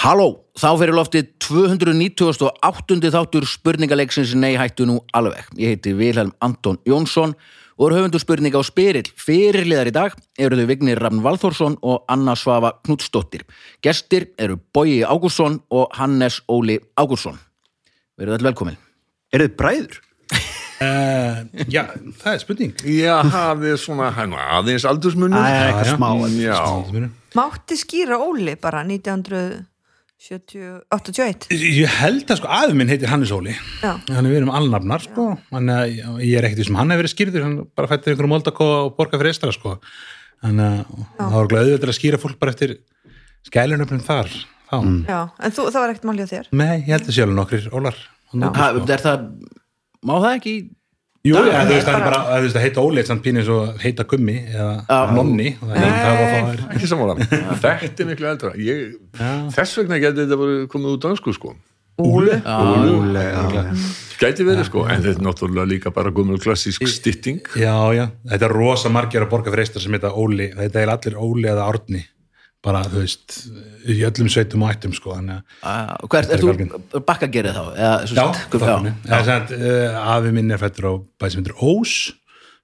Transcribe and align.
Halló, 0.00 0.46
þá 0.56 0.78
fyrir 0.80 0.96
loftið 0.96 1.26
298. 1.44 3.10
þáttur 3.12 3.44
spurningaleiksins 3.44 4.30
Nei 4.32 4.54
hættu 4.56 4.86
nú 4.88 4.94
alveg. 5.12 5.44
Ég 5.60 5.74
heiti 5.74 5.92
Vilhelm 5.92 6.30
Anton 6.40 6.78
Jónsson 6.88 7.34
og 7.76 7.82
er 7.90 7.98
höfundur 7.98 8.22
spurninga 8.22 8.56
á 8.56 8.64
Spyrill. 8.64 9.10
Fyrirliðar 9.20 9.90
í 9.90 9.92
dag 9.92 10.16
eru 10.40 10.56
þau 10.56 10.70
Vignir 10.70 11.02
Rafn 11.04 11.20
Valþórsson 11.20 11.76
og 11.84 12.08
Anna 12.08 12.32
Svafa 12.32 12.72
Knudsdóttir. 12.80 13.44
Gestir 13.84 14.30
eru 14.40 14.56
Bogi 14.72 15.02
Ágúrsson 15.04 15.60
og 15.68 15.92
Hannes 16.00 16.40
Óli 16.48 16.78
Ágúrsson. 16.96 17.36
Verið 18.16 18.38
öll 18.38 18.48
velkomin. 18.48 18.80
Er 19.36 19.44
þið 19.44 19.56
bræður? 19.60 20.00
Uh, 20.80 21.44
já, 21.76 21.82
það 22.22 22.30
er 22.32 22.38
spurning 22.40 22.70
Já, 22.88 23.18
það 23.28 23.66
er 23.68 23.80
svona 23.82 24.06
hann, 24.16 24.32
aðeins 24.32 24.86
aldursmunur 24.88 25.36
Það 25.36 25.82
er 25.82 25.90
smá 25.90 26.08
Já, 26.40 26.56
Mátti 27.36 27.76
skýra 27.76 28.16
Óli 28.16 28.54
bara 28.56 28.80
1981 30.20 31.48
Ég 31.56 31.88
held 32.00 32.28
að 32.28 32.40
sko 32.42 32.50
afi 32.52 32.76
minn 32.76 32.90
heitir 32.92 33.08
Hannes 33.08 33.30
Óli. 33.32 33.54
Já. 33.80 33.94
hann 34.10 34.26
er 34.26 34.34
verið 34.34 34.46
um 34.48 34.54
alnafnar 34.58 35.04
sko. 35.06 35.26
Hann, 35.50 35.70
ég 36.20 36.36
er 36.36 36.44
ekkert 36.48 36.60
því 36.60 36.66
sem 36.68 36.76
hann 36.80 36.92
hefur 36.92 37.02
verið 37.06 37.14
skýrður 37.14 37.46
hann 37.46 37.58
bara 37.78 37.88
fættir 37.90 38.12
einhverjum 38.12 38.34
moldakó 38.34 38.68
og 38.82 38.90
borga 38.98 39.20
fyrir 39.20 39.32
eistra 39.32 39.54
sko. 39.56 39.78
Þannig 40.44 40.66
að 40.66 41.04
það 41.20 41.36
var 41.38 41.50
glæðið 41.54 41.80
til 41.80 41.90
að 41.92 41.98
skýra 41.98 42.20
fólk 42.20 42.38
bara 42.40 42.52
eftir 42.54 42.76
skælunöfnum 43.48 44.04
þar 44.04 44.28
þá. 44.70 44.76
Já, 45.08 45.20
en 45.40 45.56
þú, 45.56 45.66
það 45.72 45.80
var 45.80 45.94
ekkert 45.94 46.08
málið 46.10 46.28
á 46.28 46.32
þér? 46.34 46.50
Nei, 46.60 46.74
ég 46.84 46.92
held 46.94 47.08
að 47.08 47.16
sé 47.16 47.24
alveg 47.24 47.38
nokkrir 47.40 47.70
ólar 47.72 48.02
Ha, 48.30 48.66
er 48.94 49.02
það, 49.02 49.24
má 50.06 50.12
það 50.22 50.34
ekki? 50.36 50.52
Jú, 51.20 51.34
Já, 51.36 51.40
ja, 51.52 51.64
þú 51.68 51.74
veist 51.74 51.84
það 51.84 51.96
er 51.98 52.04
bara 52.06 52.18
þú 52.30 52.44
veist 52.46 52.56
að 52.56 52.62
heita 52.64 52.82
Óli 52.82 53.02
samt 53.04 53.22
pínir 53.26 53.44
svo 53.44 53.56
heita 53.82 54.06
gummi 54.08 54.36
eða 54.54 55.00
nonni 55.12 55.50
og 55.60 55.66
það 55.68 55.82
er 55.84 55.90
það 55.98 56.14
var 56.16 56.30
það 56.30 56.52
er 56.52 56.62
ekki 56.76 56.88
sammála. 56.88 57.16
Þetta 57.64 58.04
er 58.04 58.08
miklu 58.08 58.28
eldra. 58.30 58.52
Ég, 58.56 58.94
Þess 59.52 59.80
vegna 59.82 59.98
geti 60.00 60.22
þetta 60.22 60.38
bara 60.40 60.54
komið 60.72 60.94
út 60.96 61.02
dansku 61.04 61.34
sko. 61.36 61.52
Óli? 62.00 62.38
Gæti 64.20 64.46
verið 64.48 64.64
sko, 64.68 64.86
en 64.88 65.02
þetta 65.04 65.20
er 65.20 65.26
náttúrulega 65.26 65.68
líka 65.68 65.92
bara 65.92 66.12
gömul 66.16 66.40
klassísk 66.40 66.88
stytting. 66.88 67.42
Já, 67.56 67.74
já, 67.96 68.06
þetta 68.32 68.48
er 68.48 68.54
rosa 68.56 68.88
margir 68.92 69.24
að 69.24 69.30
borga 69.34 69.52
fyrir 69.52 69.66
eistra 69.66 69.82
sem 69.84 69.92
heita 69.96 70.14
Óli, 70.16 70.48
þetta 70.56 70.80
er 70.86 70.92
allir 70.94 71.20
Óli 71.20 71.48
eða 71.52 71.68
Árni 71.68 72.02
bara, 72.64 72.82
þú 72.88 73.02
veist, 73.02 73.36
í 73.88 73.98
öllum 74.04 74.28
sveitum 74.32 74.64
og 74.66 74.72
ættum 74.74 74.94
sko, 74.96 75.14
þannig 75.16 75.38
að 75.38 75.68
Ah, 75.70 75.92
Hvert, 76.12 76.32
er 76.34 76.42
þú 76.42 77.02
bakkagerið 77.08 77.56
þá? 77.56 77.62
Eða, 77.72 77.92
svo 78.10 78.16
Já, 78.18 78.24
er 79.16 79.28
sagt, 79.28 79.54
uh, 79.56 80.00
afi 80.16 80.34
minn 80.36 80.52
er 80.52 80.60
fættur 80.60 80.90
á 80.90 80.92
bæði 81.20 81.34
sem 81.34 81.44
heitir 81.44 81.62
Ós 81.70 81.94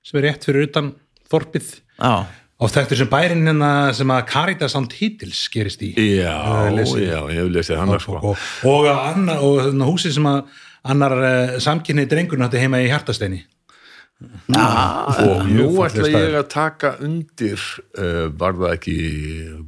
sem 0.07 0.21
er 0.21 0.29
rétt 0.29 0.45
fyrir 0.47 0.69
utan 0.69 0.93
Þorpið. 1.27 1.73
Já, 1.97 2.13
og 2.57 2.71
þekktur 2.73 3.01
sem 3.01 3.09
bærin 3.11 3.49
hérna 3.49 3.71
sem 3.97 4.13
að 4.15 4.29
Caritas 4.31 4.77
on 4.79 4.87
Titles 4.89 5.43
gerist 5.53 5.83
í. 5.85 5.91
Já, 5.97 6.37
er 6.69 6.77
já, 7.03 7.19
ég 7.33 7.41
hef 7.41 7.51
lesið 7.57 7.81
hann 7.81 7.97
og, 7.97 8.05
sko. 8.05 8.21
og, 8.21 8.47
og, 8.69 8.87
og 9.35 9.59
þarna 9.65 9.89
húsið 9.91 10.17
sem 10.21 10.31
að 10.31 10.63
annar 10.87 11.17
uh, 11.19 11.59
samkynni 11.63 12.07
drengurinn 12.09 12.47
átti 12.47 12.63
heima 12.63 12.85
í 12.85 12.89
Hjartasteini 12.93 13.43
og 14.17 15.49
nú 15.51 15.67
ætla 15.85 16.09
ég 16.09 16.37
að 16.39 16.47
taka 16.49 16.95
undir 17.05 17.61
uh, 18.01 18.31
var 18.33 18.55
það 18.57 18.71
ekki 18.71 18.95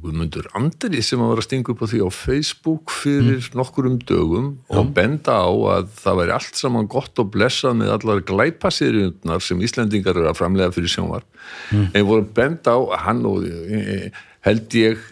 Guðmundur 0.01 0.47
Andri 0.57 1.03
sem 1.05 1.21
að 1.21 1.29
var 1.29 1.41
að 1.43 1.45
stinga 1.45 1.73
upp 1.75 1.83
á 1.85 1.87
því 1.91 1.99
á 2.01 2.09
Facebook 2.09 2.93
fyrir 2.95 3.49
nokkurum 3.53 3.99
dögum 4.09 4.47
og 4.73 4.89
benda 4.97 5.37
á 5.37 5.51
að 5.75 5.91
það 5.99 6.21
væri 6.23 6.35
allt 6.39 6.63
saman 6.63 6.89
gott 6.89 7.21
og 7.21 7.29
blessað 7.35 7.77
með 7.83 7.93
allar 7.99 8.23
glæpasýrjundnar 8.31 9.45
sem 9.45 9.61
Íslendingar 9.69 10.17
eru 10.17 10.31
að 10.31 10.41
framlega 10.41 10.73
fyrir 10.73 10.95
sjónvar 10.95 11.29
en 11.69 12.09
voru 12.09 12.25
benda 12.25 12.73
á 12.73 13.05
hann 13.05 13.21
og 13.29 13.45
e, 13.45 14.09
held 14.47 14.79
ég 14.81 15.05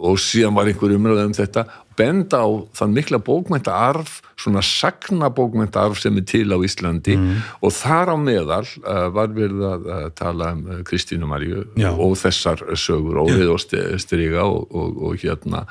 og 0.00 0.18
síðan 0.20 0.56
var 0.56 0.70
einhver 0.70 0.94
umræða 0.96 1.28
um 1.28 1.36
þetta. 1.36 1.64
Benda 2.00 2.40
á 2.40 2.48
þann 2.78 2.94
mikla 2.96 3.18
bókmæntaarf 3.20 4.20
svona 4.40 4.62
sagna 4.64 5.28
bókmæntaarf 5.36 6.00
sem 6.00 6.16
er 6.16 6.24
til 6.28 6.48
á 6.48 6.58
Íslandi. 6.64 7.16
Og 7.60 7.74
þar 7.76 8.14
á 8.14 8.16
meðal 8.16 8.64
uh, 8.80 9.08
var 9.12 9.34
verið 9.36 9.66
að 9.68 10.06
tala 10.16 10.54
um 10.56 10.62
uh, 10.64 10.78
Kristínu 10.86 11.28
Maríu 11.28 11.66
Já. 11.76 11.90
og 11.92 12.16
þessar 12.20 12.64
sögur 12.72 13.20
Ólið 13.26 13.52
og 13.52 13.60
Striga 14.00 14.46
og, 14.46 14.72
og, 14.72 14.96
og 15.10 15.20
hérna. 15.20 15.66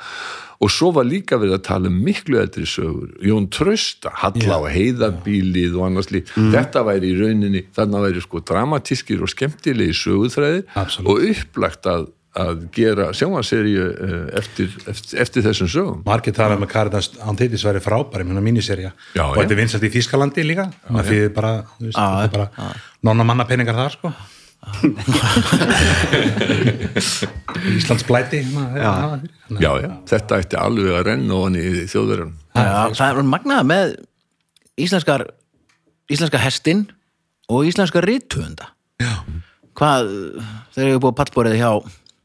Og 0.60 0.68
svo 0.68 0.90
var 0.92 1.08
líka 1.08 1.38
verið 1.40 1.56
að 1.56 1.66
tala 1.70 1.90
um 1.90 1.98
miklu 2.04 2.38
eldri 2.38 2.66
sögur. 2.68 3.10
Jón 3.24 3.48
Trausta, 3.50 4.12
Halla 4.20 4.60
og 4.60 4.68
Heiðabílið 4.70 5.78
og 5.78 5.86
annars 5.88 6.12
líf 6.12 6.30
þetta 6.36 6.84
væri 6.86 7.14
í 7.14 7.18
rauninni, 7.18 7.64
þarna 7.74 8.04
væri 8.04 8.22
sko 8.22 8.44
dramatískir 8.44 9.24
og 9.24 9.32
skemmtilegi 9.32 9.96
söguþræðir 10.04 10.66
Absolutt. 10.76 11.08
og 11.08 11.30
upplagt 11.32 11.90
að 11.90 12.10
að 12.38 12.60
gera 12.74 13.06
sjónvarseríu 13.16 13.86
uh, 13.90 14.38
eftir, 14.38 14.68
eftir, 14.90 15.18
eftir 15.24 15.40
þessum 15.48 15.68
sögum. 15.70 15.98
Margir 16.06 16.34
tala 16.36 16.56
um 16.58 16.64
að 16.66 16.72
Caritas 16.74 17.06
on 17.26 17.36
Titles 17.38 17.64
væri 17.66 17.80
frábæri 17.82 18.24
með 18.28 18.44
míniserja 18.46 18.90
Já, 19.16 19.24
og 19.26 19.36
þetta 19.40 19.54
er 19.56 19.60
vinsalt 19.62 19.86
í 19.86 19.94
Þískalandi 19.96 20.42
líka 20.46 20.64
það 20.86 21.08
þýðir 21.10 21.32
bara, 21.38 21.52
þú 21.78 21.84
veist, 21.88 21.98
þetta 21.98 22.26
er 22.28 22.32
bara 22.36 22.46
nonna 23.08 23.24
manna 23.26 23.44
peningar 23.48 23.76
þar 23.80 23.92
sko. 23.96 24.08
Íslands 27.80 28.04
blæti 28.04 28.38
já, 28.44 28.92
já, 29.56 29.72
já, 29.80 29.88
þetta 30.12 30.32
ætti 30.44 30.56
alveg 30.60 30.92
að 30.98 31.06
renna 31.08 31.32
ofan 31.38 31.56
í 31.56 31.88
þjóðverðan 31.88 32.34
Já, 32.52 32.92
það 32.92 33.08
er 33.08 33.24
magnað 33.32 33.62
með 33.70 33.86
íslenskar 34.84 35.24
íslenska 36.10 36.40
hestin 36.42 36.88
og 37.50 37.66
íslenska 37.66 38.02
rithöfunda. 38.04 38.70
Já. 39.00 39.14
Hvað, 39.78 40.10
þeir 40.74 40.88
eru 40.88 41.02
búið 41.02 41.12
að 41.12 41.18
pallborið 41.20 41.56
hjá 41.60 41.70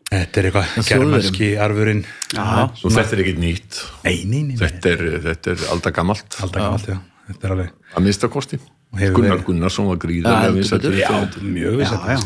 Þetta 0.06 0.40
er 0.40 0.48
eitthvað 0.52 0.88
germanski 0.90 1.50
arfurinn. 1.66 2.04
Já, 2.36 2.46
og 2.70 2.94
þetta 2.94 3.16
er 3.18 3.22
ekki 3.24 3.36
nýtt. 3.42 3.82
Nei, 4.06 4.16
nei, 4.30 4.44
nei, 4.44 4.54
nei. 4.54 4.60
þetta 4.62 4.92
er, 4.94 5.04
þetta 5.26 5.54
er 5.56 5.64
alltaf 5.74 5.96
gamalt 5.98 6.40
Alltaf 6.40 6.62
gamalt, 6.62 6.90
já. 6.94 7.00
Þetta 7.26 7.48
er 7.48 7.56
alveg 7.56 7.96
að 7.98 8.06
minnsta 8.06 8.30
kosti. 8.32 8.60
Hefur 8.96 9.18
Gunnar 9.18 9.42
Gunnarsson 9.44 9.90
var 9.90 9.98
Já, 9.98 10.36
rithöfundur. 10.54 11.48
mjög 11.56 11.80
viss 11.82 11.92
Já, 11.92 11.98
já, 11.98 12.20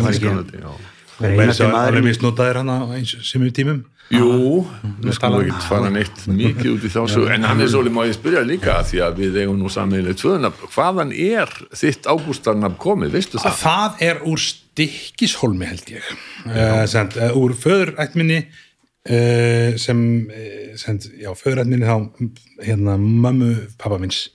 það 1.20 1.30
er 1.30 1.40
Já. 1.60 1.72
alveg 1.80 2.04
misnótaðir 2.06 2.60
hann 2.62 2.70
á 2.72 2.80
eins 2.96 3.16
sem 3.28 3.42
við 3.44 3.56
tímum. 3.58 3.80
Jú, 4.10 4.64
við 5.04 5.14
skulum 5.14 5.44
ekki 5.44 5.66
fara 5.68 5.90
neitt 5.94 6.24
mikið 6.26 6.70
út 6.72 6.86
í 6.88 6.90
þá 6.90 7.02
svo, 7.12 7.26
en 7.30 7.44
hann 7.46 7.60
er 7.62 7.70
svolítið 7.70 7.94
má 7.94 8.02
ég 8.08 8.16
spyrja 8.18 8.42
líka 8.42 8.78
því 8.88 9.02
að 9.06 9.20
við 9.22 9.38
eigum 9.44 9.60
nú 9.60 9.70
sammeðileg 9.70 10.18
tvöðunafn, 10.18 10.72
hvaðan 10.74 11.12
er 11.14 11.52
þitt 11.78 12.10
ágústarnafn 12.10 12.80
komið, 12.82 13.14
veistu 13.20 13.38
að 13.38 13.46
það? 13.46 13.60
það 13.62 14.02
er 14.08 14.24
úr 14.32 14.46
stikkishólmi 14.80 15.68
held 15.68 15.92
ég. 15.92 16.06
Uh, 16.48 16.86
send, 16.88 17.18
uh, 17.20 17.36
úr 17.36 17.54
föðurættminni 17.58 18.40
uh, 18.46 19.76
sem 19.80 20.02
uh, 20.32 20.74
send, 20.80 21.10
já, 21.20 21.32
föðurættminni 21.36 21.88
þá 21.88 22.64
hérna 22.64 22.96
mömmu 23.00 23.52
pappa 23.82 24.00
minns 24.00 24.30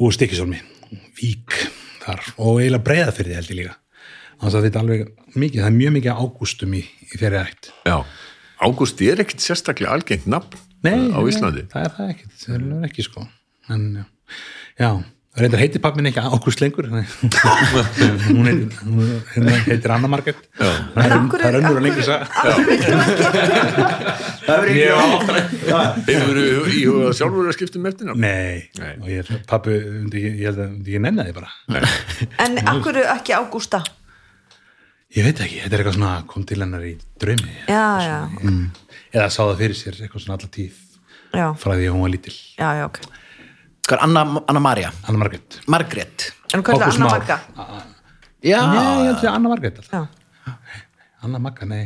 úr 0.00 0.14
stikkishólmi 0.16 0.62
vík 1.18 1.58
þar. 2.04 2.24
Og 2.38 2.62
eiginlega 2.62 2.86
breiða 2.86 3.16
fyrir 3.16 3.34
því 3.34 3.40
held 3.40 3.52
ég 3.52 3.60
líka. 3.60 3.78
Þannig 4.34 4.58
að 4.58 4.66
þetta 4.66 4.78
er 4.78 4.84
alveg 4.84 5.34
mikið, 5.34 5.60
það 5.60 5.68
er 5.70 5.78
mjög 5.78 5.96
mikið 5.98 6.22
ágústum 6.24 6.76
í, 6.76 6.84
í 6.84 7.20
þeirri 7.20 7.42
ætt. 7.44 7.72
Já, 7.86 7.96
ágúst 8.64 9.02
er 9.04 9.24
ekkit 9.24 9.44
sérstaklega 9.44 9.94
algengt 9.94 10.28
nafn 10.30 10.56
á 10.84 11.20
Íslandi. 11.24 11.68
það 11.72 11.86
er 11.86 11.94
það 11.98 12.14
ekkit, 12.14 12.38
það 12.40 12.56
er 12.56 12.88
ekki 12.88 13.06
sko. 13.06 13.28
En 13.72 13.84
já, 14.00 14.06
já 14.80 14.90
reyndar 15.34 15.58
heitir 15.62 15.80
pappin 15.82 16.06
ekki 16.10 16.20
ágúst 16.22 16.60
lengur 16.62 16.86
hún 16.90 18.46
heitir, 18.46 18.68
hún 18.86 19.08
hérna 19.34 19.56
heitir 19.66 19.90
Anna 19.94 20.08
Marget 20.12 20.38
það 20.58 21.00
er 21.02 21.14
hverju- 21.14 21.40
það 21.40 21.48
er 21.48 21.56
önnur 21.60 21.80
hverju- 21.82 22.06
sag 22.06 22.20
Það 24.44 24.66
Ég 24.68 24.68
ekki 24.68 26.12
Hefur 26.12 26.36
þú 26.36 26.44
íhugað 26.78 27.14
sjálfur 27.18 27.46
að 27.48 27.54
skipta 27.56 27.78
um 27.80 27.86
eftirnafn? 27.88 28.20
Nei, 28.20 28.56
Nei. 28.78 28.90
og 29.00 29.06
ég, 29.08 29.30
pappi, 29.48 29.72
myndi 29.80 30.20
ekki- 30.20 30.34
ég 30.42 30.46
held 30.50 30.60
að 30.60 30.74
ekki 30.84 31.00
nenni 31.00 31.24
því 31.24 31.34
bara. 31.38 31.50
En 32.44 32.58
akkur 32.74 32.98
ekki 33.00 33.32
Ágústa? 33.38 33.80
Ég 35.16 35.24
veit 35.24 35.40
ekki, 35.40 35.62
þetta 35.64 35.72
er 35.78 35.80
eitthvað 35.84 35.96
svona 35.96 36.12
kom 36.28 36.44
til 36.44 36.60
hennar 36.60 36.84
í 36.84 36.92
draumi. 37.22 37.54
Já, 37.70 37.86
já, 38.04 38.18
eða 39.14 39.28
sá 39.32 39.40
það 39.48 39.58
fyrir 39.64 39.78
sér 39.80 39.94
eitthvað 40.04 40.24
svona 40.26 40.36
alla 40.38 40.50
tíð 40.58 40.74
já, 41.32 41.46
frá 41.56 41.72
því 41.78 41.84
að 41.88 41.94
hún 41.96 42.04
var 42.04 42.12
lítil. 42.18 42.36
Já, 42.60 42.68
já, 42.82 42.84
ok 42.90 42.98
Hvað 43.84 43.98
er 43.98 44.02
Anna, 44.06 44.20
Anna 44.48 44.60
Maria? 44.64 44.90
Anna 45.04 45.18
Margrét. 45.20 45.58
Margrét. 45.68 46.30
En 46.56 46.62
hvað 46.64 46.78
er 46.78 46.84
Ágúst 46.86 47.00
Anna. 47.02 47.08
Magga? 47.12 47.36
Já, 48.44 48.60
Nei, 48.64 48.78
ég 48.80 49.08
held 49.10 49.18
að 49.18 49.26
Anna 49.28 49.50
Margrét 49.52 49.80
alltaf. 49.82 50.06
Já, 50.48 50.54
Anna 51.26 51.40
Magga, 51.44 51.68
nei, 51.68 51.82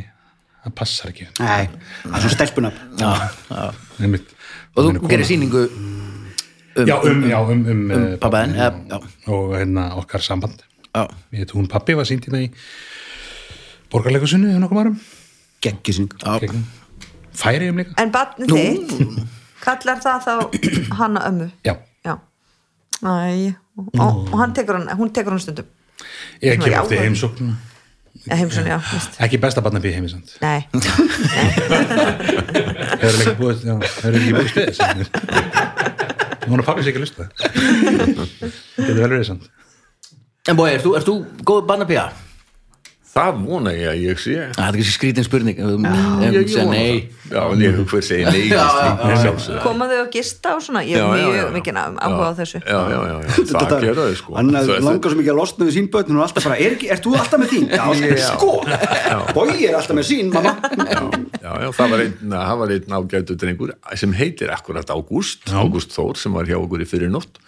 það 0.63 0.75
passar 0.79 1.11
ekki. 1.11 1.27
Nei, 1.41 1.65
það 2.05 2.15
er 2.15 2.23
svo 2.23 2.31
stelpunab 2.31 2.77
já, 3.01 3.09
já. 3.49 3.65
Einmitt. 3.99 4.31
Og 4.75 4.87
þú 4.87 5.11
gerir 5.11 5.27
sýningu 5.27 5.65
Já, 6.79 6.95
um, 7.03 7.25
já, 7.27 7.35
um, 7.41 7.51
um, 7.51 7.67
um 7.67 7.91
eh, 7.91 8.13
pappaðin 8.21 8.55
ja, 8.55 8.69
Já, 8.71 8.99
og 9.35 9.51
hérna 9.57 9.89
okkar 9.99 10.23
samband. 10.23 10.63
Já, 10.93 11.03
ég 11.35 11.43
heit 11.43 11.51
hún 11.57 11.67
pappi 11.67 11.97
var 11.99 12.07
sínt 12.07 12.29
hérna 12.29 12.45
í 12.45 12.47
borgarleikusunni 13.91 14.53
um 14.53 14.63
nokkuð 14.63 14.81
árum. 14.85 14.95
Geggising 15.65 16.15
já. 16.15 16.39
Gegn- 16.45 16.63
færi 17.35 17.67
um 17.73 17.83
líka. 17.83 17.97
En 17.99 18.15
barnið 18.15 18.55
þitt 18.55 19.19
kallar 19.67 19.99
það 19.99 20.27
þá 20.29 20.95
hana 21.01 21.27
ömmu? 21.27 21.51
Já 21.67 21.75
Æ, 22.99 23.53
og, 23.99 24.15
og 24.31 24.37
hann 24.41 24.53
tekur 24.57 24.75
hann, 24.79 24.89
hún 24.99 25.11
tekur 25.15 25.31
hann 25.35 25.39
stundum. 25.43 25.65
Ég 26.43 26.55
eftir 26.57 26.73
það- 26.75 27.03
heimsókn 27.05 27.53
heimsson, 28.29 28.65
já, 28.67 28.77
víst. 28.91 29.15
Ekki 29.23 29.37
besta 29.39 29.61
barnabí 29.63 29.93
heimi 29.95 30.09
samt. 30.11 30.33
Nei, 30.43 30.65
hefur 32.99 33.21
ekki 33.23 33.35
búið 33.39 33.63
já, 33.63 33.75
hefur 33.79 34.17
ekki 34.19 34.33
búið 34.35 34.49
spyrir 34.75 35.09
hún 36.49 36.59
er 36.59 36.65
pappið 36.67 36.83
sig 36.83 36.91
ekki 36.91 36.99
að 36.99 37.05
lusta 37.05 37.27
þetta 37.37 38.89
er 38.89 38.97
vel 38.97 39.11
verið 39.13 39.27
samt. 39.29 39.45
En 40.49 40.57
bói, 40.57 40.71
ert 40.73 41.05
þú, 41.05 41.15
góð 41.45 41.65
barnapía? 41.69 42.07
Það 43.09 43.39
vona 43.45 43.71
ég 43.73 43.87
að 43.89 44.01
ég 44.05 44.19
sé. 44.21 44.35
Það 44.55 44.67
er 44.69 44.75
ekki 44.79 44.93
skrítin 44.93 45.25
spurning. 45.25 45.57
Ef 45.59 45.65
ef 45.65 46.35
ég, 46.35 46.51
ég 46.53 46.67
nei. 46.69 47.09
það. 47.25 47.33
já, 47.33 47.41
en 47.53 47.63
ég 47.63 47.79
hver 47.89 48.05
segi 48.05 48.23
nei 48.29 48.35
við 48.39 48.53
Já, 48.53 48.59
já, 48.59 48.69
slíku, 48.69 48.99
já, 48.99 49.09
já. 49.09 49.21
sjálfsögðu. 49.23 49.61
koma 49.65 49.87
þau 49.89 49.97
að 50.03 50.09
gista 50.13 50.53
og 50.55 50.61
svona? 50.65 50.83
Ég 50.85 50.95
Já, 50.99 51.03
er 51.03 51.09
já, 51.09 51.19
já, 51.19 51.29
mjög 51.29 51.39
já. 51.41 51.49
mikið 51.57 51.79
áhuga 51.79 52.27
á 52.29 52.33
þessu. 52.39 52.61
Já, 52.63 52.79
já, 52.79 52.99
já, 53.09 53.15
já, 53.19 53.43
það 53.49 53.83
gera 53.85 54.05
þau 54.07 54.15
sko. 54.21 54.35
Hann 54.39 54.51
Það- 54.55 54.85
langar 54.87 55.13
svo 55.13 55.19
mikið 55.19 55.33
að 55.33 55.39
losna 55.41 55.67
við 55.69 55.75
sín 55.79 55.89
börn. 55.93 56.15
Og 56.19 56.25
alltaf 56.27 56.47
bara, 56.49 56.57
er, 56.69 56.77
er 56.95 57.03
þú 57.03 57.15
alltaf 57.19 57.43
með 57.43 57.53
þín? 57.53 57.67
Já, 57.73 57.85
sko, 58.33 58.51
bói 59.35 59.57
er 59.67 59.77
alltaf 59.79 59.95
með 59.99 60.09
sín 60.09 60.31
mamma. 60.33 60.55
Já, 60.79 61.01
já, 61.43 61.51
já, 61.65 61.69
það 61.79 61.93
var 61.95 62.05
einn, 62.05 62.17
það 62.33 62.57
var 62.63 62.73
einn 62.77 62.97
ágætu 62.99 63.37
drengur 63.39 63.75
sem 63.99 64.13
heitir 64.13 64.51
akkurat 64.53 64.89
Ágúst 64.93 65.49
Ágúst 65.49 65.93
Þór 65.95 66.17
sem 66.19 66.33
var 66.35 66.45
hjá 66.49 66.57
okkur 66.61 66.83
í 66.85 66.87
fyrir 66.89 67.09
nótt. 67.13 67.39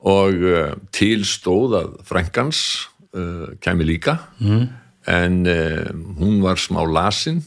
Og 0.00 0.32
uh, 0.48 0.70
til 0.96 1.26
stóð 1.28 1.74
að 1.76 1.90
frænkans 2.08 2.60
uh, 3.16 3.50
kæmi 3.62 3.88
líka. 3.88 4.18
En 5.08 5.46
uh, 5.48 5.88
hún 6.20 6.42
var 6.44 6.60
smá 6.60 6.82
lasin 6.84 7.38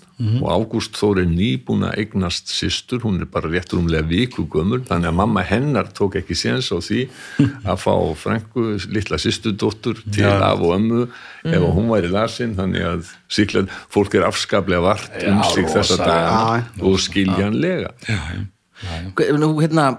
og 0.41 0.47
Ágúst 0.49 0.95
Þór 0.97 1.19
er 1.21 1.27
nýbúin 1.29 1.83
að 1.85 1.99
eignast 2.01 2.49
systur, 2.49 3.03
hún 3.03 3.19
er 3.21 3.27
bara 3.29 3.49
rétt 3.51 3.73
rúmlega 3.75 4.07
viku 4.07 4.45
gömur, 4.49 4.81
þannig 4.87 5.11
að 5.11 5.17
mamma 5.19 5.43
hennar 5.45 5.91
tók 5.93 6.17
ekki 6.17 6.37
séns 6.37 6.71
á 6.73 6.81
því 6.81 7.03
að 7.69 7.77
fá 7.83 7.93
frænku, 8.17 8.65
litla 8.89 9.19
systurdóttur 9.21 10.01
til 10.07 10.25
af 10.31 10.63
og 10.63 10.73
ömmu 10.79 11.03
ef 11.45 11.67
hún 11.77 11.91
væri 11.91 12.09
lasin, 12.13 12.55
þannig 12.57 12.87
að 12.89 13.13
síklega, 13.29 13.81
fólk 13.93 14.17
er 14.17 14.27
afskaplega 14.31 14.81
vart 14.81 15.21
um 15.27 15.43
sig 15.51 15.69
þessa 15.69 15.99
daga 16.01 16.63
og 16.81 16.97
skiljanlega. 17.03 17.93
Nú, 19.37 19.53
hérna 19.61 19.91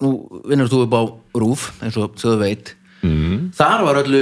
nú 0.00 0.14
vinnur 0.48 0.70
þú 0.70 0.84
upp 0.86 0.96
á 0.96 1.02
rúf 1.36 1.70
eins 1.84 1.98
og 2.00 2.16
þau 2.18 2.38
veit. 2.40 2.76
Mm. 3.00 3.48
þar 3.56 3.80
var 3.86 3.98
öllu 4.02 4.18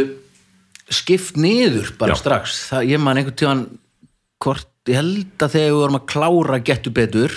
skipt 0.89 1.37
niður 1.41 1.93
bara 2.01 2.17
Já. 2.17 2.21
strax. 2.23 2.57
Það, 2.71 2.89
ég 2.93 3.03
man 3.03 3.21
einhvern 3.21 3.39
tíðan 3.39 3.63
hvort, 4.43 4.69
ég 4.89 5.01
held 5.01 5.45
að 5.45 5.55
þegar 5.57 5.71
við 5.73 5.79
vorum 5.83 5.99
að 5.99 6.09
klára 6.15 6.59
getur 6.65 6.95
betur 6.97 7.37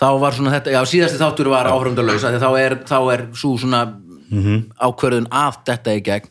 þá 0.00 0.06
var 0.18 0.34
svona 0.34 0.54
þetta, 0.56 0.72
já 0.74 0.80
síðasti 0.88 1.20
þáttur 1.20 1.50
var 1.52 1.68
áhrifndalaus 1.70 2.24
þá 2.24 2.50
er, 2.58 2.76
þá 2.88 2.98
er 3.14 3.24
svo 3.38 3.52
svona 3.60 3.84
ákverðun 4.80 5.28
að 5.30 5.60
þetta 5.68 5.94
í 5.94 6.02
gegn 6.06 6.30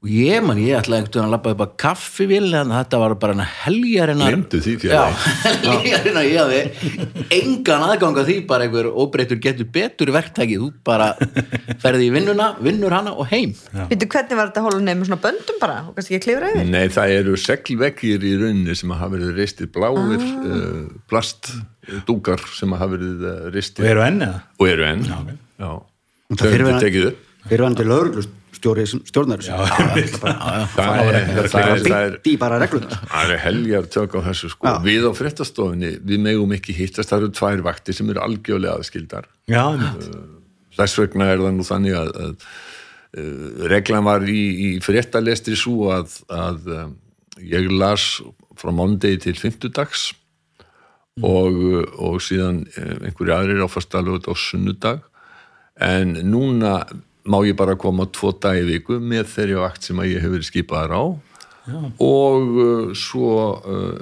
og 0.00 0.08
ég 0.08 0.40
man, 0.40 0.56
ég 0.56 0.78
ætlaði 0.78 0.96
einhvern 1.02 1.12
tíðan 1.12 1.26
að 1.28 1.32
labba 1.34 1.50
upp 1.52 1.62
að 1.66 1.72
kaffivél 1.82 2.46
en 2.56 2.70
þetta 2.72 2.98
var 3.02 3.14
bara 3.20 3.44
heljarinnar 3.66 4.30
Gleymdu 4.32 4.60
því, 4.64 4.74
heljarinnar 5.66 6.24
ég 6.24 6.38
hafði 6.40 6.60
engan 7.36 7.84
aðgang 7.84 8.20
að 8.22 8.30
því 8.30 8.36
bara 8.48 8.64
einhver 8.64 8.88
óbreytur 8.88 9.40
getur 9.44 9.68
betur 9.74 10.12
verktæki. 10.14 10.56
Þú 10.62 10.70
bara 10.88 11.10
ferði 11.84 12.08
í 12.08 12.14
vinnuna 12.16 12.46
vinnur 12.64 12.96
hana 12.96 13.12
og 13.12 13.28
heim. 13.28 13.52
Veitu, 13.92 14.08
hvernig 14.14 14.40
var 14.40 14.48
þetta 14.54 14.64
hólun 14.64 14.88
með 14.88 15.04
svona 15.10 15.20
böndum 15.26 15.60
bara? 15.60 15.76
Og 15.90 15.98
kannski 15.98 16.16
ekki 16.16 16.30
klifra 16.30 16.50
yfir? 16.54 16.72
Nei, 16.72 16.86
það 16.96 17.14
eru 17.20 17.36
seglveggir 17.44 18.24
í 18.24 18.34
rauninni 18.40 18.78
sem 18.80 18.96
hafa 18.96 19.12
verið 19.18 19.36
reistir 19.36 19.68
bláir 19.76 19.98
Ah. 20.00 20.42
uh, 20.48 20.82
plastdúkar 21.12 22.40
sem 22.56 22.72
hafa 22.72 22.88
verið 22.96 23.24
og 23.30 23.52
reistir 23.54 23.86
eru 23.92 24.02
enn 24.08 24.22
eða? 24.24 24.40
Og 24.60 24.68
eru 24.72 24.84
enn. 24.88 25.04
Já. 25.06 25.20
Já. 25.60 25.72
Það 26.40 26.52
fyrir 26.54 26.68
við- 26.70 26.84
tekið 26.88 27.08
upp. 27.12 27.26
fyrirvændi 27.50 27.84
lauruglustjóri 27.88 28.38
sem 28.60 29.02
stjórnar 29.08 29.40
þessu 29.42 30.20
það 30.76 31.00
er, 31.10 31.80
beint 31.86 32.28
í 32.30 32.36
bara 32.40 32.60
reglunar 32.62 33.00
það 33.10 33.34
er 33.34 33.42
heljar 33.44 33.88
tök 33.90 34.16
á 34.16 34.20
þessu 34.30 34.50
sko. 34.52 34.66
Já. 34.68 34.76
við 34.84 35.06
á 35.08 35.12
fréttastofunni, 35.16 35.92
við 36.06 36.22
megum 36.24 36.54
ekki 36.56 36.74
hittast. 36.76 37.10
Það 37.10 37.22
eru 37.22 37.32
tvær 37.38 37.64
vaktir 37.66 37.96
sem 37.96 38.12
eru 38.12 38.22
algjörlega 38.24 38.76
aðskildar. 38.78 39.28
Já, 39.50 39.62
einmitt. 39.72 40.08
þess 40.78 41.00
vegna 41.00 41.30
er 41.32 41.42
það 41.42 41.56
nú 41.56 41.66
þannig 41.66 41.98
að, 41.98 42.12
að 42.24 42.32
uh, 42.36 43.66
reglan 43.72 44.06
var 44.08 44.26
í, 44.28 44.40
í 44.66 44.70
fréttalestri 44.84 45.58
svo 45.58 45.90
að, 45.96 46.16
að 46.34 46.72
um, 46.76 46.96
ég 47.40 47.70
las 47.72 48.08
frá 48.60 48.72
mándegi 48.76 49.22
til 49.26 49.36
fimmtudags 49.38 50.10
og, 51.20 51.54
uh, 51.56 51.84
og 52.00 52.18
síðan 52.24 52.64
einhverju 52.78 53.36
aðrir 53.36 53.64
á 53.64 53.68
fastalögut 53.70 54.30
á 54.30 54.34
sunnudag. 54.36 55.06
En 55.80 56.12
núna 56.28 56.82
má 57.28 57.40
ég 57.46 57.56
bara 57.58 57.76
koma 57.80 58.06
tvo 58.12 58.32
dagi 58.32 58.64
í 58.64 58.68
viku 58.74 59.00
með 59.02 59.28
þeirri 59.34 59.58
vakt 59.60 59.88
sem 59.88 60.00
að 60.00 60.12
ég 60.12 60.24
hefur 60.24 60.36
verið 60.38 60.48
skipaðar 60.48 60.96
á. 60.96 61.04
Og 62.02 62.56
uh, 62.56 62.92
svo 62.96 63.34
uh, 63.60 64.00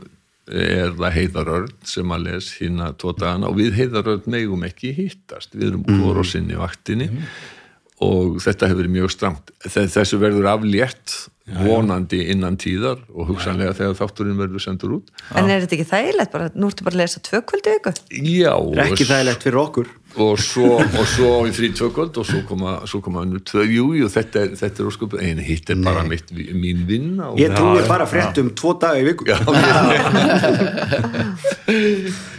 er 0.48 0.94
það 0.96 1.16
heiðarörn 1.16 1.74
sem 1.86 2.14
að 2.14 2.26
les 2.28 2.50
hérna 2.56 2.92
tvo 2.96 3.12
dagana. 3.16 3.50
Og 3.50 3.58
við 3.58 3.76
heiðarörn 3.78 4.28
megum 4.30 4.64
ekki 4.68 4.94
hittast, 4.96 5.56
við 5.56 5.72
erum 5.72 5.86
hvort 5.88 6.22
á 6.22 6.24
sinni 6.30 6.58
vaktinni. 6.58 7.10
Og 8.04 8.38
þetta 8.44 8.70
hefur 8.70 8.84
verið 8.84 8.94
mjög 8.94 9.12
stramt. 9.16 9.52
Þessu 9.66 10.20
verður 10.22 10.52
aflétt 10.54 11.16
vonandi 11.56 12.20
innan 12.32 12.56
tíðar 12.60 12.98
og 13.14 13.22
hugsanlega 13.32 13.72
þegar 13.78 13.96
þátturinn 14.02 14.38
verður 14.40 14.62
sendur 14.64 14.90
út. 14.98 15.06
En 15.34 15.44
er 15.50 15.58
þetta 15.64 15.74
ekki 15.78 15.88
þægilegt 15.92 16.32
bara, 16.34 16.46
nú 16.54 16.64
ertu 16.70 16.82
bara 16.86 16.96
að 16.98 17.02
lesa 17.04 17.18
tvö 17.24 17.38
kvöldi 17.48 17.68
viku. 17.78 17.90
Já, 18.28 18.54
ekki 18.84 19.04
þægilegt 19.08 19.42
fyrir 19.48 19.60
okkur. 19.64 19.88
og 20.18 20.38
svo, 20.40 20.78
og 20.98 21.06
svo 21.06 21.46
í 21.46 21.50
þrý 21.54 21.68
tvökvöld 21.78 22.16
og 22.18 22.24
svo 22.26 22.40
koma, 22.48 22.70
svo 22.88 22.98
koma 23.04 23.20
önnur 23.26 23.40
tvö, 23.44 23.62
jú, 23.68 23.92
jú, 23.94 24.08
þetta 24.10 24.40
er, 24.40 24.48
þetta 24.58 24.82
er 24.82 24.86
ósköp, 24.88 25.12
en 25.22 25.38
hitt 25.44 25.70
er 25.70 25.76
bara 25.84 26.02
mitt, 26.08 26.30
mín 26.32 26.86
vinna 26.88 27.28
og 27.30 27.38
ég 27.38 27.52
trúi 27.54 27.82
bara 27.86 28.06
fréttum 28.08 28.50
tvo 28.56 28.72
daga 28.80 28.98
í 28.98 29.04
viku. 29.06 29.24
Já, 29.28 29.36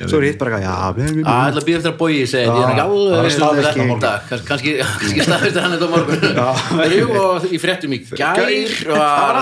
svo 0.10 0.18
er 0.20 0.24
hitt 0.32 0.40
bara, 0.42 0.58
erum 0.60 1.24
að 1.24 1.48
ætla 1.52 1.62
að 1.62 1.66
býða 1.68 1.78
eftir 1.80 1.92
að 1.94 1.98
bói 2.00 2.14
segi 2.30 2.46
ég 2.50 2.50
er 2.50 2.56
ekki 2.74 2.84
það 3.38 3.58
er 3.62 3.66
alveg 3.70 4.00
dag. 4.04 4.20
Kannski- 4.30 4.48
kannski, 4.50 4.72
kannski 5.04 5.22
staðfestir 5.28 5.62
hann 5.64 5.74
þetta 5.76 5.86
á 5.86 5.90
morgun. 5.94 6.24
Og 7.20 7.46
í 7.54 7.56
fréttum 7.62 7.92
í 7.96 7.98
gær 8.10 8.40
var 9.00 9.40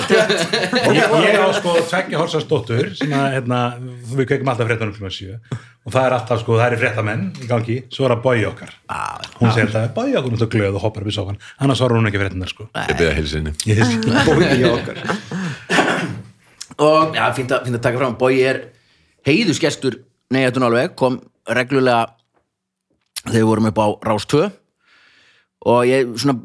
ég, 0.96 1.16
ég 1.26 1.40
á 1.42 1.50
sko 1.58 1.74
tveggja 1.82 2.22
horsast 2.22 2.50
dóttur 2.52 2.94
sem 2.98 3.14
að 3.18 3.28
hérna, 3.36 3.60
við 4.14 4.30
kveikum 4.30 4.52
alltaf 4.54 4.70
fréttanum 4.70 4.94
klukkan 4.96 5.16
sjö. 5.16 5.38
Og 5.88 5.94
það 5.94 6.08
er 6.08 6.16
alltaf 6.18 6.42
sko, 6.42 6.58
það 6.60 6.74
er 6.74 6.82
fréttamenn 6.82 7.24
í 7.44 7.50
gangi, 7.50 7.78
svo 7.94 8.08
er 8.08 8.16
það 8.16 8.24
bói 8.26 8.46
okkar. 8.50 8.74
Hún 9.38 9.54
segir 9.56 9.72
það, 9.76 9.88
bói 9.96 10.08
okkur 10.20 10.34
hún 10.34 10.44
er 10.46 10.52
glöð 10.56 10.80
og 10.80 10.86
hoppar 10.88 11.06
upp 11.06 11.12
í 11.12 11.16
sófan, 11.16 11.40
annars 11.64 11.84
var 11.84 11.96
hún 11.96 12.10
ekki 12.10 12.22
fréttinar 12.24 12.52
sko. 12.52 12.68
Ég 12.92 13.22
hilsinni 13.22 13.56
ég 13.70 13.82
þessi 13.82 14.02
bóið 14.28 14.54
í 14.58 14.68
okkar. 14.72 15.02
Og 16.88 17.16
já, 17.18 17.24
fínt 17.34 17.56
að, 17.56 17.64
fínt 17.66 17.80
að 17.80 17.86
taka 17.88 18.02
fram. 18.04 18.18
Bói 18.20 18.36
er 18.46 18.62
heiðusgestur 19.26 20.02
neyjatun 20.34 20.68
alveg, 20.68 20.94
kom 21.00 21.18
reglulega 21.48 22.06
þegar 23.24 23.40
við 23.40 23.48
vorum 23.50 23.70
upp 23.72 23.82
á 23.82 23.88
Rás 24.08 24.28
2 24.30 24.44
og 25.68 25.88
ég 25.88 26.14
svona 26.20 26.38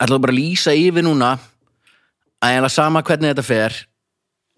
ætla 0.00 0.20
bara 0.22 0.34
að 0.34 0.38
lýsa 0.38 0.74
yfir 0.76 1.04
núna 1.06 1.34
að 2.42 2.48
eiginlega 2.52 2.76
sama 2.76 2.98
hvernig 3.06 3.28
þetta 3.32 3.46
fer 3.46 3.72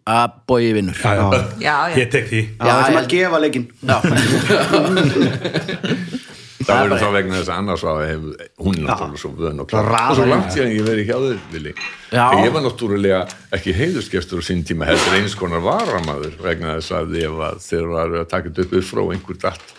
að 0.09 0.29
Bói 0.49 0.73
vinnur. 0.73 0.97
Já, 0.97 1.13
já. 1.13 1.25
Já, 1.61 1.93
já, 1.93 1.97
ég 2.01 2.09
tek 2.15 2.25
því. 2.31 2.41
Já, 2.57 2.73
það 2.73 2.89
er 2.89 2.97
að 3.03 3.11
gefa 3.13 3.39
leikinn. 3.45 3.69
Já. 3.85 3.97
það 6.69 6.83
verður 6.83 7.03
þá 7.03 7.11
vegna 7.15 7.39
þess 7.39 7.51
að 7.51 7.61
annars 7.63 7.85
hef, 7.87 8.25
hún 8.61 8.79
er 8.79 8.85
náttúrulega 8.85 9.21
svo 9.23 9.31
vön 9.39 9.63
og 9.63 9.73
Raðar 9.73 10.13
og 10.13 10.19
svo 10.19 10.27
langt 10.29 10.55
síðan 10.55 10.75
ég 10.75 10.87
verið 10.87 11.09
hjá 11.09 11.17
þér 11.23 11.39
Vili 11.53 11.73
Já. 12.13 12.25
ég 12.43 12.51
var 12.55 12.65
náttúrulega 12.65 13.21
ekki 13.57 13.75
heiðusgestur 13.79 14.43
á 14.43 14.45
sín 14.49 14.65
tíma 14.69 14.89
heldur 14.89 15.19
eins 15.19 15.37
konar 15.39 15.65
varamaður 15.65 16.37
vegna 16.45 16.77
þess 16.79 16.95
að 16.99 17.17
að 17.49 17.63
þeir 17.65 17.89
var 17.95 18.19
að 18.23 18.29
taka 18.33 18.51
þetta 18.51 18.67
upp 18.67 18.77
upp 18.81 18.89
frá 18.91 19.03
einhver 19.07 19.41
datt 19.47 19.75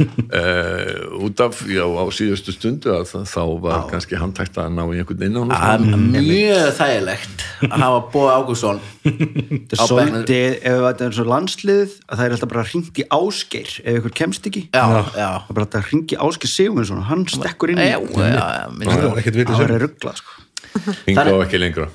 uh, 0.00 1.24
út 1.26 1.40
af 1.44 1.60
já, 1.68 1.82
á 1.84 2.04
síðustu 2.14 2.54
stundu 2.54 2.92
að 2.94 3.04
það- 3.10 3.28
þá 3.30 3.42
var 3.64 3.84
kannski 3.90 4.18
handtækt 4.20 4.58
að 4.60 4.72
ná 4.76 4.82
í 4.88 4.98
einhvern 5.00 5.24
inn 5.26 5.36
á 5.36 5.42
Það 5.50 5.84
er 5.92 6.02
mjög 6.16 6.70
þægilegt 6.78 7.44
að 7.68 7.76
hafa 7.84 8.00
Bói 8.14 8.30
Ágússon 8.34 8.80
þetta 9.04 9.76
Á 9.76 9.84
er 9.84 9.90
svolítið, 9.90 10.58
ef 10.70 10.82
þetta 10.86 11.08
er 11.08 11.16
svo 11.18 11.26
landslið 11.30 11.96
að 12.08 12.14
það 12.14 12.24
er 12.26 12.36
alltaf 12.36 12.52
bara 12.52 12.64
að 12.64 12.74
ringi 12.74 13.06
ásgeir 13.20 13.72
ef 13.84 14.00
ykkur 14.00 14.16
kemst 14.22 14.50
ekki. 14.50 14.62
Já, 14.72 14.84
já. 15.14 15.30
það 15.46 15.50
er 15.54 15.58
bara 15.60 15.70
að 15.80 15.90
ringi 15.94 16.20
ásgeir 16.28 16.54
Sigmundsson 16.54 17.06
hann 17.10 17.26
stekkur 17.30 17.74
inn 17.74 17.80
í 17.80 17.88
það 17.90 19.08
er 19.10 19.18
ekkert 19.22 19.40
vitið 19.40 19.50
það 19.50 19.60
sem 19.60 19.74
var 19.74 19.84
ruggla 19.86 20.14
sko. 20.20 20.30
hinga 21.06 21.24
á 21.26 21.36
ekki 21.44 21.58
lengra. 21.60 21.88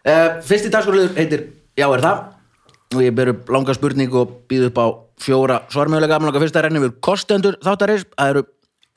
Uh, 0.00 0.28
fyrsti 0.48 0.70
dagskóliður 0.72 1.16
heitir 1.16 1.48
Já 1.78 1.86
er 1.94 2.02
það 2.04 2.22
og 2.90 3.02
ég 3.04 3.14
ber 3.14 3.30
upp 3.34 3.50
langa 3.54 3.74
spurningu 3.76 4.18
og 4.18 4.34
býð 4.50 4.70
upp 4.70 4.80
á 4.82 4.86
fjóra 5.20 5.60
svarmjögulega 5.70 6.16
gamlanga 6.16 6.42
fyrsta 6.42 6.64
renni 6.64 6.82
við 6.82 6.96
kostendur 7.04 7.58
þáttarins, 7.62 8.06
það 8.16 8.32
eru 8.34 8.44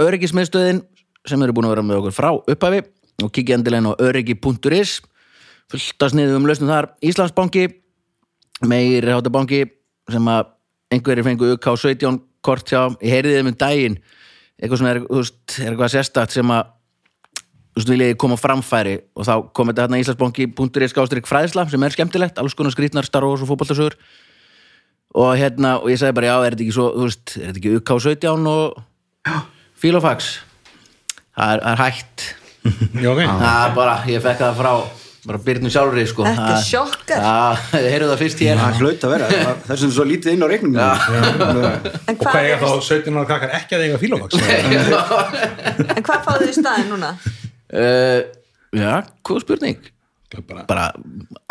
öryggismiðstöðin 0.01 0.81
sem 1.29 1.43
eru 1.45 1.55
búin 1.55 1.67
að 1.69 1.75
vera 1.75 1.85
með 1.85 2.01
okkur 2.01 2.15
frá 2.15 2.29
upphafi 2.33 2.81
og 3.23 3.31
kikið 3.31 3.59
endilegin 3.59 3.91
á 3.93 4.01
öryggi.is 4.01 4.97
fullt 5.71 6.05
að 6.05 6.13
sniðu 6.13 6.37
um 6.37 6.47
lausnum 6.49 6.71
þar. 6.71 6.89
Íslandsbanki 7.05 7.67
meiri 8.67 9.13
háttabanki 9.13 9.63
sem 10.11 10.29
að 10.29 10.51
einhverjir 10.93 11.27
fengu 11.27 11.53
UK 11.55 11.69
17 11.79 12.19
kort 12.43 12.69
hjá, 12.69 12.89
ég 12.99 13.13
heyriði 13.13 13.39
þeim 13.39 13.51
um 13.51 13.59
daginn. 13.61 13.99
Eitthvað 14.59 14.81
sem 14.81 14.89
er, 14.89 15.01
þú 15.05 15.21
veist, 15.21 15.37
er 15.59 15.71
eitthvað 15.71 15.93
sérstakt 15.93 16.35
sem 16.35 16.53
að 16.53 16.72
þú 17.73 17.81
veist, 17.81 17.89
vil 17.89 18.03
ég 18.05 18.17
koma 18.21 18.37
framfæri 18.37 18.99
og 19.17 19.25
þá 19.25 19.33
kom 19.57 19.71
þetta 19.71 19.87
hérna 19.87 19.99
Íslandsbanki.is 20.03 20.93
skástrík 20.93 21.25
fræðisla 21.29 21.65
sem 21.71 21.83
er 21.87 21.95
skemmtilegt, 21.95 22.37
alls 22.37 22.53
konar 22.57 22.73
skrýtnar 22.75 23.07
Star 23.07 23.25
Wars 23.25 23.41
og 23.41 23.49
fótboltasögur. 23.49 23.97
Og 25.13 25.35
hérna, 25.37 25.75
og 25.81 25.89
ég 25.93 25.99
sagði 26.01 26.17
bara, 26.17 26.31
já, 26.31 26.35
er 26.45 26.55
þetta 26.55 26.65
ekki 26.65 26.73
svo 26.77 26.87
þú 26.93 27.07
veist, 27.09 27.35
er 27.37 27.51
þetta 27.51 27.61
ekki 27.61 27.75
UK17 27.81 28.49
og 28.49 28.81
Filofax 29.83 30.33
það 31.37 31.53
er, 31.53 31.63
það 31.63 31.71
er 31.73 31.81
hægt. 31.83 32.27
Já, 32.63 33.09
ok. 33.11 33.23
það 33.23 33.63
er 33.63 33.73
bara, 33.77 33.95
ég 34.09 34.23
fekk 34.23 34.43
það 34.43 34.61
frá 34.61 34.73
bara 35.23 35.39
byrnum 35.39 35.71
sjálfri, 35.71 36.03
sko. 36.07 36.25
Ekki 36.27 36.41
Það- 36.43 36.65
sjokkar. 36.67 37.21
Þið 37.71 37.85
heyrðu 37.93 38.09
það 38.09 38.21
fyrst 38.23 38.41
hér. 38.43 38.57
Það 38.59 38.81
hlaut 38.81 39.05
að 39.07 39.13
vera, 39.13 39.29
það 39.31 39.61
það 39.63 39.73
er 39.75 39.81
sem 39.83 39.93
svo 39.95 40.05
lítið 40.09 40.33
inn 40.33 40.43
á 40.43 40.47
En 42.03 42.17
Og 42.17 42.25
hvað 42.25 42.39
er, 42.43 42.57
þá 42.59 42.67
17 42.89 43.15
ára 43.15 43.29
krakkar 43.29 43.53
ekki 43.59 43.77
að 43.77 43.85
eiga 43.85 44.01
fílófaks? 44.01 44.35
en 45.95 46.03
hvað 46.03 46.25
fáðu 46.27 46.43
þið 46.43 46.51
í 46.51 46.57
staðin 46.59 46.91
núna? 46.91 47.13
Uh, 47.73 48.21
Já, 48.73 48.93
hvað 49.25 49.43
spurning? 49.43 49.89
Bara, 50.33 50.63
bara 50.65 50.85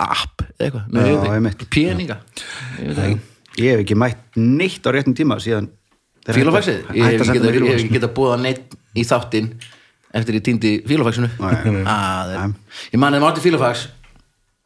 app 0.03 0.43
eða 0.59 0.65
eitthvað. 0.67 1.69
Peninga. 1.71 2.17
Ég 2.81 2.89
veit 2.89 2.97
það 2.97 3.05
ekki. 3.11 3.21
Ég 3.63 3.69
hef 3.77 3.83
ekki 3.85 3.97
mætt 4.01 4.41
neitt 4.41 4.89
á 4.89 4.91
réttum 4.97 5.15
tíma 5.15 5.37
síðan 5.43 5.69
hætti- 6.27 6.97
ég 6.97 7.05
hef 7.07 7.79
ekki 7.79 7.95
getað 7.99 8.15
búið 8.17 8.35
að 8.37 8.45
neitt 8.47 8.77
í 8.97 9.05
þáttinn 9.07 9.49
eftir 10.13 10.37
ég 10.39 10.45
týndi 10.47 10.71
Nei. 11.39 12.55
ég 12.93 12.99
man 13.01 13.15
að 13.17 13.25
mátti 13.25 13.45
fílófax 13.45 13.89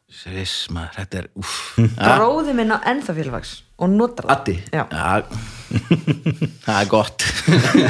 Sviss, 0.07 0.69
maður, 0.71 0.93
þetta 1.01 1.17
er 1.19 1.25
uff, 1.35 1.55
Bróði 1.99 2.53
minn 2.55 2.71
á 2.71 2.79
ennþá 2.87 3.13
félfags 3.17 3.49
og 3.77 3.91
notar 3.91 4.23
það. 4.23 4.31
Addi? 4.37 4.53
Já. 4.71 4.83
það 6.65 6.77
er 6.79 6.87
gott. 6.89 7.25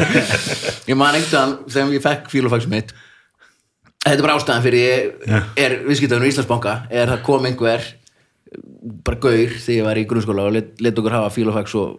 Ég 0.90 0.98
man 0.98 1.14
einhvern 1.16 1.54
þegar 1.70 1.94
ég 1.94 2.04
fekk 2.04 2.32
fílófax 2.34 2.66
mitt 2.72 2.92
þetta 4.08 4.18
er 4.22 4.26
bara 4.28 4.36
ástæðan 4.40 4.66
fyrir 4.66 4.84
ég 4.84 5.40
er 5.64 5.78
viðskiptaðun 5.88 6.28
í 6.28 6.34
Íslandsbanka. 6.34 6.76
Er 6.90 7.14
það 7.14 7.24
kom 7.28 7.48
einhver 7.50 7.88
bara 9.08 9.20
gaur 9.20 9.56
þegar 9.60 9.78
ég 9.78 9.88
var 9.88 10.00
í 10.00 10.06
grunnskóla 10.10 10.46
og 10.48 10.54
let, 10.56 10.70
let 10.84 11.00
okkur 11.02 11.16
hafa 11.18 11.34
fílófax 11.36 11.76
og 11.80 11.98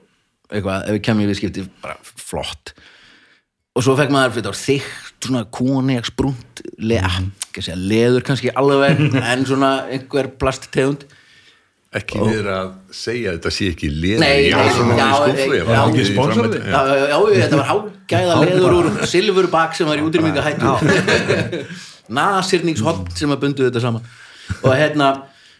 eitthvað, 0.48 0.86
ef 0.88 0.96
við 0.96 1.02
kemum 1.04 1.26
í 1.26 1.28
viðskipti 1.32 1.66
bara 1.82 1.98
flott. 2.04 2.72
Og 3.76 3.84
svo 3.84 3.94
fekk 3.98 4.10
maður 4.14 4.38
fyrir 4.38 4.56
þykkt 4.62 5.28
svona 5.28 5.44
kóniaks 5.54 6.10
brúnt 6.16 6.64
le, 6.80 6.98
mm 7.02 7.28
segja, 7.58 7.74
leður 7.74 8.22
kannski 8.26 8.52
alveg 8.54 9.00
en 9.32 9.40
svona 9.48 9.72
einhver 9.90 10.30
plasttegund. 10.38 11.04
Ekki 11.98 12.20
verið 12.20 12.50
að 12.52 12.72
segja 12.92 13.32
þetta 13.32 13.50
sé 13.56 13.70
ekki 13.72 13.88
liður 13.88 14.20
Nei, 14.20 14.50
svona 14.76 14.96
já, 14.98 15.06
ég 15.32 15.54
já, 15.56 15.62
var 15.64 15.86
ekki 15.88 16.02
framhaldi- 16.18 16.58
Já, 16.60 16.80
já, 16.84 17.06
já, 17.08 17.16
þetta 17.32 17.60
var 17.60 17.68
hágæða 17.70 18.34
leður 18.42 18.74
úr 18.76 18.88
silfurbak 19.08 19.78
sem 19.78 19.88
var 19.88 19.96
í 19.96 20.04
útrýminga 20.04 20.44
hættu 20.44 20.68
nasirningshott 22.12 23.12
sem 23.18 23.32
að 23.32 23.42
bundu 23.44 23.66
þetta 23.66 23.82
saman. 23.84 24.06
Og 24.62 24.70
hérna, 24.72 25.10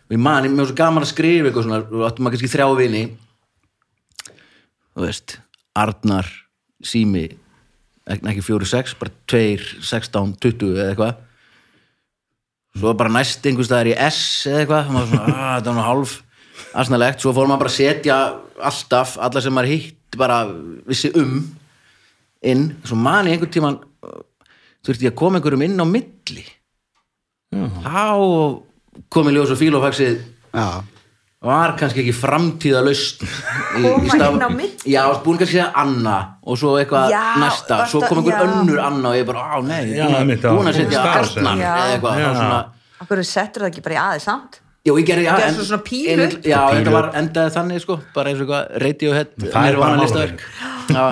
við 0.09 0.23
manni, 0.25 0.53
mér 0.53 0.65
var 0.65 0.71
svo 0.71 0.79
gaman 0.79 1.07
að 1.07 1.13
skrifa 1.13 1.51
eitthvað 1.51 1.67
svona, 1.69 1.83
og 1.85 2.07
áttum 2.09 2.27
maður 2.27 2.39
kannski 2.39 2.53
þrjá 2.55 2.69
vini. 2.79 3.03
Þú 4.95 5.05
veist 5.05 5.39
Arnar, 5.79 6.31
Sími 6.85 7.27
ekki, 8.09 8.29
ekki 8.33 8.45
fjóri 8.45 8.69
sex, 8.69 8.95
bara 8.99 9.13
tveir, 9.29 9.65
sextán, 9.85 10.35
tuttu 10.41 10.73
eða 10.77 10.93
eitthvað. 10.93 11.21
Svo 12.79 12.95
bara 12.99 13.13
næst 13.13 13.47
einhvers 13.49 13.69
staðar 13.71 13.91
í 13.93 13.95
S 14.09 14.47
eða 14.49 14.63
eitthvað, 14.63 14.91
maður 14.95 15.13
svona, 15.13 15.29
að, 15.29 15.53
þetta 15.59 15.71
var 15.71 15.79
nú 15.79 15.87
hálf 15.87 16.17
asnalegt, 16.79 17.23
svo 17.23 17.35
fór 17.35 17.49
maður 17.49 17.65
bara 17.65 17.73
að 17.73 17.79
setja 17.79 18.19
alltaf, 18.71 19.17
alla 19.23 19.43
sem 19.43 19.55
maður 19.55 19.73
hitt 19.75 20.19
bara 20.19 20.41
vissi 20.89 21.11
um 21.19 21.41
inn, 22.47 22.69
svo 22.87 22.99
man 22.99 23.29
ég 23.29 23.37
einhvern 23.37 23.55
tíman 23.55 23.79
þurfti 24.89 25.07
ég 25.09 25.13
að 25.15 25.19
koma 25.21 25.39
einhverjum 25.41 25.65
inn 25.69 25.79
á 25.81 25.87
milli 25.89 26.45
þá 27.85 28.07
kom 29.13 29.29
í 29.31 29.35
ljós 29.37 29.53
og 29.55 29.61
fílófaxið 29.61 30.19
Já, 30.59 30.67
var 31.45 31.75
kannski 31.79 32.03
ekki 32.03 32.15
framtíða 32.17 32.81
laust 32.87 33.21
Koma 33.23 34.17
inn 34.17 34.43
á 34.43 34.49
milli? 34.51 34.73
já, 34.91 35.03
búin 35.25 35.39
kannski 35.41 35.61
að 35.63 35.77
Anna 35.85 36.17
og 36.43 36.59
svo 36.61 36.75
eitthvað 36.81 37.13
næsta 37.43 37.83
svo 37.93 38.03
kom 38.09 38.23
einhver 38.23 38.43
önnur 38.49 38.81
Anna 38.83 39.13
og 39.13 39.19
ég 39.21 39.29
bara, 39.29 39.45
á 39.55 39.59
nei 39.63 39.93
Já, 39.95 40.09
búin, 40.09 40.71
að 40.73 40.81
setja 40.81 41.05
já. 41.63 41.75
eða 41.77 41.93
eitthvað 41.95 42.75
Akkur 42.99 43.23
settur 43.23 43.63
það 43.63 43.71
ekki 43.71 43.85
bara 43.87 43.95
í 43.95 44.01
aðeins 44.03 44.27
samt? 44.27 44.59
já, 44.89 44.93
ég 44.97 45.07
gerði, 45.07 45.25
já, 45.29 45.35
en- 45.45 45.55
svo 45.55 45.65
svona 45.69 45.85
pílu? 45.85 46.23
en- 46.25 46.43
já, 46.43 46.59
þetta 46.75 46.93
var 46.95 47.09
endaði 47.21 47.53
þannig 47.55 47.83
sko, 47.85 47.99
bara 48.15 48.31
eins 48.33 48.41
og 48.41 48.49
eitthvað 48.49 48.79
er 49.45 49.53
bara 49.53 49.67
Nirvana 49.69 50.03
listaverk. 50.03 50.43
Já. 50.89 51.05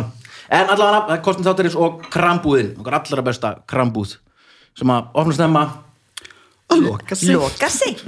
En 0.51 0.71
allavega, 0.73 1.15
er 1.17 1.23
kostum 1.25 1.45
þáttarins 1.47 1.77
og 1.81 2.03
krambúðin, 2.13 2.75
okkar 2.81 2.99
allra 3.01 3.23
besta 3.27 3.55
krambúð 3.69 4.17
sem 4.77 4.91
að 4.93 5.09
opna 5.15 5.35
snemma 5.39 5.63
að 6.73 6.83
loka 6.85 7.17
sig 7.19 7.35
Loka 7.39 7.69
sitt 7.73 8.03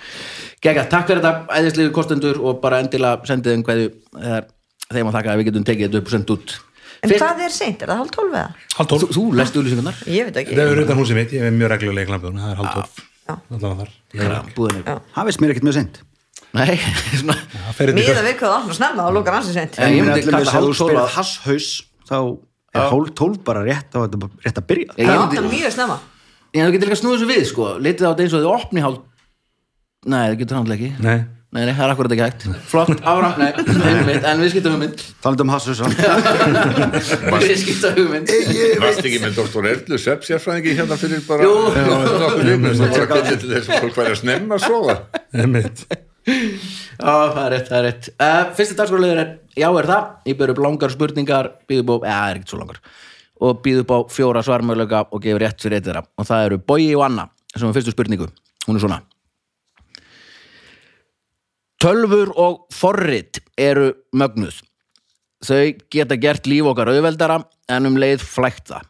Gekka, 0.64 0.82
takk 0.92 1.06
fyrir 1.08 1.22
þetta 1.24 1.56
æðislegu 1.56 1.92
kostendur 1.96 2.40
og 2.44 2.58
bara 2.60 2.82
endilega 2.84 3.24
sendið 3.28 3.54
þeim 3.54 3.62
hverju 3.64 3.86
þegar 4.16 4.48
þeim 4.90 5.08
að 5.08 5.14
þakka 5.16 5.30
að 5.32 5.38
við 5.40 5.48
getum 5.48 5.64
tekið 5.70 5.86
þetta 5.88 6.02
upp 6.02 6.10
og 6.10 6.16
sendt 6.16 6.34
út 6.36 6.56
En 7.00 7.08
Fyrst- 7.08 7.22
hvað 7.24 7.38
er 7.46 7.52
seint? 7.54 7.80
Er 7.80 7.88
það 7.88 8.00
hálf 8.02 8.10
tólf 8.12 8.34
eða? 8.36 8.48
halv 8.76 8.88
Þú, 8.90 8.96
tólf. 9.00 9.12
þú 9.16 9.22
lestu 9.40 9.60
úlýsingarnar 9.62 10.00
Ég 10.12 10.26
veit 10.28 10.40
ekki 10.42 10.58
Það 10.58 10.72
er 10.74 10.80
utan 10.82 10.98
húsið 11.00 11.16
mitt, 11.16 11.30
ég 11.32 11.46
er 11.48 11.54
mjög 11.56 11.70
reglulega 11.72 12.04
í 12.04 12.10
klambjónu, 12.10 12.42
það 12.42 12.50
er 12.52 12.58
halv 12.60 12.74
tólf. 12.74 12.98
Já. 13.30 13.34
Allavega 13.56 13.78
þar. 13.80 13.94
Krambúðinu 14.18 14.82
Já. 14.84 14.98
Það 15.14 15.28
veist 15.30 15.40
mér 15.40 15.54
ekkert 15.54 15.66
mjög 15.70 15.76
seint 15.78 16.00
Nei, 16.56 16.76
svona 17.20 17.36
í 17.38 17.94
Míða 17.94 18.22
við 18.26 18.36
hvað 18.40 18.54
opna 18.56 18.74
snemma 18.80 19.04
og 19.06 19.14
lókar 19.18 19.36
ansi 19.38 19.52
seint. 19.54 19.76
En 19.78 19.92
ég 19.94 20.00
En 20.02 20.08
myndi 20.10 20.24
kalla 20.26 20.40
með 20.42 20.54
hálf 20.56 20.66
tólf 20.66 20.80
spyrir 20.80 21.02
að- 21.02 21.12
hasshaus 21.16 21.68
þá 22.10 22.16
er 22.74 22.88
hálf 22.90 23.12
tólf 23.20 23.42
bara 23.46 23.62
rétt 23.66 23.94
er 23.94 24.08
þetta 24.08 24.30
rétt 24.46 24.58
að 24.62 24.66
byrja. 24.72 24.96
Ég 24.98 25.10
Það 25.10 25.24
opna 25.26 25.44
mjög 25.50 25.74
snemma. 25.76 25.98
Ég 26.50 26.66
þú 26.66 26.72
getur 26.74 26.90
líka 26.90 26.98
snúið 26.98 27.14
þessu 27.20 27.28
við, 27.30 27.44
sko. 27.52 27.68
Litið 27.78 28.06
á 28.06 28.10
þetta 28.10 28.24
eins 28.26 28.34
og 28.34 28.42
þið 28.42 28.54
opni 28.56 28.86
hálf 28.86 29.06
Nei, 30.10 30.22
það 30.30 30.38
getur 30.40 30.56
hann 30.56 30.72
ekki. 30.72 30.90
Nei. 31.04 31.18
Nei, 31.50 31.64
nei, 31.66 31.72
það 31.74 31.82
er 31.82 31.92
akkurat 31.92 32.12
ekki 32.14 32.22
hægt. 32.22 32.44
Flott, 32.70 33.00
áfram, 33.02 33.32
nei, 33.40 33.48
hugmynd, 33.58 34.26
en 34.30 34.38
við 34.44 34.52
skiptum 34.52 34.76
hugmynd 34.76 35.00
talandi 35.20 35.42
um 35.42 35.50
hasshaus 35.50 35.80
Við 37.42 37.56
skiptum 37.58 37.96
hugmynd 37.98 38.30
Varst 38.84 39.02
ekki 39.02 39.18
með 39.24 39.34
doktor 39.40 39.66
Erlu 39.66 39.98
Sepp 39.98 40.22
sérfræðingi 40.28 40.76
hérna 40.78 40.98
fyrir 41.00 41.24
bara 41.26 41.48
Jú. 41.48 41.56
Já, 41.74 41.82
nokkuð 41.90 42.44
vikum, 42.52 42.68
það 42.70 42.94
var 42.94 43.02
að 43.02 43.10
kalla 43.10 43.34
til 43.34 43.50
þess 43.50 43.66
að 43.66 43.82
fólk 43.82 43.98
væri 43.98 44.14
að 44.14 44.20
snemma 44.22 44.60
að 44.60 44.64
sofa. 44.68 44.96
Einmitt. 45.42 45.82
Já, 46.26 47.12
það 47.32 47.42
er 47.42 47.52
rétt, 47.54 47.68
það 47.70 47.78
er 47.78 47.86
rétt. 47.86 48.08
Uh, 48.20 48.40
Fyrsti 48.58 48.76
dagskólaður 48.78 49.22
er, 49.22 49.30
já 49.58 49.68
er 49.68 49.88
það? 49.88 50.10
Ég 50.28 50.40
ber 50.40 50.52
upp 50.52 50.62
langar 50.64 50.92
spurningar, 50.92 51.52
býð 51.70 51.84
upp 51.84 51.92
á 51.92 51.96
Já, 51.96 52.16
það 52.16 52.30
er 52.30 52.40
ekkert 52.40 52.52
svo 52.52 52.60
langar. 52.60 52.80
Og 53.40 53.62
býð 53.64 53.82
upp 53.84 53.94
á 53.96 53.98
fjóra 54.12 54.42
svarmöðlega 54.44 55.06
og 55.08 55.22
gefur 55.24 55.44
rétt 55.44 55.64
fyrir 55.64 55.80
eitt 55.80 55.88
þeirra. 55.88 56.04
Og 56.20 56.28
það 56.28 56.48
eru 56.48 56.60
Bogi 56.60 56.90
og 56.98 57.06
Anna 57.06 57.30
sem 57.54 57.68
er 57.68 57.76
fyrstu 57.76 57.94
spurningu. 57.94 58.28
Hún 58.66 58.76
er 58.76 58.84
svona. 58.84 59.00
Tölfur 61.80 62.34
og 62.36 62.66
forrit 62.76 63.40
eru 63.56 63.94
mögnuð. 64.12 64.60
Þau 65.40 65.72
geta 65.88 66.18
gert 66.20 66.44
líf 66.44 66.68
okkar 66.68 66.90
auðveldara 66.92 67.38
en 67.72 67.88
um 67.88 67.96
leið 67.96 68.20
flækt 68.20 68.68
það. 68.68 68.84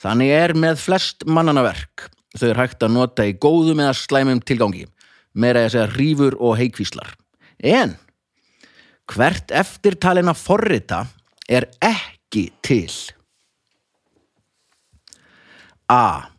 Þannig 0.00 0.32
er 0.32 0.54
með 0.56 0.80
flest 0.80 1.26
mannana 1.28 1.60
verk. 1.66 2.06
Þau 2.40 2.46
er 2.48 2.60
hægt 2.62 2.86
að 2.86 2.94
nota 2.94 3.26
í 3.28 3.34
góðum 3.36 3.82
eða 3.84 3.92
slæmum 3.98 4.40
tilgangi. 4.40 4.86
Meira 5.34 5.64
að 5.66 5.74
segja 5.74 5.90
rífur 5.94 6.36
og 6.42 6.56
heikvíslar. 6.58 7.14
En 7.62 7.94
hvert 9.10 9.52
eftirtalina 9.54 10.34
forrita 10.34 11.04
er 11.50 11.68
ekki 11.82 12.48
til? 12.64 12.90
A. 15.90 16.30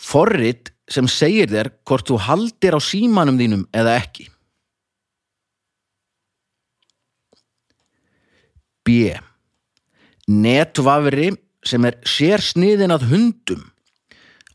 Forrit 0.00 0.72
sem 0.90 1.08
segir 1.08 1.48
þér 1.48 1.70
hvort 1.88 2.08
þú 2.08 2.20
haldir 2.26 2.76
á 2.76 2.80
símanum 2.80 3.38
þínum 3.40 3.66
eða 3.72 3.96
ekki. 4.00 4.28
B. 8.84 9.12
Netvafri 10.28 11.30
sem 11.64 11.84
er 11.88 11.96
sér 12.08 12.42
sniðin 12.44 12.92
að 12.92 13.06
hundum 13.12 13.62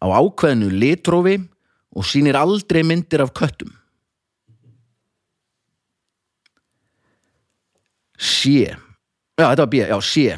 á 0.01 0.05
ákveðinu 0.05 0.69
litrófi 0.69 1.39
og 1.99 2.07
sýnir 2.07 2.37
aldrei 2.39 2.85
myndir 2.87 3.23
af 3.23 3.33
köttum. 3.35 3.73
C. 8.19 8.67
Já, 9.39 9.45
þetta 9.51 9.63
var 9.63 9.71
B, 9.71 9.81
já, 9.83 9.97
C. 10.03 10.37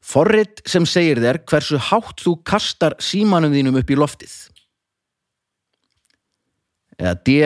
Forrit 0.00 0.62
sem 0.66 0.86
segir 0.88 1.20
þér 1.22 1.42
hversu 1.46 1.78
hátt 1.90 2.22
þú 2.22 2.36
kastar 2.46 2.96
símanum 3.02 3.52
þínum 3.54 3.78
upp 3.78 3.90
í 3.90 3.98
loftið. 3.98 4.34
Eða 6.98 7.14
D. 7.26 7.36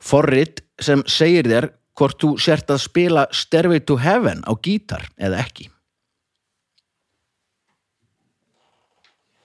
Forrit 0.00 0.62
sem 0.80 1.04
segir 1.08 1.48
þér 1.48 1.70
hvort 1.98 2.20
þú 2.22 2.34
sért 2.40 2.70
að 2.70 2.84
spila 2.84 3.26
Stairway 3.34 3.82
to 3.82 3.98
Heaven 4.00 4.44
á 4.46 4.52
gítar 4.62 5.08
eða 5.16 5.42
ekki. 5.42 5.68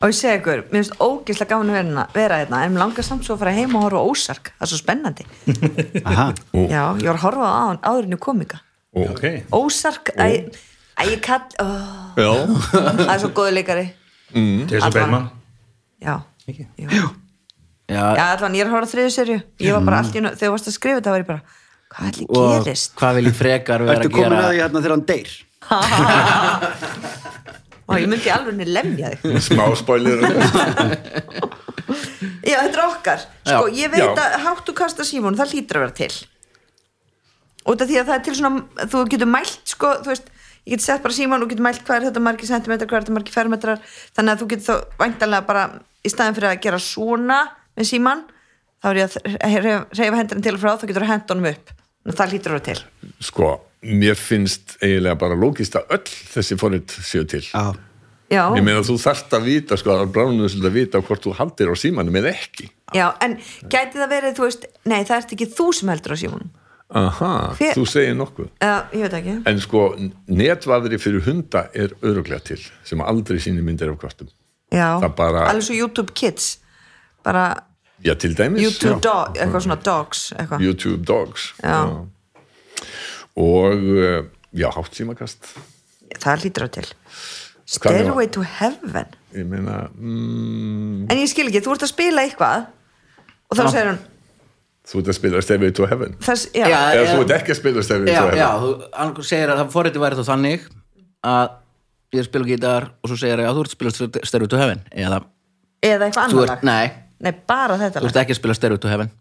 Og 0.03 0.11
ég 0.11 0.17
segi 0.17 0.35
ykkur, 0.41 0.61
mér 0.67 0.81
finnst 0.81 0.97
ógislega 0.99 1.53
gaman 1.53 1.69
að 1.71 1.77
vera, 1.79 2.05
vera 2.17 2.39
hérna. 2.41 2.57
En 2.67 2.73
mér 2.75 2.81
langar 2.83 3.05
samt 3.07 3.23
svo 3.23 3.37
að 3.37 3.43
fara 3.45 3.53
heim 3.55 3.71
og 3.79 3.85
horfa 3.85 4.01
á 4.03 4.07
ósark 4.11 4.49
það 4.51 4.65
er 4.65 4.71
svo 4.73 4.79
spennandi. 4.81 5.25
Aha. 6.09 6.25
Já, 6.51 6.81
ég 6.99 7.07
var 7.07 7.15
að 7.15 7.23
horfa 7.23 7.47
á 7.47 7.53
áður, 7.63 7.79
áðurinn 7.87 8.17
í 8.17 8.21
komika 8.27 8.59
Ok. 8.93 9.23
Ósark, 9.55 10.11
æ, 10.19 10.51
æ, 10.99 11.01
ég 11.07 11.21
kall 11.23 11.47
Já, 12.19 12.29
það 12.67 13.13
er 13.15 13.23
svo 13.23 13.31
góðu 13.33 13.55
leikari. 13.55 13.85
Jason. 14.33 14.91
Bateman. 14.91 15.29
já? 16.03 16.15
Jú. 16.51 16.67
Já, 17.87 18.03
já. 18.17 18.23
Allan 18.33 18.55
ég 18.57 18.63
er 18.65 18.69
að 18.69 18.75
hóra 18.75 18.87
þriðu 18.91 19.11
serju 19.15 19.39
ég 19.63 19.73
var 19.77 19.83
bara 19.87 19.99
allt 20.03 20.15
í 20.15 20.19
einu, 20.19 20.31
þegar 20.35 20.49
þú 20.49 20.53
varst 20.57 20.67
að 20.71 20.75
skrifa 20.77 20.99
þetta 20.99 21.13
var 21.13 21.23
ég 21.23 21.27
bara 21.31 21.41
hvað 21.93 22.09
ætli 22.11 22.25
og 22.33 22.53
gerist? 22.67 22.93
hvað 22.99 23.17
vil 23.19 23.25
ég 23.29 23.35
frekar 23.37 23.83
vera 23.85 23.97
Ertu 24.01 24.09
að 24.09 24.15
komin 24.17 24.33
gera? 24.33 24.43
að 24.43 24.51
því 24.53 24.61
hérna 24.63 24.83
þegar 24.83 24.95
hann 24.97 25.05
deyr 25.13 25.31
og 27.87 27.99
ég 27.99 28.09
myndi 28.09 28.31
alveg 28.33 28.57
niður 28.57 28.73
lemja 28.77 29.13
þig. 29.13 29.39
Smá 29.47 29.65
spoiler. 29.79 30.21
Já, 32.43 32.57
þetta 32.59 32.77
er 32.77 32.83
okkar. 32.85 33.25
Sko, 33.47 33.65
ég 33.71 33.91
veit 33.93 34.03
Já. 34.03 34.11
að 34.13 34.37
háttu 34.45 34.75
kasta 34.77 35.05
símón 35.07 35.37
það 35.39 35.55
hlýtur 35.55 35.79
að 35.79 35.85
vera 35.85 35.97
til. 35.97 36.13
Út 37.63 37.83
af 37.83 37.87
því 37.89 37.99
að 38.01 38.09
það 38.09 38.15
er 38.17 38.23
til 38.27 38.35
svona 38.39 38.87
þú 38.91 39.03
getur 39.13 39.29
mælt, 39.31 39.59
sko, 39.71 39.91
þú 40.03 40.11
veist 40.11 40.31
ég 40.63 40.75
get 40.75 40.83
sett 40.83 41.03
bara 41.03 41.15
símón 41.15 41.43
og 41.43 41.51
getur 41.51 41.63
mælt 41.63 41.83
hvað 41.87 41.99
er 41.99 42.07
þetta 42.09 42.23
margir 42.23 42.49
sentimetrar 42.49 42.89
hvað 42.89 42.99
er 42.99 43.05
þetta 43.05 43.17
margir 43.17 43.35
fermetrar. 43.35 43.83
Þannig 44.15 44.33
að 44.33 44.41
þú 44.43 44.49
getur 44.53 44.67
þá 44.67 45.03
væntanlega 45.03 45.47
bara 45.47 45.65
í 46.03 46.11
staðin 46.11 46.37
fyrir 46.39 46.51
að 46.51 46.63
gera 46.65 46.79
svona 46.83 47.39
með 47.77 47.89
síman 47.89 48.25
þá 48.83 48.89
er 48.91 48.99
ég 48.99 49.19
að 49.39 49.69
reyfa 49.95 50.19
hendurinn 50.19 50.43
til 50.43 50.55
og 50.57 50.63
frá 50.63 50.73
þá 50.75 50.87
getur 50.89 51.05
að 51.05 51.13
henda 51.13 51.35
honum 51.35 51.51
upp. 51.53 51.71
Að 52.03 52.17
það 52.19 52.33
hlýtur 52.33 52.51
að 52.51 52.57
vera 52.57 52.67
til. 52.67 53.13
Sko, 53.23 53.51
mér 53.83 54.15
finnst 54.19 54.77
eiginlega 54.81 55.15
bara 55.19 55.35
lókist 55.35 55.75
að 55.79 55.91
öll 55.97 56.05
þessi 56.33 56.57
forrið 56.59 56.95
séu 57.03 57.25
til. 57.27 57.41
Já, 57.43 57.73
já, 58.31 58.43
ég 58.57 58.63
meina 58.65 58.81
þú 58.85 58.95
þarft 59.03 59.33
að 59.37 59.43
vita 59.49 59.77
sko, 59.77 59.97
að 60.03 60.11
bráðum 60.15 60.41
þess 60.45 60.59
að 60.63 60.73
vita 60.79 61.01
hvort 61.03 61.23
þú 61.27 61.35
haldir 61.37 61.71
á 61.71 61.75
símanum 61.77 62.15
eða 62.21 62.33
ekki. 62.33 62.69
Já, 62.95 63.07
en 63.21 63.37
gæti 63.69 63.99
það 63.99 64.09
verið, 64.15 64.35
þú 64.39 64.47
veist 64.47 64.67
nei, 64.85 65.01
það 65.03 65.17
ert 65.19 65.33
ekki 65.37 65.49
þú 65.57 65.67
sem 65.73 65.89
heldur 65.93 66.15
á 66.15 66.17
símónum 66.23 66.51
aha, 66.93 67.29
Hver- 67.57 67.73
þú 67.73 67.83
segir 67.89 68.13
nokkuð. 68.13 68.49
Eða, 68.61 68.79
ég 68.93 69.01
veit 69.07 69.13
ekki. 69.17 69.31
En 69.49 69.59
sko, 69.63 69.79
netvafri 70.29 70.99
fyrir 71.01 71.23
hunda 71.25 71.63
er 71.73 71.95
öruglega 72.05 72.43
til, 72.51 72.59
sem 72.85 73.01
aldrei 73.01 73.39
síni 73.41 73.63
myndir 73.65 73.89
af 73.89 73.97
kvartum 73.97 74.29
já, 74.69 74.99
bara- 75.17 75.47
alveg 75.49 75.63
svo 75.65 75.73
YouTube 75.77 76.13
Kids. 76.13 76.59
Bara 77.23 77.63
já, 78.03 78.13
til 78.19 78.35
dæmis 78.37 78.61
YouTube 78.61 78.99
já. 78.99 79.01
dog, 79.01 79.37
eitthvað 79.37 79.61
svona 79.65 79.79
dogs 79.81 80.33
eitthvað. 80.37 80.61
YouTube 80.61 81.05
Dogs 81.05 81.53
Já. 81.63 82.05
Og 83.39 83.73
uh, 83.97 84.23
já, 84.53 84.67
hátt 84.75 84.93
símakast. 84.97 85.49
Það 86.21 86.43
hlýtur 86.45 86.65
á 86.65 86.69
til. 86.77 86.87
Stairway 87.73 88.27
to 88.35 88.43
Heaven. 88.45 89.13
Ég 89.33 89.45
meina 89.49 89.87
mm, 89.95 91.05
en 91.09 91.17
ég 91.21 91.29
skil 91.31 91.47
ekki, 91.49 91.61
þú 91.65 91.73
ert 91.77 91.85
að 91.87 91.93
spila 91.93 92.25
eitthvað 92.27 92.65
og 93.49 93.57
þá 93.57 93.63
segir 93.71 93.87
hún 93.93 94.01
þú 94.83 94.99
ert 94.99 95.09
að 95.13 95.17
spila 95.17 95.41
Stairway 95.41 95.71
to 95.73 95.87
Heaven. 95.89 96.17
Þess, 96.21 96.49
já, 96.53 96.65
Já, 96.67 96.77
eða 96.91 97.05
já. 97.07 97.11
þú 97.15 97.23
ert 97.23 97.33
ekki 97.39 97.53
að 97.55 97.59
spila 97.61 97.83
Stairway 97.87 98.11
Já, 98.11 98.19
to 98.19 98.25
Heaven. 98.27 98.41
já, 98.43 98.49
þú 98.61 98.71
annarkur 98.91 99.27
segir 99.29 99.53
að 99.53 99.61
það 99.63 99.71
forriti 99.77 100.01
væri 100.03 100.19
þá 100.19 100.23
þannig 100.29 100.67
að 101.31 101.55
ég 102.19 102.27
spila 102.27 102.49
gítar 102.51 102.89
og 102.99 103.09
svo 103.13 103.17
segir 103.23 103.41
að 103.41 103.55
þú 103.57 103.63
ert 103.63 103.71
að 103.71 103.77
spila 103.79 103.95
Stairway 104.29 104.51
to 104.53 104.59
Heaven 104.61 104.83
eða 104.91 105.21
eða 105.83 106.09
eitthvað 106.11 106.35
þú 106.35 106.43
annar 106.43 106.51
lag. 106.53 106.67
nei, 106.67 106.91
nei, 107.23 107.33
bara 107.49 107.79
þetta 107.81 108.03
þú 108.03 108.11
ert 108.11 108.19
lag. 108.19 108.21
ekki 108.27 108.35
að 108.35 108.41
spila 108.43 108.57
Stairway 108.59 108.83
to 108.85 108.91
Heaven 108.91 109.13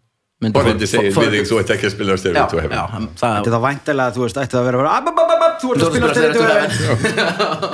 Myndi 0.43 0.55
Forrindi 0.59 0.85
for- 0.87 0.93
segir 0.93 1.11
við 1.17 1.31
þig, 1.37 1.43
þú 1.49 1.55
ert 1.63 1.69
ekki 1.77 1.85
að 1.89 1.93
spila 1.95 2.17
Stairway 2.21 2.41
Já, 2.43 2.47
to 2.53 2.57
Heaven 2.63 2.77
já, 2.77 2.85
hann- 2.93 3.09
það 3.21 3.33
þetta 3.37 3.49
er 3.49 3.55
það 3.55 3.63
væntilega 3.67 4.09
þú 4.17 4.21
veist, 4.25 4.37
ætti 4.43 4.53
það 4.57 4.61
að 4.61 4.67
vera 4.69 4.77
bara 4.83 4.91
"Ab, 4.97 5.05
ab, 5.07 5.17
ab, 5.23 5.29
ab, 5.33 5.53
Þú 5.63 5.67
ert 5.71 5.79
Þú 5.79 5.85
að 5.85 5.91
spila 5.93 6.07
Stairway 6.13 6.33
to 6.33 6.39
styrtu 6.39 6.47
Heaven 6.53 7.73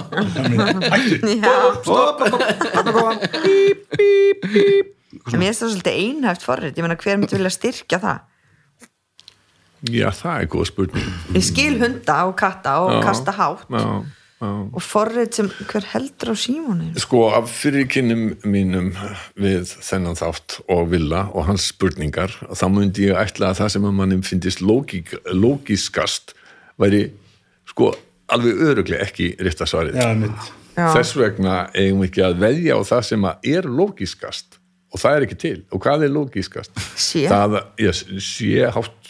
en 5.30 5.40
mér 5.40 5.50
finnst 5.50 5.62
það 5.64 5.72
svolítið 5.74 6.00
einhæft 6.04 6.46
forrið 6.46 6.78
ég 6.80 6.86
meina 6.86 6.98
hver 7.00 7.18
myndi 7.20 7.38
vilja 7.38 7.52
styrkja 7.54 8.00
það? 8.04 8.20
Já, 9.90 10.10
það 10.12 10.42
er 10.44 10.48
góð 10.52 10.66
spurning. 10.68 11.12
Ég 11.38 11.44
skil 11.48 11.76
hunda 11.80 12.16
og 12.28 12.34
katta 12.40 12.74
og 12.84 12.98
kasta 13.06 13.32
hátt. 13.38 13.62
já 13.72 13.86
og 14.40 14.80
forrið 14.84 15.32
sem 15.36 15.50
hver 15.68 15.88
heldur 15.92 16.32
á 16.32 16.36
símónin 16.40 17.00
Sko, 17.02 17.26
af 17.36 17.50
fyrirkynnum 17.52 18.38
mínum 18.48 18.94
við 19.36 19.74
þennan 19.84 20.16
þátt 20.20 20.60
og 20.72 20.86
Villa 20.94 21.26
og 21.34 21.50
hans 21.50 21.70
spurningar, 21.74 22.32
þá 22.56 22.68
myndi 22.72 23.10
ég 23.10 23.20
ætla 23.20 23.52
að 23.52 23.64
það 23.64 23.74
sem 23.76 23.90
að 23.90 23.98
mannum 23.98 24.24
finnist 24.24 24.64
lógík, 24.64 25.12
lógískast 25.36 26.34
væri 26.80 27.10
sko 27.68 27.92
alveg 28.32 28.64
öruglega 28.70 29.10
ekki 29.10 29.34
rétta 29.44 29.68
svarið. 29.68 30.00
Já. 30.00 30.88
Þess 30.96 31.16
vegna 31.20 31.56
eigum 31.74 32.04
við 32.04 32.10
ekki 32.10 32.24
að 32.24 32.40
veðja 32.46 32.80
á 32.80 32.82
það 32.88 33.06
sem 33.10 33.28
að 33.28 33.52
er 33.52 33.68
lógískast 33.68 34.60
og 34.90 35.02
það 35.02 35.16
er 35.16 35.26
ekki 35.26 35.40
til. 35.44 35.58
Og 35.76 35.84
hvað 35.84 36.06
er 36.08 36.14
lógískast? 36.16 36.84
Sé. 36.96 37.26
Það, 37.30 37.60
já, 37.82 37.92
sé 38.24 38.70
hátt, 38.78 39.09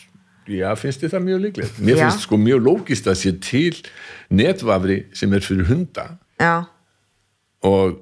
já, 0.49 0.67
finnst 0.79 1.03
þið 1.03 1.13
það 1.13 1.25
mjög 1.29 1.41
líklegt. 1.45 1.79
Mér 1.79 1.95
Já. 1.97 2.03
finnst 2.03 2.25
sko 2.25 2.37
mjög 2.41 2.61
lógíst 2.65 3.09
að 3.09 3.17
sé 3.21 3.33
til 3.45 3.79
netvafri 4.33 4.99
sem 5.17 5.33
er 5.37 5.45
fyrir 5.45 5.69
hunda. 5.69 6.05
Já, 6.39 6.55
og 7.67 7.97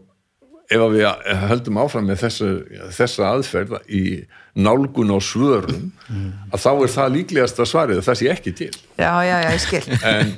ef 0.68 0.82
að 0.84 0.96
við 0.98 1.36
höldum 1.48 1.78
áfram 1.80 2.08
með 2.12 2.22
þessa, 2.26 2.48
þessa 2.98 3.28
aðferð 3.32 3.76
í 3.88 4.02
nálgun 4.60 5.14
á 5.16 5.18
svörum 5.24 5.92
að 6.52 6.64
þá 6.64 6.72
er 6.74 6.92
það 6.96 7.14
líklegasta 7.16 7.68
svarið 7.70 8.02
að 8.02 8.08
það 8.10 8.20
sé 8.22 8.32
ekki 8.34 8.56
til. 8.58 8.72
Já, 9.00 9.12
já, 9.24 9.36
já, 9.46 9.52
ég 9.54 9.62
skil. 9.64 9.84
En 10.12 10.34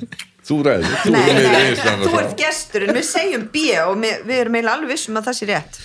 þú 0.46 0.60
ræður 0.66 0.94
þú, 1.02 1.14
Nei, 1.14 1.22
er 1.24 1.40
með 1.40 1.50
nei, 1.54 1.96
og 1.96 2.04
þú 2.04 2.20
ert 2.20 2.36
gesturinn, 2.40 2.94
við 2.96 3.08
segjum 3.10 3.48
B 3.52 3.64
og 3.84 3.96
við, 4.00 4.22
við 4.28 4.44
erum 4.44 4.56
eiginlega 4.60 4.76
alveg 4.78 4.94
vissum 4.94 5.18
að 5.20 5.28
það 5.30 5.38
sé 5.40 5.50
rétt. 5.50 5.80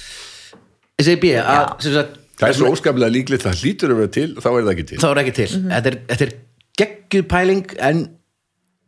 Ég 0.96 1.08
segi 1.10 1.22
B 1.26 1.34
að 1.42 1.74
sem 1.86 1.98
sagt, 1.98 2.22
það 2.40 2.50
er 2.50 2.58
svo 2.60 2.72
óskaplega 2.74 3.14
líklegt 3.14 3.46
það 3.46 3.62
hlýtur 3.62 3.94
að 3.94 4.02
vera 4.02 4.14
til 4.18 4.28
þá 4.36 4.50
er 4.52 4.58
það 4.60 4.74
ekki 4.74 4.88
til. 4.92 5.00
Þá 5.04 5.08
er 5.12 5.22
ekki 5.24 5.36
til. 5.40 5.50
Mhm. 5.60 5.72
þetta, 5.76 5.92
er, 5.92 5.98
þetta 6.12 6.28
er 6.28 6.34
geggjuð 6.82 7.28
pæling 7.32 7.78
en 7.90 8.04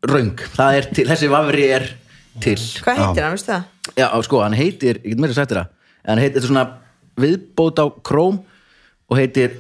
röng, 0.08 0.44
það 0.58 0.80
er 0.82 0.90
til, 0.94 1.08
þessi 1.12 1.32
vafri 1.32 1.70
er 1.78 1.88
til. 2.44 2.58
Hvað 2.86 3.02
heitir 3.04 3.26
hann, 3.26 3.38
veistu 3.38 3.54
það? 3.54 3.64
Já, 3.98 4.08
sko, 4.28 4.42
hann 4.44 4.58
heitir, 4.58 5.00
ég 5.04 5.16
get 5.16 5.24
meira 5.24 5.38
sagt 5.38 5.54
þér 5.54 5.62
það. 5.64 5.72
En 6.04 6.12
hann 6.14 6.24
heitir, 6.24 6.36
þetta 6.38 6.46
er 6.46 6.52
svona 6.52 6.68
viðbót 7.18 7.82
á 7.82 7.86
Chrome 8.06 8.44
og 9.08 9.18
heitir 9.20 9.58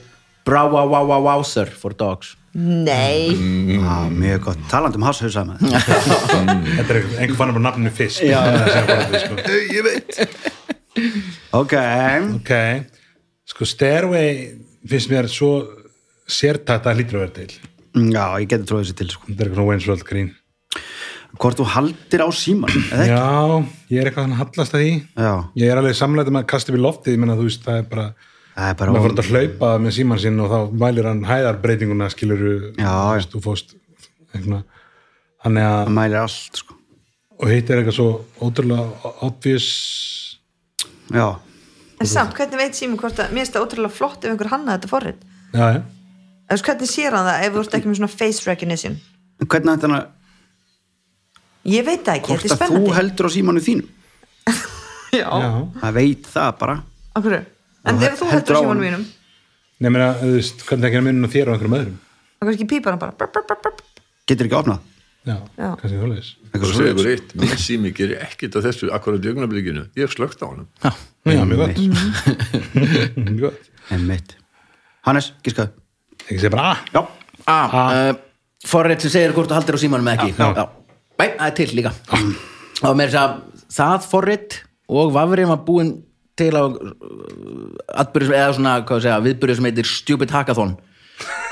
Browwowwowwowser 0.47 1.71
for 1.75 1.95
dogs. 1.97 2.35
Nei, 2.57 3.29
Já, 3.77 4.07
mjög 4.09 4.39
gott, 4.47 4.61
talandi 4.71 4.97
um 4.97 5.03
hashausa 5.05 5.43
maður. 5.45 5.75
Þetta 6.79 6.95
er 6.95 7.01
einhver 7.21 7.35
fann 7.37 7.51
bara 7.53 7.65
nafninu 7.67 7.91
sko. 7.93 9.35
Ég 9.75 9.83
veit. 9.85 10.17
Ok, 11.53 11.75
Ok, 12.39 12.51
sko 13.57 13.65
Stairway 13.65 14.33
finnst 14.87 15.09
mér 15.09 15.27
svo 15.31 15.51
sértætt 16.29 16.85
að 16.85 17.01
hlýtur 17.01 17.17
að 17.17 17.23
vera 17.25 17.35
til. 17.39 17.49
Já, 18.13 18.25
ég 18.37 18.49
geti 18.51 18.67
tróðið 18.69 18.83
þessi 18.85 18.97
til 18.99 19.09
sko. 19.09 19.25
Þetta 19.25 19.43
er 19.43 19.49
eitthvað 19.49 19.69
Wayne's 19.71 19.87
World 19.89 20.05
grín. 20.05 20.29
Hvort 21.37 21.59
þú 21.59 21.65
haldir 21.73 22.23
á 22.23 22.29
síman 22.33 22.71
eða 22.71 23.03
ekki? 23.03 23.11
Já, 23.11 23.91
ég 23.93 24.01
er 24.01 24.09
eitthvað 24.09 24.27
hann 24.27 24.39
hallast 24.39 24.77
að 24.77 24.83
því. 24.83 24.93
Já, 25.17 25.33
Ég 25.57 25.71
er 25.73 25.81
alveg 25.81 25.97
samlega 25.97 26.33
með 26.33 26.43
að 26.43 26.49
kasta 26.53 26.71
upp 26.71 26.77
í 26.77 26.83
loftið 26.85 27.15
ég 27.15 27.21
menna 27.23 27.37
þú 27.37 27.47
veist, 27.49 27.65
það 27.65 27.81
er 27.81 27.89
bara 27.91 28.07
maður 28.57 29.03
fór 29.05 29.21
að 29.21 29.31
hlaupa 29.33 29.71
með 29.81 29.95
síman 29.97 30.21
sinn 30.21 30.39
og 30.41 30.53
þá 30.53 30.77
mælir 30.81 31.09
hann 31.09 31.25
hæðarbreytinguna 31.27 32.07
skiluru 32.13 32.53
þú 32.77 33.43
fóst 33.43 33.75
eitthvað. 34.33 34.63
Þannig 35.45 35.67
að, 35.67 35.75
það 35.83 35.93
mælir 35.97 36.21
allt 36.23 36.61
sko. 36.63 36.77
og 37.37 37.51
hitt 37.53 37.69
er 37.69 37.81
eitthvað 37.81 37.97
svo 37.99 38.07
ótrúlega 38.41 39.11
obvious. 39.27 39.67
Já, 41.13 41.27
en 41.97 42.09
samt, 42.09 42.35
hvernig 42.37 42.59
veit 42.61 42.77
sími 42.77 42.97
hvort 42.99 43.19
að 43.21 43.31
mér 43.33 43.43
finnst 43.45 43.55
það 43.55 43.65
ótrúlega 43.67 43.95
flott 43.97 44.25
ef 44.25 44.33
einhver 44.33 44.51
hanna 44.53 44.75
þetta 44.77 44.91
forrið 44.91 45.17
já, 45.53 45.65
já, 45.77 45.81
Eða, 46.47 46.63
hvernig 46.69 46.91
sér 46.91 47.17
hann 47.17 47.27
það 47.27 47.45
ef 47.45 47.55
þú 47.55 47.63
ert 47.63 47.77
ekki 47.77 47.89
með 47.91 47.99
svona 47.99 48.13
face 48.13 48.45
recognition? 48.47 48.97
En 49.41 49.49
hvernig 49.51 49.73
ætti 49.73 49.87
hann 49.87 49.97
að 49.97 51.71
ég 51.73 51.87
veit 51.87 52.03
það 52.07 52.19
ekki, 52.21 52.31
hvort 52.31 52.45
þetta 52.45 52.55
er 52.55 52.57
að 52.57 52.61
þú 52.61 52.65
spennandi. 52.71 52.97
heldur 52.99 53.27
á 53.27 53.31
símanu 53.35 53.63
þínum? 53.67 53.93
Já, 55.17 55.23
já. 55.23 55.51
Það 55.81 55.93
veit 55.95 56.25
það 56.27 56.49
bara. 56.59 56.73
Okkur 57.15 57.35
en 57.37 58.01
ef 58.03 58.17
þú 58.19 58.25
heldur 58.27 58.57
á 58.57 58.59
á 58.59 58.67
honum. 58.67 58.83
mínum? 58.83 59.05
Nei, 59.79 59.87
meina, 59.87 60.09
þú 60.19 60.31
veist, 60.33 60.65
hvernig 60.67 60.89
ekki 60.89 60.99
að 60.99 61.05
minna 61.07 61.29
þér 61.31 61.47
og 61.47 61.55
einhverjum 61.55 61.77
öðrum? 61.77 61.95
Þá 62.27 62.43
kannski 62.49 62.67
pípar 62.73 62.93
hann 62.93 63.01
bara. 63.01 63.15
Brr, 63.15 63.31
brr, 63.31 63.45
brr, 63.47 63.61
brr. 63.63 64.03
Getur 64.27 64.49
ekki 64.49 64.57
opnað? 64.59 64.83
Já, 65.27 65.37
kannski 65.57 65.97
þjóðleis 65.97 67.59
sími 67.59 67.91
gerir 67.95 68.21
ekkit 68.23 68.55
af 68.55 68.63
þessu 68.67 68.91
akkurat 68.95 69.23
í 69.25 69.31
augnablikinu, 69.31 69.83
ég 69.99 70.11
slögt 70.13 70.39
á 70.39 70.47
honum 70.47 70.67
já, 71.35 71.43
mjög 71.45 71.59
gott. 71.63 71.77
Mjög 73.17 73.39
gott. 73.41 73.69
Einmitt. 73.91 74.35
Hannes, 75.07 75.31
gískaðu 75.45 75.71
ekki 76.27 76.39
segja 76.41 76.51
bara 76.51 76.71
"Ah, 76.71 76.79
Já, 76.93 77.01
A, 77.47 77.57
uh, 78.11 78.15
forrið 78.67 79.05
sem 79.05 79.11
segir 79.13 79.31
hvort 79.35 79.47
þú 79.51 79.55
haldir 79.55 79.77
á 79.77 79.79
símanum 79.79 80.07
eða 80.11 80.17
ekki. 80.17 80.33
Já. 80.35 80.47
já. 80.57 80.65
Nei, 81.21 81.27
það 81.37 81.47
er 81.47 81.55
til 81.55 81.69
líka. 81.77 81.91
Og 82.83 82.97
með 82.99 83.13
þess 83.13 83.21
að 83.21 83.37
það 83.77 84.07
forrið 84.11 84.57
og 84.97 85.13
vafrið 85.15 85.47
var 85.53 85.61
búin 85.67 85.93
til 86.37 86.51
á 86.53 86.63
atbyrðis, 88.03 88.33
eða 88.35 88.53
svona, 88.57 88.73
segja, 89.01 89.19
viðbyrðis 89.25 89.57
sem 89.61 89.67
heitir 89.69 89.87
Stupid 89.89 90.33
Hackathon 90.35 90.75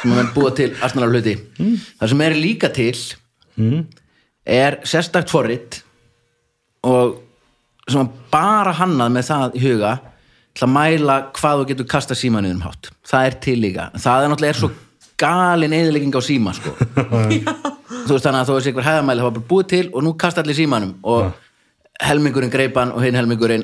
sem 0.01 0.11
er 0.21 0.27
búið 0.35 0.53
til 0.59 0.67
astnalega 0.85 1.15
hluti. 1.15 1.35
Það 2.01 2.11
sem 2.11 2.21
er 2.27 2.35
líka 2.37 2.69
til 2.75 2.99
er 4.45 4.77
sérstakt 4.85 5.31
forrið 5.33 5.79
og 6.85 7.15
sem 7.91 8.09
bara 8.33 8.73
hannað 8.75 9.13
með 9.13 9.27
það 9.29 9.57
í 9.57 9.63
huga 9.65 9.93
til 10.55 10.65
að 10.65 10.73
mæla 10.73 11.17
hvað 11.35 11.61
þú 11.61 11.67
getur 11.71 11.87
kasta 11.91 12.17
símanuðum 12.17 12.63
hátt. 12.65 12.89
Það 13.05 13.29
er 13.29 13.37
til 13.45 13.55
líka, 13.61 13.87
það 13.99 14.25
er 14.25 14.31
náttúrulega 14.31 14.55
er 14.55 14.59
svo 14.61 14.71
galin 15.19 15.75
eðilegging 15.75 16.15
á 16.15 16.21
síma 16.23 16.53
sko. 16.55 16.73
þú 18.05 18.15
veist 18.15 18.25
þannig 18.25 18.41
að 18.41 18.49
þú 18.49 18.57
veist 18.57 18.69
einhver 18.71 18.87
hæðamæli 18.87 19.21
það 19.21 19.27
var 19.27 19.35
bara 19.37 19.49
búið 19.51 19.69
til 19.73 19.83
og 19.91 20.05
nú 20.05 20.13
kasta 20.19 20.43
allir 20.43 20.57
símanum 20.57 20.95
og 21.03 21.29
helmingurinn 22.03 22.51
greipan 22.51 22.91
og 22.95 23.03
hinn 23.05 23.15
helmingurinn 23.15 23.63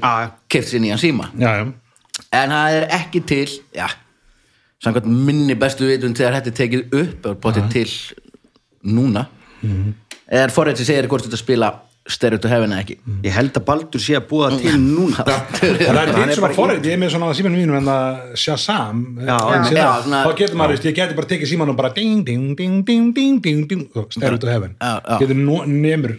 keft 0.51 0.71
sér 0.71 0.83
nýjan 0.83 1.01
síma. 1.01 1.31
Já, 1.39 1.51
já, 1.59 1.65
en 2.39 2.55
það 2.55 2.77
er 2.77 2.87
ekki 2.99 3.23
til 3.27 3.47
já, 3.75 3.87
samkvæmt 4.83 5.09
minni 5.27 5.57
bestu 5.59 5.87
vitun 5.89 6.15
þegar 6.17 6.39
þetta 6.39 6.53
er 6.53 6.59
tekið 6.61 6.97
upp 7.01 7.31
og 7.31 7.39
potið 7.43 7.71
til 7.73 7.87
núna. 8.87 9.25
Er 10.31 10.53
forrið 10.53 10.79
sem 10.79 10.93
segir 10.93 11.09
hvort 11.11 11.27
þetta 11.27 11.39
spila 11.39 11.71
Stereo 12.09 12.39
to 12.41 12.49
Heaven 12.49 12.71
eða 12.73 12.81
ekki? 12.81 12.95
Ég 13.21 13.35
held 13.35 13.53
að 13.59 13.65
Baldur 13.67 14.01
sé 14.01 14.15
að 14.17 14.23
búa 14.31 14.47
til 14.57 14.73
núna. 14.81 15.21
Það 15.21 15.83
er 15.85 16.09
er 16.09 16.31
svona 16.33 16.41
bara 16.41 16.53
í- 16.53 16.57
forrið, 16.57 16.87
ég 16.89 16.95
er 16.95 17.01
með 17.03 17.11
svona 17.13 17.27
á 17.29 17.33
símanum 17.37 17.59
mínum 17.61 17.77
en 17.77 17.85
það 17.85 18.31
Shazam 18.41 19.03
Já, 19.21 19.37
Já, 19.69 19.85
þá 20.09 20.31
getur 20.39 20.57
maður, 20.57 20.81
ég 20.81 20.95
geti 20.97 21.17
bara 21.19 21.29
tekið 21.29 21.51
símanum 21.51 21.75
og 21.75 21.77
bara 21.77 21.91
ding, 21.93 22.23
ding, 22.25 22.55
ding, 22.57 22.81
ding, 22.87 23.13
ding, 23.13 23.37
ding, 23.45 23.67
ding. 23.69 23.85
Og 23.93 24.09
hefin 24.09 24.73
Já, 24.81 24.91
já. 24.97 25.19
getur 25.21 25.37
nemur 25.69 26.15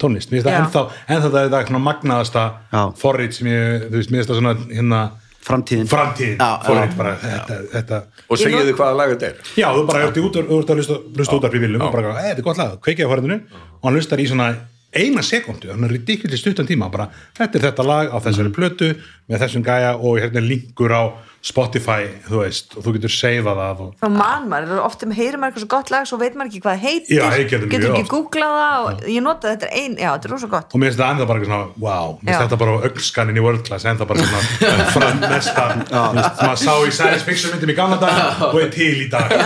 tónlist. 0.00 0.32
Já. 0.32 0.86
ennþá 1.08 1.28
það 1.28 1.44
er 1.44 1.52
það 1.52 1.68
svona 1.68 1.82
magnaðasta 1.84 2.46
Já. 2.72 2.82
forrið 2.96 3.32
sem 3.36 3.46
ég, 3.52 3.86
þú 3.90 4.00
veist, 4.00 4.10
mér 4.12 4.22
finnst 4.24 4.30
það 4.32 4.40
svona 4.40 4.54
hérna, 4.72 5.00
framtíðin. 5.46 5.86
framtíð 5.92 6.32
Já, 6.40 6.48
forrið, 6.64 6.96
bara. 6.96 7.12
Þetta, 7.22 7.58
þetta 7.76 8.00
og 8.28 8.40
segið 8.40 8.70
þið 8.70 8.80
hvaða 8.80 8.96
lag 8.96 9.12
þetta 9.14 9.28
er? 9.28 9.36
Já, 9.56 9.68
þú 9.76 9.84
bara 9.86 10.00
ert 10.08 10.16
út, 10.24 10.40
þú 10.40 10.58
ert 10.62 10.72
að 10.72 10.80
hlusta, 10.80 10.96
hlusta 11.20 11.36
út 11.36 11.44
af 11.44 11.52
bílum 11.52 11.82
og 11.86 11.92
bara, 11.92 12.14
"Hey, 12.16 12.32
þetta 12.32 12.38
er 12.38 12.48
gott 12.48 12.56
lag, 12.58 12.80
kveikið 12.80 13.04
á 13.04 13.12
forðinu 13.12 13.38
og 13.52 13.84
hann 13.84 13.94
hlustar 14.00 14.18
í 14.18 14.26
svona 14.26 14.48
eina 14.94 15.22
sekundu 15.22 15.70
hann 15.72 15.84
er 15.84 15.94
ridiculous 15.96 16.40
stuttan 16.40 16.68
tíma, 16.68 16.90
bara 16.92 17.08
þetta 17.36 17.58
er 17.58 17.64
þetta 17.70 17.86
lag 17.86 18.12
á 18.14 18.16
þessari 18.22 18.52
plötu 18.54 18.92
með 19.26 19.42
þessum 19.44 19.64
gæja 19.66 19.96
og 19.96 20.20
hérna 20.22 20.42
linkur 20.44 20.94
á 20.94 21.02
Spotify, 21.46 22.08
þú 22.26 22.40
veist, 22.40 22.72
og 22.74 22.82
þú 22.82 22.92
getur 22.96 23.12
seifað 23.14 23.58
það 23.60 23.82
og 23.84 23.90
þá 24.00 24.06
man 24.10 24.48
maður, 24.50 24.80
ofta 24.82 25.06
heyrir 25.14 25.38
maður 25.38 25.52
eitthvað 25.52 25.62
svo 25.62 25.68
gott 25.76 25.92
lag 25.94 26.08
svo 26.10 26.18
veit 26.18 26.34
maður 26.34 26.50
ekki 26.50 26.62
hvað 26.64 26.80
heitir. 26.82 27.20
Já, 27.20 27.44
getur 27.52 27.68
ekki 27.76 28.00
oft. 28.00 28.10
googlað 28.10 28.56
það 28.56 28.86
og 28.88 29.04
ég 29.12 29.22
nota 29.22 29.52
þetta 29.52 29.68
er 29.68 29.76
ein, 29.78 29.94
já, 29.94 30.08
þetta 30.08 30.26
er 30.26 30.34
rosa 30.34 30.50
gott. 30.56 30.74
Og 30.74 30.82
mér 30.82 30.90
finnst 30.90 31.02
það 31.04 31.12
ennþá 31.14 31.28
bara 31.30 31.42
eitthvað 31.42 31.52
svona, 31.52 31.86
wow, 31.86 32.16
mér 32.18 32.32
finnst 32.32 32.42
þetta 32.42 32.60
bara 32.64 32.74
á 32.74 32.78
augskaninn 32.90 33.38
í 33.38 33.46
World 33.46 33.62
Class, 33.68 33.86
ennþá 33.92 34.10
bara 34.10 34.26
svona 34.26 34.90
fram 34.96 35.22
mesta, 35.36 35.68
þú 35.86 36.02
veist, 36.18 36.42
maður 36.42 36.62
sá 36.64 36.74
í 36.74 36.94
science 36.98 37.28
fiction 37.30 37.54
myndum 37.54 37.74
í 37.76 37.78
gamla 37.78 38.00
dag 38.02 38.46
og 38.50 38.60
er 38.64 38.74
til 38.74 38.92
í 39.04 39.08
dag. 39.14 39.38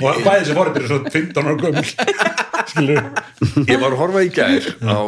Og 0.00 0.22
bæði 0.26 0.50
sem 0.50 0.58
voru 0.58 0.74
byrja 0.74 0.96
svona 0.96 1.14
15 1.14 1.46
ára 1.46 1.58
gömul. 1.62 1.90
Skilur 2.70 3.02
Ég 3.40 3.80
var 3.80 3.94
að 3.94 4.00
horfa 4.02 4.22
í 4.26 4.30
gær 4.34 4.66
á 4.84 5.00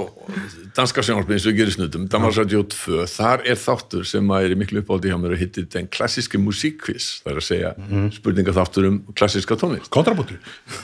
danska 0.72 1.02
sjónarspinn 1.04 1.40
sem 1.42 1.56
gerum 1.56 1.74
snutum, 1.74 2.06
Damars 2.11 2.38
Radio 2.40 2.62
2 2.64 3.04
þar 3.12 3.42
er 3.48 3.58
þáttur 3.61 4.06
sem 4.08 4.30
að 4.32 4.46
er 4.46 4.54
í 4.54 4.58
miklu 4.62 4.80
uppáldi 4.80 5.12
hjá 5.12 5.18
mér 5.20 5.35
og 5.37 5.42
hittir 5.42 5.66
den 5.72 5.88
klassíski 6.12 6.38
musikquiz 6.40 7.07
það 7.22 7.33
er 7.33 7.38
að 7.40 7.46
segja 7.46 7.70
spurninga 8.12 8.55
þáttur 8.57 8.88
um 8.90 8.98
klassíska 9.16 9.57
tónlist 9.57 9.88
kontrabúttur 9.92 10.40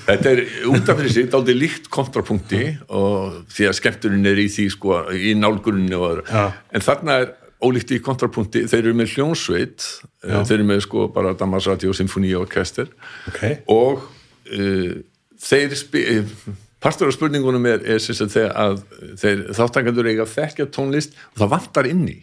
Þetta 0.07 0.31
er 0.31 0.41
út 0.71 0.89
af 0.89 1.01
fyrir 1.01 1.13
sig 1.13 1.29
dálítið 1.33 1.59
líkt 1.61 1.91
kontrapunkti 1.93 2.63
og 2.89 3.43
því 3.53 3.69
að 3.69 3.77
skemmturinn 3.77 4.29
er 4.29 4.41
í 4.41 4.47
því 4.53 4.69
sko, 4.73 5.01
í 5.13 5.35
nálgurinni 5.37 5.97
og 5.99 6.07
öðru 6.09 6.25
Já. 6.29 6.47
en 6.73 6.85
þarna 6.85 7.19
er 7.25 7.35
ólíkt 7.61 7.93
í 7.93 8.01
kontrapunkti 8.05 8.65
þeir 8.71 8.81
eru 8.87 8.95
með 8.97 9.17
hljónsveit 9.17 9.85
Já. 10.23 10.41
þeir 10.49 10.57
eru 10.61 10.69
með 10.71 10.81
sko 10.87 11.09
bara 11.13 11.35
Damars 11.37 11.69
Radio 11.69 11.93
Symfóni 11.97 12.33
og 12.39 12.47
Orkester 12.47 12.89
okay. 13.29 13.61
og 13.69 14.07
uh, 14.55 14.97
þeir 15.43 15.77
uh, 15.77 16.33
partur 16.81 17.11
af 17.11 17.19
spurningunum 17.19 17.69
er, 17.69 17.85
er 17.85 18.01
þegar 18.01 18.57
að 18.57 18.81
þeir 19.21 19.45
þáttangandur 19.59 20.09
eiga 20.09 20.25
að 20.25 20.35
þekkja 20.39 20.71
tónlist 20.73 21.19
og 21.35 21.43
það 21.43 21.55
vantar 21.59 21.91
inn 21.91 22.07
í 22.09 22.19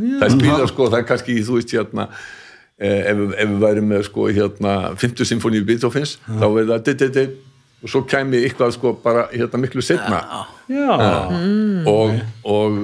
það 0.00 0.26
er 0.26 0.36
spila 0.36 0.68
sko, 0.70 0.88
það 0.90 1.00
er 1.00 1.08
kannski 1.08 1.40
þú 1.44 1.58
veist 1.58 1.74
hérna 1.74 2.06
eh, 2.08 2.28
ef, 2.80 3.18
ef 3.36 3.48
við 3.52 3.58
værum 3.64 3.88
með 3.92 4.02
sko 4.08 4.26
hérna 4.32 4.74
50 4.96 5.28
symfóníu 5.28 5.64
Beethoven's 5.68 6.16
þá 6.26 6.46
verður 6.48 6.70
það 6.74 6.84
di, 6.88 6.94
di, 7.02 7.08
di, 7.18 7.24
og 7.84 7.88
svo 7.92 8.02
kæmi 8.08 8.40
eitthvað 8.44 8.74
sko 8.78 8.94
bara 9.04 9.26
hérna 9.32 9.60
miklu 9.62 9.84
setna 9.84 10.22
Já, 10.70 10.94
og, 11.90 12.16
og 12.44 12.80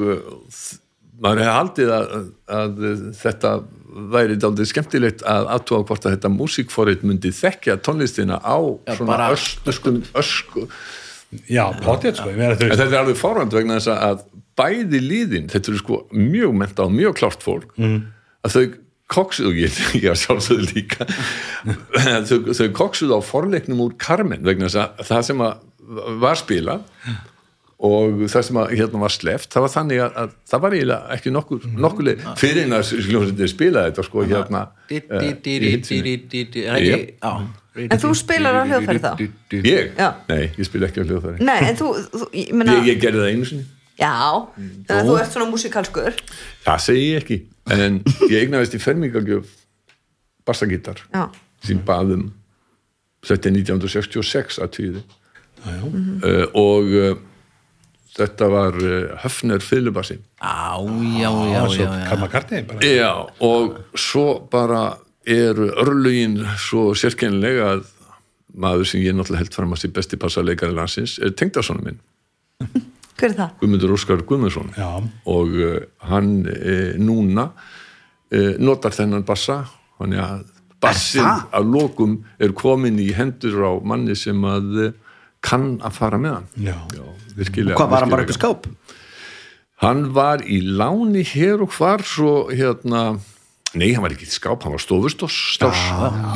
þ- 0.53 0.79
maður 1.23 1.41
hefði 1.41 1.57
haldið 1.57 1.91
að, 1.97 2.15
að 2.59 2.81
þetta 3.23 3.51
væri 4.13 4.35
dálítið 4.37 4.69
skemmtilegt 4.69 5.23
að 5.25 5.47
aðtúa 5.55 5.85
hvort 5.89 6.05
að 6.05 6.17
þetta 6.19 6.31
músíkforrið 6.35 7.05
myndi 7.09 7.31
þekkja 7.33 7.79
tónlistina 7.87 8.37
á 8.45 8.57
svona 8.93 9.09
bara- 9.15 9.29
öskum 9.73 10.03
ösku. 10.21 10.67
já, 11.49 11.65
potið 11.81 12.19
sko 12.21 12.35
þetta 12.37 12.85
er 12.91 12.99
alveg 13.01 13.17
fárand 13.17 13.57
vegna 13.57 13.79
þess 13.81 13.95
að 13.97 14.27
bæði 14.57 15.01
líðin, 15.05 15.49
þetta 15.53 15.73
eru 15.73 15.81
sko 15.81 16.03
mjög 16.13 16.53
menta 16.57 16.85
og 16.85 16.93
mjög 16.93 17.17
klárt 17.23 17.43
fólk 17.45 17.73
Mm. 17.81 17.97
að 18.45 18.55
þau 18.59 18.67
koksuðu, 19.13 19.55
ég, 19.61 19.79
ég 20.03 20.19
sjálfsögðu 20.19 20.69
líka. 20.75 21.07
Þau, 22.27 22.53
þau 22.57 22.69
koksuðu 22.77 23.19
á 23.19 23.21
forleiknum 23.25 23.85
úr 23.87 23.97
Carmen 24.01 24.45
vegna 24.47 24.71
þess 24.71 24.83
að 24.83 25.09
það 25.13 25.25
sem 25.31 25.47
að 25.47 25.65
var 26.23 26.39
spila 26.41 26.81
og 27.87 28.23
það 28.33 28.45
sem 28.49 28.59
að 28.59 28.71
hérna 28.73 29.01
var 29.03 29.13
sleft 29.13 29.53
það 29.53 29.65
var 29.67 29.73
þannig 29.75 30.01
að, 30.01 30.15
að 30.23 30.31
það 30.49 30.63
var 30.65 30.75
eiginlega 30.77 31.17
ekki 31.17 31.33
nokkur, 31.35 31.67
nokkur 31.85 32.07
leið 32.09 32.25
fyrir 32.41 32.63
en 32.65 32.77
að 32.79 33.43
spilaði 33.53 33.91
þetta 33.91 34.05
sko 34.07 34.25
hérna. 34.27 34.63
En 37.77 38.01
þú 38.01 38.13
spilar 38.17 38.57
á 38.57 38.63
hljóðfæri 38.65 39.03
þá? 39.05 39.11
ég? 39.61 39.99
Nei, 40.31 40.45
ég 40.57 40.65
spila 40.65 40.89
ekki 40.89 41.05
á 41.05 41.09
hljóðfæri. 41.11 41.45
Nei, 41.45 41.59
en 41.69 41.77
þú, 41.77 41.91
ég, 42.33 42.97
gerði 43.03 43.21
það 43.21 43.29
einu 43.35 43.49
sinni. 43.51 43.67
Já, 44.01 44.15
þannig 44.57 44.97
að 44.97 45.11
þú 45.11 45.19
ert 45.21 45.35
svona 45.35 45.51
músikalskur. 45.51 46.17
Það 46.65 46.83
segi 46.87 47.05
ég 47.11 47.21
ekki, 47.21 47.39
en 47.75 48.01
ég 48.31 48.37
eignaðist 48.45 48.77
í 48.77 48.83
fermingagjöf 48.83 49.53
bassagítar 50.47 51.01
já, 51.11 51.25
sem 51.67 51.81
baðum 51.87 52.29
þetta 53.27 53.51
er 53.51 53.57
1966 53.61 54.61
að 54.63 54.75
tíði 54.77 55.03
uh, 55.67 56.45
og 56.55 56.93
uh, 56.95 57.17
þetta 58.17 58.49
var 58.53 58.79
uh, 58.79 59.17
Höfner 59.25 59.65
Fyllubassi 59.65 60.21
Á, 60.39 60.79
já, 61.19 61.31
já, 61.33 61.63
svo 61.67 61.83
já, 61.83 61.91
já. 61.91 62.07
Karma 62.11 62.29
Karti 62.29 62.63
bara. 62.69 62.81
Já, 62.87 63.13
og 63.41 63.79
svo 63.99 64.27
bara 64.53 64.99
eru 65.27 65.73
örlugin 65.75 66.39
svo 66.61 66.93
sérkennilega 66.95 67.73
að 67.75 67.87
maður 68.57 68.89
sem 68.89 69.03
ég 69.03 69.17
náttúrulega 69.17 69.43
held 69.45 69.57
fram 69.57 69.75
að 69.75 69.83
sé 69.83 69.91
besti 69.93 70.19
passarleikari 70.21 70.77
landsins 70.77 71.17
er 71.19 71.35
tengdarsonu 71.37 71.83
minn, 71.85 71.99
hver 73.17 73.33
er 73.33 73.39
það? 73.39 73.55
Guðmundur 73.63 73.95
Óskar 73.97 74.23
Guðmundsson. 74.29 74.73
Já, 74.77 74.91
og 75.33 75.57
uh, 75.57 75.79
hann 76.11 76.31
uh, 76.51 76.93
núna 77.01 77.49
uh, 77.53 78.53
notar 78.63 78.95
þennan 78.97 79.27
bassa. 79.29 79.63
Þannig 79.97 80.23
að 80.23 80.45
bassin 80.85 81.25
að 81.27 81.71
lokum 81.73 82.19
er 82.43 82.53
komin 82.57 82.99
í 83.01 83.09
hendur 83.17 83.63
á 83.65 83.73
manni 83.81 84.17
sem 84.19 84.43
að 84.45 84.93
kann 85.45 85.79
að 85.85 85.97
fara 85.97 86.21
með 86.21 86.37
hann. 86.37 86.51
Já, 86.67 86.77
virkilega, 87.39 87.79
hvað 87.79 87.95
var 87.95 88.05
hann 88.05 88.13
bara 88.13 88.27
upp 88.27 88.35
í 88.35 88.37
skáp? 88.37 88.69
Hann 89.81 90.05
var 90.17 90.45
í 90.45 90.61
láni 90.65 91.25
hér 91.29 91.65
og 91.65 91.73
hvar 91.77 92.05
svo 92.05 92.47
hérna 92.53 93.17
nei, 93.77 93.91
hann 93.95 94.05
var 94.05 94.15
ekki 94.15 94.29
í 94.29 94.33
skáp, 94.33 94.65
hann 94.65 94.75
var 94.75 94.83
stofustórs 94.83 95.39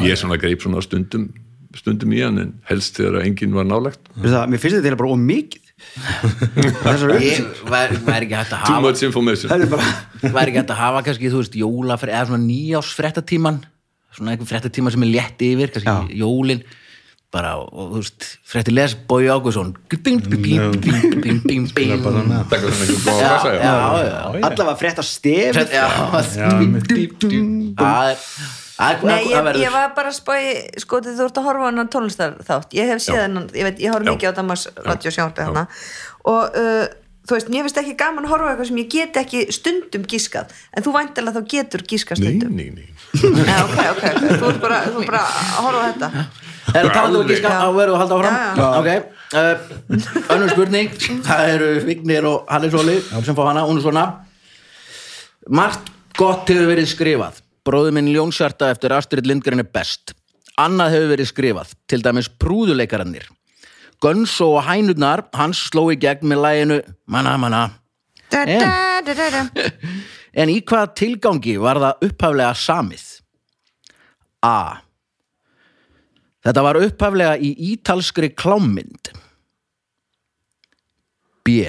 ég 0.03 0.13
er 0.13 0.21
svona 0.21 0.39
greip 0.41 0.65
svona 0.65 0.83
stundum 0.85 1.31
stundum 1.77 2.13
í 2.17 2.23
hann 2.25 2.41
en 2.43 2.55
helst 2.69 2.99
þegar 2.99 3.23
enginn 3.23 3.55
var 3.55 3.69
nálegt 3.69 4.11
það, 4.17 4.47
mér 4.51 4.63
finnst 4.63 4.81
þetta 4.81 4.99
bara 4.99 5.15
ómikið 5.15 5.70
væri 7.71 7.99
væri 8.07 8.27
ekki 8.29 8.37
hægt 8.39 8.53
að 8.55 8.65
too 8.65 8.75
hafa 8.75 8.81
much 8.85 9.03
information. 9.07 9.51
Það 9.53 9.65
er 9.67 9.73
bara 9.75 9.87
væri 10.37 10.53
ekki 10.53 10.61
hægt 10.63 10.75
að 10.75 10.81
hafa 10.83 11.03
kannski, 11.09 11.31
þú 11.33 11.41
veist, 11.43 11.57
jólafrið 11.61 12.15
eða 12.17 12.29
svona 12.31 12.45
nýjás 12.47 12.93
fréttatíman 12.99 13.59
svona 14.15 14.35
einhver 14.35 14.49
fréttatíma 14.51 14.91
sem 14.95 15.03
er 15.07 15.13
létt 15.15 15.45
yfir 15.47 15.75
kannski 15.75 16.21
jólin. 16.21 16.63
Bara, 17.31 17.53
og 17.63 17.93
þú 17.93 18.01
veist, 18.01 18.25
frétti 18.51 18.73
les 18.75 18.97
Bói 19.07 19.29
Ágússon 19.31 19.69
bing, 19.87 20.19
bing, 20.27 20.41
bing, 20.43 20.81
bing, 20.83 21.21
bing, 21.23 21.39
bing, 21.47 21.69
bing 21.77 21.93
bara 22.03 22.25
svona 22.25 22.41
það 22.51 22.57
er 22.57 22.61
svona 22.65 22.81
einhver 22.81 23.05
góð 23.05 23.21
að 23.21 23.21
já, 23.21 23.29
já, 23.31 23.61
já. 23.61 24.17
já. 24.35 24.49
Allavega 24.49 25.05
stef 25.07 25.55
já. 25.71 25.87
Það 27.79 28.11
er- 28.11 28.27
það 28.81 29.05
Nei, 29.11 29.19
ég, 29.29 29.51
ég 29.61 29.75
var 29.75 29.93
bara 29.97 30.11
að 30.13 30.17
spáði 30.17 30.55
sko 30.83 31.01
þú 31.05 31.27
ert 31.27 31.41
að 31.41 31.47
horfa 31.49 31.67
á 31.67 31.69
hann 31.69 31.91
tónlistar 31.93 32.39
þátt. 32.47 32.73
Ég 32.79 32.89
hef 32.95 33.03
séð 33.05 33.21
hennan, 33.27 33.47
ég 33.53 33.69
veit, 33.69 33.83
ég 33.85 33.93
horf 33.95 34.07
Já. 34.07 34.13
mikið 34.15 34.33
á 34.33 34.35
Damas 34.41 34.67
radio 34.87 35.13
sjónarbi 35.15 35.47
hana 35.51 35.67
og 36.31 36.59
uh, 36.61 36.87
þú 37.29 37.37
veist, 37.37 37.51
mér 37.53 37.67
finnst 37.67 37.81
ekki 37.83 37.95
gaman 38.01 38.27
að 38.27 38.33
horfa 38.35 38.49
á 38.49 38.51
eitthvað 38.55 38.71
sem 38.71 38.81
ég 38.81 38.89
get 38.95 39.19
ekki 39.21 39.43
stundum 39.55 40.07
gískað. 40.11 40.55
En 40.75 40.87
þú 40.87 40.95
væntalega 40.97 41.41
þá 41.41 41.51
getur 41.55 41.85
gískað 41.93 42.23
stundum. 42.23 42.57
nei, 42.57 42.71
nei. 42.75 42.89
Nei, 43.21 43.59
ok, 43.67 43.77
ok, 43.93 44.05
ok, 44.17 44.25
þú 44.41 44.49
ert 44.51 44.63
bara, 44.65 44.81
þú 44.89 45.03
ert 45.05 45.13
bara 45.13 45.23
að 45.27 45.61
horfa 45.67 45.81
á 45.81 45.87
þetta. 45.91 46.11
Er 46.71 46.87
það 46.87 46.91
talað 46.95 47.11
um 47.11 47.21
Alveg. 47.21 47.31
gíska? 47.35 47.53
Að 47.61 47.77
verður 47.81 47.95
að 47.95 48.03
halda 48.05 48.17
áfram? 48.17 48.35
Já, 48.41 48.65
já. 48.65 48.69
Ok, 48.81 48.89
uh, 49.35 50.35
önnur 50.35 50.53
spurning. 50.55 50.91
Það 51.29 51.55
eru 51.55 51.71
Vignir 51.87 52.29
og 52.31 52.51
Hallir 52.51 52.75
Sóli 52.75 52.97
sem 53.11 53.37
fá 53.39 53.43
hana, 53.51 53.65
hún 53.69 53.81
er 53.81 53.85
svona 53.85 54.05
Margt 55.51 55.89
gott 56.19 56.51
hefur 56.53 56.69
verið 56.71 56.91
skrifað 56.91 57.41
Bróður 57.71 57.95
minn 57.95 58.11
Ljónsjarta 58.11 58.73
eftir 58.75 58.95
Astrid 58.97 59.29
Lindgren 59.31 59.63
er 59.63 59.71
best 59.71 60.15
Annað 60.59 60.97
hefur 60.97 61.13
verið 61.15 61.31
skrifað 61.31 61.75
Til 61.87 62.03
dæmis 62.03 62.31
prúðuleikarannir 62.43 63.29
Gunso 64.03 64.57
og 64.57 64.65
hænurnar 64.67 65.29
hans 65.37 65.69
sló 65.71 65.87
í 65.93 65.99
gegn 66.01 66.27
með 66.27 66.43
læginu 66.45 66.81
Manna, 67.07 67.37
manna 67.39 67.69
En? 68.35 68.67
En 70.41 70.51
í 70.51 70.61
hvaða 70.63 70.93
tilgangi 70.99 71.57
var 71.59 71.81
það 71.83 72.05
upphaflega 72.07 72.53
samið? 72.55 73.03
A. 74.47 74.79
Þetta 76.47 76.65
var 76.65 76.79
upphaflega 76.81 77.35
í 77.43 77.51
ítalskri 77.73 78.31
klámynd. 78.33 79.11
B. 81.45 81.67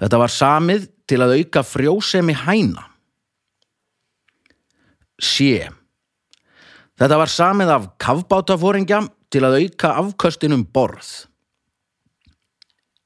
Þetta 0.00 0.20
var 0.24 0.32
samið 0.32 0.88
til 1.08 1.20
að 1.22 1.36
auka 1.38 1.62
frjósemi 1.68 2.34
hæna. 2.46 2.88
C. 5.24 5.64
Þetta 6.94 7.18
var 7.18 7.30
samið 7.32 7.72
af 7.74 7.86
kafbátafóringja 8.02 9.00
til 9.34 9.42
að 9.46 9.56
auka 9.62 9.94
afköstinum 10.02 10.62
borð. 10.74 11.08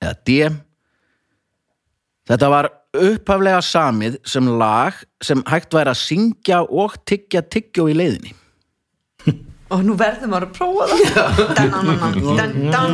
Eða 0.03 0.15
D. 0.29 0.41
Þetta 2.29 2.51
var 2.53 2.69
upphaflega 2.99 3.61
samið 3.65 4.19
sem 4.29 4.51
lag 4.61 4.99
sem 5.25 5.41
hægt 5.49 5.75
væri 5.77 5.95
að 5.95 6.03
syngja 6.03 6.61
og 6.67 6.99
tyggja 7.09 7.43
tyggjó 7.47 7.89
í 7.89 7.97
leiðinni. 7.97 8.35
og 9.73 9.83
nú 9.85 9.97
verðum 9.99 10.33
maður 10.33 10.47
að 10.49 10.55
prófa 10.57 10.85
það 10.93 11.29
Dan, 11.59 11.71
dan, 12.39 12.53
dan, 12.73 12.93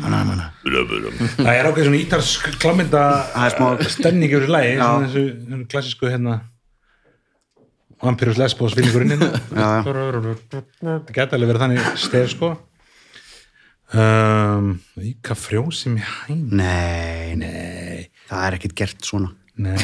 Það 0.00 1.52
er 1.52 1.68
ákveð 1.68 1.84
svona 1.88 2.00
ítarsk 2.00 2.48
Það 2.62 3.52
smá- 3.56 3.82
stemning 3.92 4.32
yfir 4.32 4.48
lægi, 4.52 4.72
þessu, 4.80 5.24
klassísku 5.72 6.08
hérna 6.10 6.38
Vampirus 8.02 8.38
Lesbos 8.40 8.74
vinningurinn 8.74 9.12
hérna. 9.14 9.28
Já, 9.62 9.68
Það 10.82 11.12
geta 11.14 11.36
alveg 11.38 11.52
verið 11.52 11.62
þannig 11.66 11.90
stef 12.02 12.32
sko. 12.34 12.48
Um, 13.92 14.72
Íka 15.04 15.36
frjósi 15.36 15.92
mér 15.92 16.08
hæn. 16.24 16.40
Nei, 16.56 17.36
nei. 17.36 18.08
Það 18.30 18.46
er 18.48 18.56
ekkert 18.58 18.74
gert 18.80 19.04
svona. 19.06 19.30
Nei. 19.60 19.76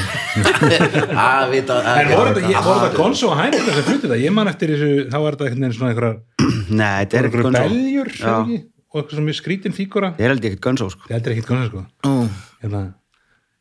Að 1.29 1.51
vita 1.53 1.77
En 1.85 2.09
voru 2.14 2.33
þetta, 2.33 2.49
ég- 2.49 2.64
þetta 2.64 2.88
Gonzo 2.97 3.29
og 3.29 3.37
Hænir 3.37 3.61
sem 3.68 3.85
flutti 3.85 4.07
þetta, 4.09 4.16
ég 4.25 4.33
man 4.33 4.49
eftir 4.49 4.73
þessu 4.73 4.88
þá 5.12 5.16
var 5.21 5.37
þetta 5.37 5.44
einhvern 5.51 5.61
veginn 5.66 5.77
svona 5.77 5.90
einhverjar 5.92 6.16
Nei, 6.73 6.94
þetta 7.05 7.18
er 7.21 7.29
Gunso 7.35 7.53
beljur 7.53 8.11
Já. 8.16 8.33
ekki? 8.40 8.57
Og 8.88 9.01
eitthvað 9.01 9.16
svona 9.18 9.27
mjög 9.29 9.38
skrítin 9.42 9.74
Þetta 10.16 10.24
er 10.24 10.33
held 10.33 10.44
ég 10.46 10.55
ekkert 10.55 10.64
Gunso 10.64 10.88
sko. 10.94 11.05
Þetta 11.11 11.29
er 11.31 11.35
ekkert 11.37 11.51
Gonzo 11.51 11.68
sko. 11.68 11.83
Mm. 12.09 12.29
hérna, 12.62 12.81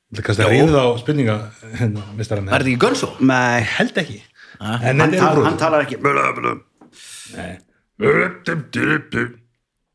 Þetta 0.07 0.23
kannski 0.27 0.45
að 0.45 0.53
ríða 0.53 0.83
á 0.87 0.89
spurninga 1.01 1.35
hérna, 1.81 2.03
mistarann 2.15 2.47
Er 2.47 2.63
þetta 2.63 2.71
ekki 2.71 2.81
Gunso? 2.85 3.09
Nei, 3.19 3.59
held 3.75 3.99
ekki. 4.03 4.21
En 4.61 5.03
hann, 5.03 5.11
tal, 5.17 5.33
er 5.41 5.49
hann 5.49 5.59
talar 5.59 5.83
ekki. 5.83 5.99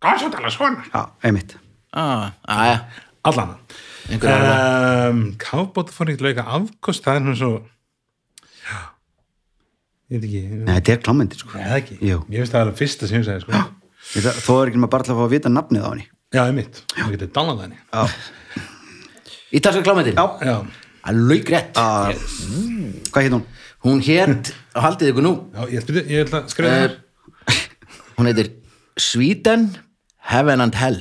Gonzo 0.03 0.29
tala 0.35 0.51
svona. 0.53 0.85
Já, 0.93 1.03
einmitt. 1.25 1.57
Ah, 1.95 2.33
aðja, 2.49 2.77
allan. 3.29 3.57
Er 4.11 4.19
það. 4.19 5.11
um, 5.13 5.21
Kafbóta 5.41 5.95
fór 5.95 6.11
ekki 6.13 6.25
leika 6.27 6.45
afkost 6.57 7.05
það 7.05 7.19
er 7.19 7.23
svona 7.23 7.39
svo 7.39 7.51
já, 8.67 8.79
ég 10.11 10.17
veit 10.19 10.27
ekki. 10.27 10.41
Nei, 10.67 10.73
þetta 10.75 10.95
er 10.97 11.03
klámyndi 11.07 11.39
sko. 11.39 11.53
Nei, 11.55 11.67
það 11.69 11.79
ekki, 11.79 11.99
Jú. 12.09 12.19
ég 12.33 12.43
finnst 12.43 12.57
það 12.57 12.65
alveg 12.67 12.81
fyrsta 12.83 13.09
sem 13.11 13.21
ég 13.21 13.29
sagði 13.29 13.45
sko. 13.47 13.63
Þó 14.13 14.53
er 14.63 14.71
ekki 14.73 14.81
maður 14.83 14.93
bara 14.95 15.07
til 15.07 15.15
að 15.15 15.21
fá 15.21 15.25
að 15.27 15.33
vita 15.37 15.53
nafnið 15.53 15.85
á 15.87 15.91
henni. 15.93 16.07
Já, 16.33 16.43
ég 16.49 16.55
mitt, 16.57 16.81
það 16.97 17.11
getur 17.15 17.31
dánað 17.37 17.59
það 17.59 17.65
henni. 17.67 17.79
Já, 17.93 18.63
Ítalska 19.53 19.83
klámyndin? 19.85 20.17
já. 20.17 20.27
Já, 20.49 20.57
Að 21.03 21.19
lauk 21.29 21.49
rétt. 21.51 21.77
Ah, 21.81 22.13
Hvað 23.11 23.25
heit 23.27 23.33
hún? 23.35 23.45
Hún 23.83 24.03
hétt, 24.07 24.53
haldið 24.79 25.09
ykkur 25.11 25.25
nú, 25.27 25.33
já 25.51 25.65
ég, 25.75 25.89
ég 26.07 26.21
ætla 26.29 26.39
að 26.45 26.53
skrifa 26.53 26.77
Eh, 26.77 26.93
það 27.49 27.63
hún 28.21 28.29
heitir 28.31 28.51
Sweden, 29.03 29.65
Heaven 30.31 30.61
and 30.63 30.75
Hell. 30.79 31.01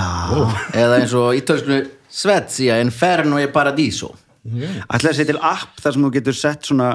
Ah, 0.00 0.56
Eða 0.72 1.02
eins 1.02 1.12
og 1.18 1.36
ítalskunu 1.36 1.82
Svezia, 2.08 2.78
Inferno 2.80 3.36
e 3.42 3.46
Paradiso. 3.52 4.14
Ætlaði 4.48 5.10
að 5.12 5.18
segja 5.18 5.28
til 5.34 5.42
app 5.44 5.76
þar 5.84 5.92
sem 5.98 6.06
þú 6.06 6.10
getur 6.16 6.38
sett 6.38 6.64
svona 6.70 6.88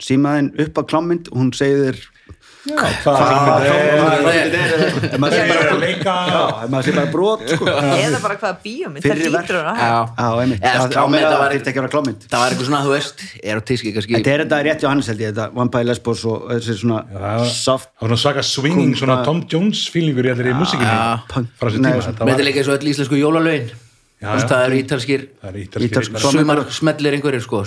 símaðinn 0.00 0.48
upp 0.64 0.80
á 0.80 0.82
klámynd 0.88 1.28
og 1.28 1.36
hún 1.42 1.52
segir 1.52 1.98
Nei, 2.66 2.92
ef 3.86 5.18
maður 5.20 5.34
sé 5.36 5.42
er 5.42 5.50
bara 5.50 5.70
að 5.70 5.80
leika 5.82 6.14
Já, 6.26 6.40
ef 6.64 6.70
maður 6.72 6.86
sé 6.88 6.94
bara 6.96 7.10
brot 7.12 7.44
sko 7.52 7.68
eða 7.70 8.20
bara 8.24 8.36
hvaða 8.40 8.56
bíómynd 8.64 9.06
það 9.06 9.20
lítur 9.22 9.58
að 9.60 9.68
Eða, 10.56 10.72
Það 10.76 10.82
sko, 10.82 10.98
á 10.98 11.06
að 11.06 11.30
var- 11.30 11.46
það 11.46 11.54
þyrfti 11.54 11.70
ekki 11.70 11.78
að 11.78 11.84
vera 11.84 11.92
klámynd 11.94 12.26
það 12.26 12.42
var 12.42 12.56
eitthvað 12.56 12.68
svona, 12.70 12.82
þú 12.86 12.92
veist, 12.96 13.24
erotíski 13.52 13.92
kannski. 13.94 14.16
Þetta 14.16 14.34
er 14.34 14.44
þetta 14.44 14.60
rétt 14.66 14.82
hjá 14.82 14.88
Hannes 14.90 15.10
held 15.12 15.22
ég, 15.22 15.32
þetta 15.32 15.46
Vampire 15.60 15.86
Lesbos 15.90 16.24
og 16.26 16.36
þessi 16.50 16.76
svona 16.82 17.00
soft 17.46 17.88
það 17.94 18.02
var 18.02 18.10
svona 18.10 18.22
svaka 18.24 18.46
swinging, 18.50 18.94
svona 18.98 19.18
Tom 19.26 19.42
Jones 19.52 19.86
feelingur 19.94 20.26
í 20.26 20.34
allir 20.34 20.50
í 20.50 20.56
Þetta 21.70 22.26
Með 22.26 22.34
þetta 22.34 22.46
leika 22.50 22.62
eins 22.62 22.70
og 22.72 22.78
öll 22.80 22.92
íslensku 22.92 23.20
jólalögin. 23.20 23.74
Það 24.16 24.62
eru 24.64 24.76
ítalskir, 24.80 25.24
er 25.44 26.06
sumar 26.24 26.62
smellir 26.72 27.12
einhverjir, 27.18 27.42
sko, 27.44 27.60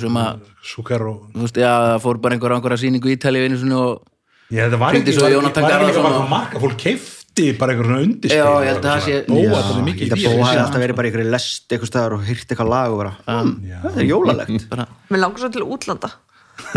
að, 1.61 1.83
það 1.93 1.99
fór 2.07 2.17
bara 2.23 2.35
einhver 2.35 2.51
á 2.51 2.57
einhverja 2.57 2.81
sýningu 2.81 3.11
í 3.13 3.19
svona 3.21 3.75
og 3.77 4.01
Já, 4.49 4.61
þetta 4.65 4.79
var 4.81 4.93
ekki, 4.97 5.13
svo 5.13 5.21
var 5.25 5.29
ekki, 5.29 5.61
var 5.61 5.83
ekki 5.89 5.99
og- 6.01 6.29
marka, 6.29 6.59
fólk 6.63 6.77
keifti 6.81 7.45
bara 7.59 7.71
einhver 7.75 7.85
svona 7.89 8.01
undirspil 8.05 8.39
Já, 8.39 8.47
ég 8.49 8.69
held 8.69 8.79
að 8.79 8.89
það 8.89 9.01
sé- 9.05 9.25
Bóa 9.29 9.59
þetta 9.59 9.83
mikið 9.89 10.01
í 10.01 10.09
Þetta 10.09 10.17
því 10.19 10.23
bóa 10.39 10.47
sé- 10.49 10.59
alltaf 10.63 10.81
verið 10.83 10.95
bara 10.99 11.07
einhverju 11.11 11.29
lest 11.35 11.67
eitthvað 11.75 11.91
staðar 11.91 12.13
og 12.17 12.21
hýrt 12.29 12.47
eitthvað 12.49 12.69
lag 12.73 12.89
og 12.91 12.97
bara 13.03 13.13
hm, 13.27 13.51
Það 13.83 13.99
er 13.99 14.07
jólalegt 14.09 14.65
bara, 14.71 14.85
mér 15.13 15.19
langar 15.23 15.39
svo 15.43 15.49
til 15.53 15.63
útlanda 15.67 16.09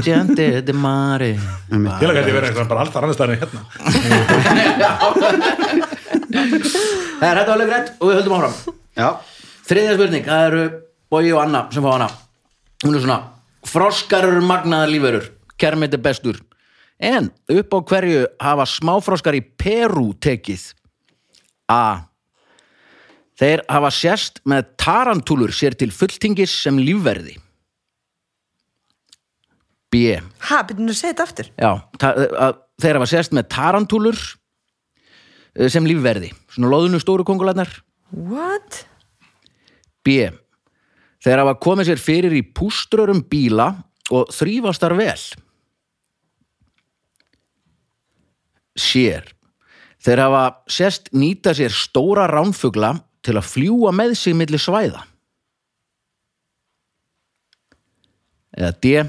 Gente 0.06 0.44
de 0.62 0.72
mare. 0.78 1.32
Einmitt. 1.72 1.98
Ég 1.98 2.06
lag 2.06 2.14
að 2.14 2.22
þetta 2.22 2.34
verið 2.36 2.48
eitthvað 2.52 2.68
bara 2.70 2.80
alltaf 2.84 3.02
annars 3.02 3.16
staðar 3.18 3.32
en 3.32 3.40
hérna 3.42 3.60
Það 6.32 7.28
er 7.28 7.36
þetta 7.40 7.52
alveg 7.56 7.68
grænt 7.72 7.90
og 7.98 8.08
við 8.08 8.16
höldum 8.18 8.34
áfram. 8.38 8.54
Já, 8.98 9.08
Þriðja 9.68 9.92
spurning, 9.96 10.24
það 10.26 10.46
eru 10.48 10.62
Bogi 11.12 11.32
og 11.34 11.40
Anna 11.42 11.60
sem 11.72 11.84
fá 11.84 11.90
hana. 11.94 12.08
Hún 12.84 12.96
er 12.98 13.02
svona, 13.04 13.18
froskar 13.68 14.26
eru 14.28 14.40
magnaðar 14.46 14.90
lífverur, 14.90 15.28
kermit 15.60 15.94
er 15.94 16.02
bestur. 16.02 16.40
En 17.02 17.32
upp 17.50 17.74
á 17.74 17.78
hverju 17.82 18.26
hafa 18.38 18.66
smáfroskar 18.70 19.34
í 19.34 19.42
Perú 19.42 20.12
tekið? 20.22 20.68
A. 21.66 22.06
Þeir 23.38 23.64
hafa 23.66 23.90
sérst 23.90 24.38
með 24.46 24.68
tarantúlur 24.78 25.50
sér 25.56 25.74
til 25.78 25.90
fulltingis 25.94 26.52
sem 26.62 26.78
lífverði. 26.78 27.38
B. 29.92 30.14
ha, 30.48 30.62
byrjum 30.64 30.88
að 30.88 30.96
segja 30.96 31.10
þetta 31.12 31.24
aftur 31.26 31.48
Já, 31.60 31.70
að 32.00 32.54
þeir 32.80 32.96
hafa 32.96 33.08
sérst 33.10 33.34
með 33.36 33.50
tarantúlur 33.52 34.20
eh, 35.58 35.68
sem 35.68 35.84
lífverði. 35.84 36.30
Svona 36.54 36.70
loðunu 36.72 37.00
stóru 37.02 37.26
kongularnar. 37.28 37.68
what? 38.14 38.86
B. 40.06 40.30
Þeir 41.22 41.42
hafa 41.42 41.58
komið 41.62 41.90
sér 41.90 42.00
fyrir 42.02 42.34
í 42.34 42.42
púströrum 42.42 43.20
bíla 43.30 43.68
og 44.10 44.32
þrýfast 44.34 44.82
þar 44.82 44.96
vel. 44.98 45.20
Sér. 48.78 49.26
Þeir 50.02 50.22
hafa 50.24 50.44
sérst 50.70 51.10
nýta 51.14 51.54
sér 51.54 51.72
stóra 51.74 52.26
ránfugla 52.30 52.96
til 53.22 53.36
að 53.38 53.48
fljúa 53.48 53.92
með 53.94 54.16
sig 54.18 54.36
milli 54.36 54.58
svæða. 54.58 55.04
Eða 58.52 58.72
D. 58.82 59.04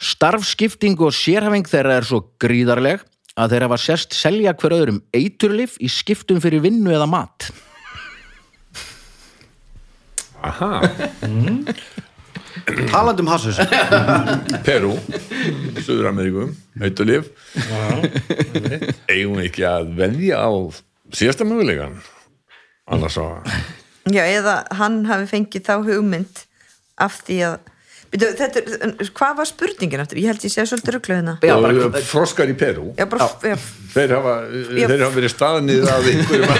Starfskipting 0.00 1.00
og 1.04 1.12
sérhæfing 1.16 1.66
þeirra 1.68 1.98
er 2.00 2.06
svo 2.08 2.22
gríðarleg 2.40 3.02
að 3.40 3.54
þeir 3.54 3.66
hafa 3.66 3.80
sérst 3.80 4.16
selja 4.16 4.54
hver 4.56 4.76
öðrum 4.76 5.00
eiturlif 5.16 5.76
í 5.80 5.90
skiptum 5.92 6.40
fyrir 6.42 6.62
vinnu 6.64 6.92
eða 6.92 7.08
mat. 7.10 7.50
Aha, 10.40 10.80
talandi 11.20 11.74
um 13.22 13.30
hassus 13.30 13.58
Perú 14.68 14.94
Suður 15.80 16.10
Ameríku, 16.12 16.48
Hautulif 16.80 17.30
eigum 19.10 19.38
við 19.40 19.46
ekki 19.48 19.66
að 19.68 19.90
velja 19.98 20.40
á 20.42 20.50
síðasta 21.16 21.46
mögulegan 21.48 21.98
annars 22.90 23.18
að 23.20 23.50
já, 24.10 24.22
eða 24.26 24.60
hann 24.78 25.02
hafi 25.10 25.28
fengið 25.30 25.66
þá 25.68 25.74
hugmynd 25.90 26.44
af 27.00 27.20
því 27.26 27.38
að 27.48 27.58
byrju, 28.10 28.28
þetta, 28.40 28.60
hvað 29.14 29.36
var 29.38 29.46
spurningin 29.48 30.02
aftur? 30.02 30.18
ég 30.18 30.30
held 30.32 30.42
ég 30.42 30.50
sé 30.52 30.64
svolítið 30.66 30.96
og 31.86 31.92
bara- 31.94 32.02
froskar 32.10 32.50
í 32.50 32.56
Perú. 32.58 32.88
Já, 32.98 33.06
bara, 33.06 33.28
já, 33.46 33.54
þeir 33.94 34.12
hafa, 34.16 34.34
þeir 34.70 35.02
hafa 35.04 35.14
verið 35.16 35.32
staðnið 35.34 35.88
af 35.94 36.08
einhverjum 36.10 36.52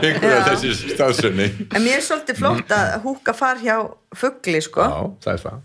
einhverja 0.00 0.36
Já. 0.36 0.44
þessi 0.50 0.72
staðsönni 0.94 1.46
en 1.70 1.84
mér 1.84 1.98
er 1.98 2.04
svolítið 2.06 2.40
flott 2.40 2.74
að 2.76 2.94
húka 3.04 3.34
far 3.36 3.60
hjá 3.62 3.76
fugli, 4.16 4.60
sko. 4.64 4.84
Já, 4.86 5.00
það 5.26 5.32
er 5.36 5.42
það. 5.44 5.58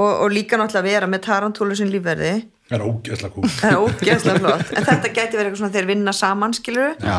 Og, 0.00 0.10
og 0.24 0.32
líka 0.32 0.56
náttúrulega 0.60 0.86
vera 0.86 1.08
með 1.10 1.22
tarantúlu 1.26 1.74
sem 1.76 1.88
lífverði. 1.92 2.32
Það 2.70 2.76
er 2.78 2.84
ógeðslega 2.86 3.32
kúl 3.34 3.48
það 3.56 3.72
er 3.74 3.80
ógeðslega 3.84 4.42
flott. 4.44 4.70
En 4.78 4.86
þetta 4.86 5.10
gæti 5.16 5.36
verið 5.40 5.48
eitthvað 5.50 5.60
svona 5.64 5.74
þeir 5.74 5.88
vinna 5.90 6.14
saman 6.16 6.54
skilur 6.56 6.94
Já, 7.02 7.18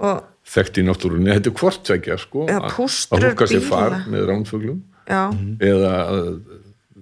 og 0.00 0.22
þekkt 0.54 0.78
í 0.80 0.84
náttúrunni, 0.86 1.32
þetta 1.34 1.50
er 1.52 1.56
hvort 1.60 1.82
tvekja 1.90 2.16
sko, 2.22 2.46
að- 2.46 2.70
að 2.70 3.26
húka 3.26 3.50
sér 3.50 3.66
far 3.66 3.98
með 4.10 4.24
ránfuglum. 4.30 4.78
Já, 5.10 5.22
eða 5.66 5.90
að 6.06 6.30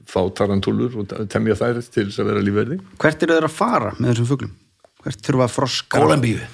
fá 0.09 0.23
tarantúlur 0.41 0.95
og 1.03 1.11
temja 1.29 1.55
þær 1.61 1.83
til 1.85 2.07
þess 2.09 2.23
að 2.25 2.31
vera 2.33 2.43
lífverði. 2.49 2.79
Hvert 3.05 3.23
eru 3.27 3.37
þeir 3.37 3.47
að 3.51 3.55
fara 3.61 3.91
með 4.01 4.15
þessum 4.15 4.29
fuglum? 4.33 4.55
Hvert 5.09 5.23
þurfa 5.25 5.47
að 5.47 5.53
froskar 5.55 6.05
Kólumbíu. 6.05 6.39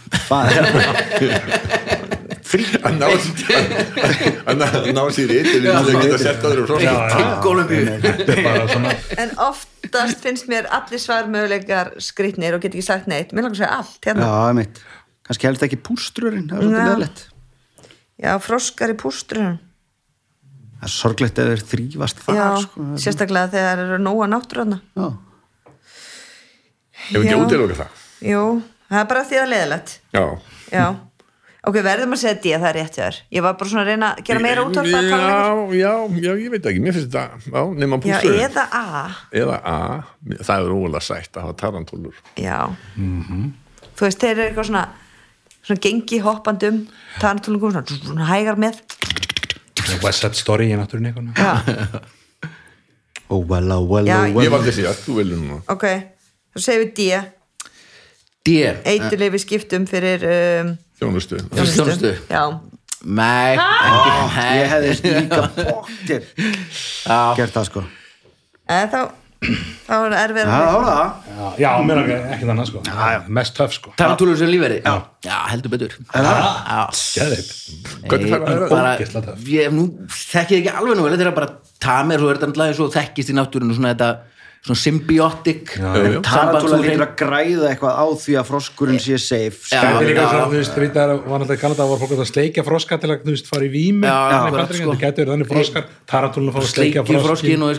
að 2.55 2.95
ná, 3.01 3.09
að 4.47 4.61
ná, 4.95 5.01
að 5.03 5.11
sér 5.17 5.33
í 5.35 5.41
til 5.43 5.63
þess 5.65 5.89
að 5.91 5.97
geta 6.05 6.19
sett 6.23 6.45
er 6.47 6.61
bara 8.45 8.67
svona 8.71 8.93
en 9.19 9.33
oftast 9.43 10.23
finnst 10.23 10.47
mér 10.53 10.69
allir 10.71 11.03
svar 11.03 11.27
möguleikar 11.33 11.97
skrýtnir 11.99 12.55
og 12.55 12.63
get 12.63 12.77
ekki 12.77 12.87
sagt 12.87 13.11
neitt. 13.11 13.35
Mér 13.35 13.49
langar 13.49 13.59
að 13.59 13.63
segja 13.65 13.75
allt 13.81 14.07
hérna. 14.07 14.29
Já, 14.29 14.35
einmitt. 14.53 14.83
Kannski 15.27 15.51
helst 15.51 15.67
ekki 15.67 15.81
pústrurinn, 15.83 16.47
það 16.53 16.59
er 16.61 16.63
svolítið 16.63 16.79
Já. 16.79 16.89
leðilegt 16.93 17.25
já, 18.21 18.35
froskar 18.43 18.93
í 18.93 18.97
pústrunum. 18.99 19.59
Það 20.79 20.87
er 20.89 20.95
sorglegt 20.95 21.39
ef 21.41 21.51
þeir 21.51 21.67
þrýfast 21.73 22.23
þar 22.23 22.39
já, 22.39 22.47
sko. 22.67 22.87
sérstaklega 23.01 23.53
þegar 23.55 23.85
eru 23.87 24.01
nóga 24.05 24.29
náttúrana 24.31 24.81
já. 24.95 25.07
Ef 27.05 27.21
ekki 27.21 27.39
útiloka 27.41 27.79
það. 27.83 28.04
Jú, 28.25 28.45
það 28.91 29.01
er 29.03 29.11
bara 29.11 29.25
því 29.29 29.41
að 29.43 29.51
leðilegt 29.53 29.93
Já. 30.15 30.25
já, 30.73 30.85
ok, 31.69 31.79
verðum 31.87 32.17
að 32.17 32.21
segja 32.25 32.39
D 32.45 32.55
það 32.55 32.67
er 32.71 32.77
rétt 32.81 32.99
þér, 32.99 33.19
ég 33.37 33.45
var 33.47 33.55
bara 33.61 33.71
svona 33.73 33.85
að 33.85 33.91
reyna 33.93 34.11
að 34.15 34.25
gera 34.29 34.43
meira 34.45 34.65
útvarp 34.67 34.91
að 34.99 35.09
tala 35.13 35.29
um 35.55 35.73
Já, 35.75 35.85
já, 35.85 35.93
já, 36.25 36.33
ég 36.45 36.51
veit 36.55 36.69
ekki, 36.73 36.83
mér 36.85 36.97
finnst 36.99 37.13
þetta, 37.13 37.53
já, 37.53 37.63
nema 37.85 38.01
já, 38.01 38.19
púsur. 38.19 38.41
eða 38.49 38.67
A. 38.81 39.05
Eða 39.45 39.61
A, 39.61 39.79
það 40.41 40.67
er 40.69 40.75
ólega 40.79 41.05
sætt 41.09 41.39
að 41.39 41.47
hafa 41.49 41.57
tarantúlur. 41.65 42.21
já. 42.41 42.59
Þú 43.95 44.09
veist, 44.09 44.19
þeir 44.25 44.33
eru 44.35 44.47
eitthvað 44.49 44.69
svona 44.73 44.85
svona 45.65 45.81
gengi 45.81 46.19
hoppandum 46.21 46.81
tarantúlungum, 47.23 47.71
svona, 47.73 48.01
svona 48.05 48.27
hægar 48.29 48.59
með. 48.61 48.81
West 50.03 50.21
Side 50.25 50.37
Story 50.37 50.67
í 50.73 50.77
náttúrunni 50.77 51.09
eitthvað 51.13 51.39
já, 51.39 52.03
oh 53.33 53.41
well, 53.49 53.73
oh 53.73 53.85
well, 53.89 54.05
Já, 54.09 54.19
oh 54.27 54.35
well. 54.35 54.45
Ég 54.47 54.53
valdi 54.53 54.73
því 54.77 54.85
að 54.91 54.99
þú 55.05 55.17
viljum 55.21 55.47
núna. 55.49 55.63
ok, 55.73 55.85
þá 56.55 56.61
segjum 56.67 56.83
við 56.85 56.93
D 56.99 57.07
D 58.45 58.55
eiturleifi 58.85 59.41
skiptum 59.41 59.87
fyrir 59.89 60.25
um, 60.29 60.73
Þjónustu. 61.01 61.41
Þjónustu. 61.57 62.11
já, 62.29 62.43
nei. 63.05 63.57
ég 64.61 64.73
hefði 64.73 64.95
líka 65.19 65.43
bóttir 65.57 66.27
Já, 66.37 67.19
gert 67.39 67.55
það 67.57 67.69
sko. 67.71 67.85
Eða 68.69 68.89
þá 68.93 69.01
þá 69.85 69.95
er 70.07 70.15
erfið 70.23 70.43
Já, 70.45 70.53
það 70.57 70.85
það. 70.89 71.09
Já, 71.35 71.49
já 71.61 71.71
mér 71.85 71.99
er 72.01 72.13
ekki 72.37 72.47
þannig 72.49 72.69
sko. 72.71 72.83
Mest 73.39 73.57
töff 73.59 73.75
sko. 73.77 73.93
Tarantúlur 74.01 74.39
sem 74.41 74.49
lífverði 74.53 74.79
Já, 74.85 74.95
já 75.27 75.35
heldur 75.53 75.75
betur. 75.75 75.97
Já, 76.01 76.21
það 76.21 76.31
að 76.77 77.45
Ógeðslega 78.05 79.25
töff. 79.27 79.49
ég, 79.51 79.73
nú 79.75 79.89
þekki 80.09 80.61
ekki 80.61 80.73
alveg 80.73 80.97
nú 80.99 81.05
vel, 81.05 81.17
þetta 81.17 81.27
er 81.29 81.37
bara 81.37 81.51
tamer, 81.85 82.21
svo 82.21 82.31
er 82.31 82.39
þetta 82.39 82.51
náttúrulega 82.53 82.79
svo 82.79 82.89
þekkist 82.95 83.33
í 83.33 83.37
náttúrinu 83.37 83.77
svona 83.77 83.93
þetta 83.93 84.11
svona 84.65 84.79
symbiotic. 84.81 85.75
Tarantúla 86.25 86.79
lítur 86.81 87.03
að 87.05 87.15
græða 87.21 87.69
eitthvað 87.69 87.99
á 88.01 88.07
því 88.25 88.37
að 88.41 88.47
froskurinn 88.49 89.01
sé 89.03 89.19
safe 89.21 89.69
Já, 89.69 89.81
Þetta 89.83 90.01
er 90.01 90.09
líka 90.09 90.25
svona, 90.31 90.47
þú 90.49 90.57
veist, 90.57 90.73
þið 90.73 90.85
veit 90.87 90.97
að 91.03 91.13
var 91.15 91.43
náttúrulega 91.43 91.59
í 91.59 91.63
Kanada 91.65 91.87
var 91.91 92.01
fólk 92.01 92.15
að 92.17 92.31
sleikja 92.31 92.65
froska 92.65 92.99
til 93.03 93.11
að, 93.13 93.19
þú 93.27 93.35
veist, 93.35 93.51
fara 93.53 93.69
í 93.69 93.73
vími 93.75 94.09
Já, 94.09 94.17
Þannig 94.33 94.55
sko. 94.81 94.95
þetta 94.95 94.97
getur 95.05 95.33
þannig 95.35 95.51
froskar 95.53 95.89
Tarantúlun 96.15 96.55
fá 96.57 96.61
að 96.63 96.71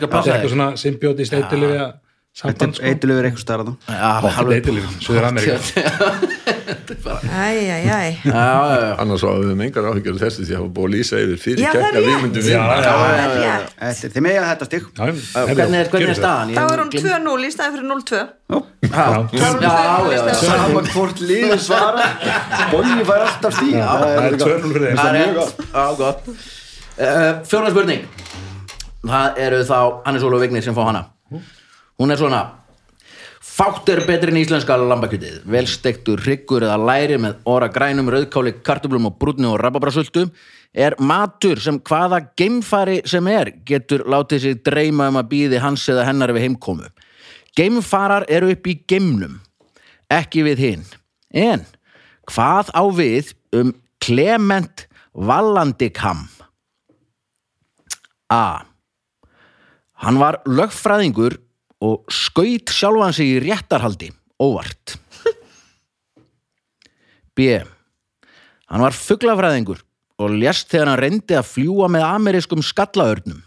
skal 0.01 0.11
passa 0.13 0.29
Þetta 0.29 0.35
er 0.35 0.43
eitthvað 0.45 0.53
svona 0.53 0.69
symbiótist 0.85 1.37
eitilifja 1.39 1.87
samband, 2.35 2.77
sko. 2.77 2.85
Eitthvað 2.91 3.31
eitthvað 3.31 3.45
starra 3.47 3.65
þá 3.65 3.73
Já, 3.89 4.11
Bóttið 4.27 4.55
eitilifja, 4.59 4.93
Suður 5.07 5.29
Ameríka 5.31 6.54
æjæjæj 6.65 8.11
Annars 9.01 9.23
var 9.25 9.37
við 9.41 9.51
með 9.59 9.65
engar 9.67 9.87
áhyggjur 9.91 10.15
af 10.15 10.21
þessu 10.25 10.45
því 10.45 10.53
að 10.55 10.59
hafa 10.61 10.71
búið 10.77 10.87
að 10.87 10.93
lýsa 10.95 11.15
yfir 11.23 11.39
fyrir 11.43 11.61
það 11.65 11.83
að 11.85 12.05
við 12.05 12.17
myndum 12.23 12.43
það 12.45 12.51
er 13.85 13.93
þið 14.15 14.21
megið 14.25 14.39
að 14.41 14.49
þetta 14.51 14.65
stig. 14.69 14.83
Já, 14.85 15.03
Hvernig 15.49 15.79
er, 15.79 15.89
hvernig 15.93 16.09
er 16.09 16.19
staðan? 16.19 16.49
Ég 16.49 16.57
þá 16.57 16.63
er 16.65 16.79
hún 16.81 16.91
gleym- 16.95 17.05
2-0 17.05 17.45
í 17.45 17.51
staðin 17.55 17.73
fyrir 17.75 17.87
0-2 17.91 18.23
Já, 18.45 18.99
já, 19.33 19.47
já, 19.61 19.71
já. 20.15 20.33
Saman 20.41 20.85
hvort 20.93 21.17
liður 21.25 21.59
svara. 21.65 22.05
Bói 22.71 23.05
fær 23.09 23.21
alltaf 23.25 23.53
stíg 23.57 23.73
Það 23.75 25.15
er 25.21 25.29
Það 25.75 25.97
gott. 26.03 26.29
Fjóra 27.49 27.69
spurning. 27.73 28.05
Það 29.05 29.41
eru 29.45 29.57
þá 29.67 29.79
Hannes 30.05 30.23
Ólu 30.25 30.39
Vignir 30.41 30.63
sem 30.65 30.75
fá 30.77 30.85
hana? 30.87 31.01
Hún 31.99 32.11
er 32.11 32.17
svona 32.19 32.39
Fátt 33.55 33.87
er 33.87 34.01
betri 34.03 34.33
en 34.33 34.37
íslenska 34.41 34.75
lambakjötið 34.75 35.45
Velstektur 35.47 36.19
hryggur 36.25 36.65
eða 36.67 36.75
læri 36.75 37.15
með 37.23 37.37
óra 37.47 37.69
grænum, 37.71 38.09
rauðkáli, 38.11 38.51
kartöflum 38.59 39.07
og 39.07 39.13
brúnni 39.21 39.47
og 39.47 39.61
rababrasöldu 39.61 40.25
er 40.75 40.97
matur 40.99 41.61
sem 41.63 41.77
hvaða 41.79 42.19
geimfari 42.35 42.97
sem 43.07 43.29
er 43.31 43.53
getur 43.63 44.03
látið 44.11 44.43
sig 44.43 44.59
dreyma 44.67 45.07
um 45.07 45.21
að 45.21 45.29
býði 45.31 45.61
hans 45.63 45.85
eða 45.87 46.03
hennar 46.09 46.33
við 46.35 46.49
heimkomu. 46.49 46.89
Geimfarar 47.55 48.27
eru 48.27 48.51
upp 48.51 48.67
í 48.67 48.75
geimnum, 48.91 49.39
ekki 50.11 50.43
við 50.49 50.65
hinn. 50.65 50.85
En 51.31 51.63
hvað 52.27 52.75
á 52.75 52.83
við 52.91 53.31
um 53.55 53.71
Clement 54.03 54.89
Vallandikam? 55.15 56.27
A. 58.27 58.67
Hann 60.03 60.19
var 60.19 60.41
lögfræðingur 60.43 61.39
og 61.83 62.05
skaut 62.11 62.71
sjálfan 62.71 63.15
sig 63.15 63.35
í 63.35 63.41
réttarhaldi, 63.43 64.11
óvart. 64.41 64.95
B. 67.35 67.59
Hann 68.71 68.81
var 68.85 68.95
fuglafræðingur 68.95 69.81
og 70.23 70.37
lést 70.39 70.71
þegar 70.71 70.93
hann 70.93 71.01
reyndi 71.01 71.35
að 71.35 71.49
fljúa 71.49 71.89
með 71.91 72.07
amerískum 72.07 72.63
skallaörnum. 72.63 73.41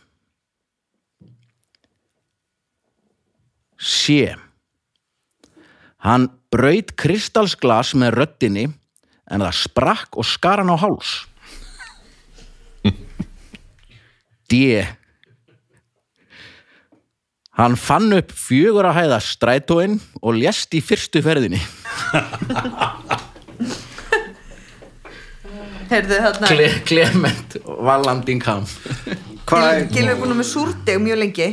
C. 3.79 4.35
Hann 6.05 6.29
braut 6.53 6.93
kristalsglas 6.99 7.95
með 7.99 8.15
röddinni 8.19 8.67
en 9.29 9.45
það 9.45 9.59
sprakk 9.63 10.19
og 10.21 10.27
skar 10.27 10.63
hann 10.63 10.73
á 10.73 10.77
háls. 10.81 11.13
D. 14.49 14.81
Hann 17.59 17.75
fann 17.75 18.13
upp 18.15 18.31
fjögur 18.31 18.87
að 18.87 19.01
hæða 19.01 19.17
strætóin 19.25 19.97
og 20.23 20.37
lést 20.39 20.75
í 20.79 20.81
fyrstu 20.85 21.19
ferðinni. 21.27 21.59
heyrðu 25.91 26.21
þarna 26.23 26.51
Cle 26.53 26.69
Clement 26.87 27.57
Vallandingham. 27.67 28.63
Hvað 29.49 29.91
er 29.91 30.15
búin 30.21 30.37
með 30.39 30.51
súrdeg 30.53 31.03
mjög 31.03 31.19
lengi. 31.25 31.49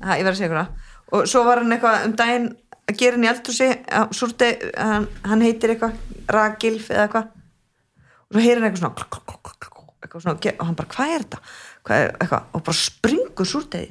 Ha, 0.00 0.16
ég 0.16 0.24
verð 0.24 0.32
að 0.32 0.40
segja 0.40 0.54
það. 0.54 0.72
Og 1.10 1.28
svo 1.28 1.44
var 1.44 1.60
hann 1.60 1.76
eitthvað 1.76 2.06
um 2.06 2.16
daginn 2.16 2.48
að 2.88 2.98
gera 3.02 3.18
hann 3.18 3.26
í 3.26 3.32
eldhúsi 3.34 3.70
súrdeg, 4.16 4.64
hann, 4.78 5.06
hann 5.26 5.44
heitir 5.44 5.74
eitthvað 5.74 5.92
ragilf 6.30 6.88
eða 6.88 7.04
eitthvað. 7.04 7.30
Og 8.30 8.32
svo 8.32 8.40
heyrir 8.46 8.62
hann 8.62 8.70
eitthvað 8.70 8.84
svona 8.86 8.96
eitthvað 10.00 10.24
svona 10.24 10.36
og 10.56 10.66
hann 10.70 10.78
bara 10.78 10.94
hvað 10.96 11.14
er 11.14 11.24
þetta? 11.26 11.46
Hvað 11.84 11.96
er, 12.04 12.12
eitthvað, 12.16 12.52
og 12.54 12.62
bara 12.64 12.78
springur 12.80 13.48
súrdegi 13.48 13.90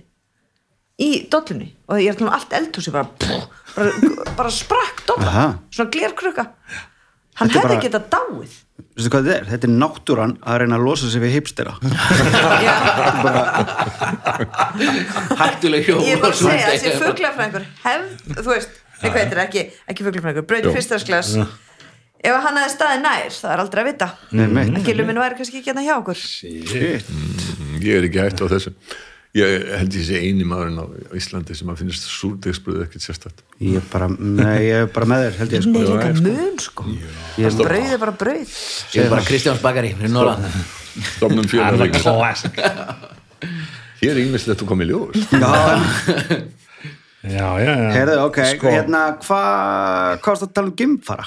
í 0.99 1.09
dollunni. 1.31 1.69
Og 1.89 1.95
ég 2.03 2.09
er 2.11 2.15
að 2.19 2.25
um 2.27 2.33
allt 2.35 2.51
eldhúsi 2.59 2.91
bara, 2.93 3.07
pff, 3.19 3.43
bara, 3.75 3.91
bara 4.39 4.51
sprakk 4.53 4.97
dolla. 5.09 5.45
Svona 5.73 5.91
glerkrukka. 5.93 6.45
Hann 7.39 7.49
hefði 7.53 7.67
bara- 7.69 7.83
getað 7.85 8.03
dáið. 8.11 8.51
Veistu 8.99 9.09
hvað 9.13 9.23
þetta 9.27 9.35
er? 9.39 9.45
Þetta 9.47 9.65
er 9.67 9.73
náttúran 9.79 10.33
að 10.43 10.57
reyna 10.61 10.75
að 10.79 10.83
losa 10.87 11.07
sig 11.11 11.21
við 11.23 11.31
hipstera. 11.37 11.73
Hættuleg 15.39 15.85
hjól. 15.87 16.01
ég 16.03 16.15
er 16.17 16.21
bara 16.21 16.33
að 16.33 16.39
segja 16.41 16.69
þessi 16.73 16.91
fuglafræðingur 16.99 17.65
hefð, 17.83 18.07
þú 18.39 18.49
veist, 18.53 18.71
eitthvað 18.99 19.21
heitir 19.23 19.41
ekki 19.45 19.61
ekki 19.93 20.05
fuglafræðingur, 20.07 20.47
brauti 20.49 20.73
fyrstasklas 20.75 21.29
ef 21.39 22.33
hann 22.43 22.59
hefði 22.59 22.73
staðið 22.75 22.99
nær, 23.05 23.29
það 23.39 23.51
er 23.55 23.59
aldrei 23.63 23.81
að 23.83 23.89
vita. 23.93 24.07
Að 24.35 24.83
gilum 24.89 25.07
minn 25.11 25.21
væri 25.23 25.37
kannski 25.39 25.55
ekki 25.61 25.71
hérna 25.71 25.85
hjá 25.85 25.93
okkur. 26.01 26.17
Shit. 26.19 27.05
Ég 27.79 27.93
er 28.01 28.07
ekki 28.09 28.19
hægt 28.25 28.43
á 28.43 28.45
þessu. 28.51 28.71
Ég 29.37 29.65
held 29.77 29.93
ég 29.93 30.05
sé 30.07 30.17
eini 30.25 30.45
maðurinn 30.47 30.79
á 30.81 30.85
Íslandi 31.13 31.53
sem 31.53 31.69
að 31.69 31.83
finnst 31.83 32.07
súrdegsbröð 32.09 32.79
ekkert 32.87 33.03
sérstætt. 33.05 33.43
Ég 33.61 33.75
er 33.77 33.83
bara, 33.91 34.07
nei, 34.09 34.55
ég 34.65 34.85
er 34.87 34.89
bara 34.95 35.05
með 35.11 35.25
þér 35.27 35.35
held 35.43 35.53
ég 35.53 35.65
sko 35.67 35.73
Nei, 35.75 35.83
líka 35.85 36.07
mun 36.25 36.57
sko 36.63 36.85
brauð 37.59 37.93
er 37.93 38.01
bara 38.01 38.15
brauð 38.23 38.55
Ég 38.95 39.03
er 39.03 39.11
bara 39.13 39.27
Kristjáns 39.27 39.61
Bakari, 39.61 39.91
fyrir 39.99 40.15
Norðan. 40.15 40.49
Stofnum 41.13 41.45
Það 41.45 41.53
fjölar 41.53 41.85
er 41.85 41.93
classic 41.99 42.57
Hér 43.99 44.15
er 44.15 44.21
ímislegt 44.23 44.63
að 44.63 44.69
koma 44.71 44.85
í 44.85 44.89
ljós. 44.89 45.29
Já, 45.29 45.51
Já, 47.19 47.47
já, 47.59 47.71
já 47.75 47.89
heyrðu, 47.97 48.17
ok, 48.29 48.37
Sko. 48.55 48.69
hérna 48.71 48.99
hvað 49.19 50.19
hvað 50.23 50.37
það 50.39 50.45
að 50.45 50.53
tala 50.55 50.69
um 50.71 50.75
geimfara? 50.79 51.25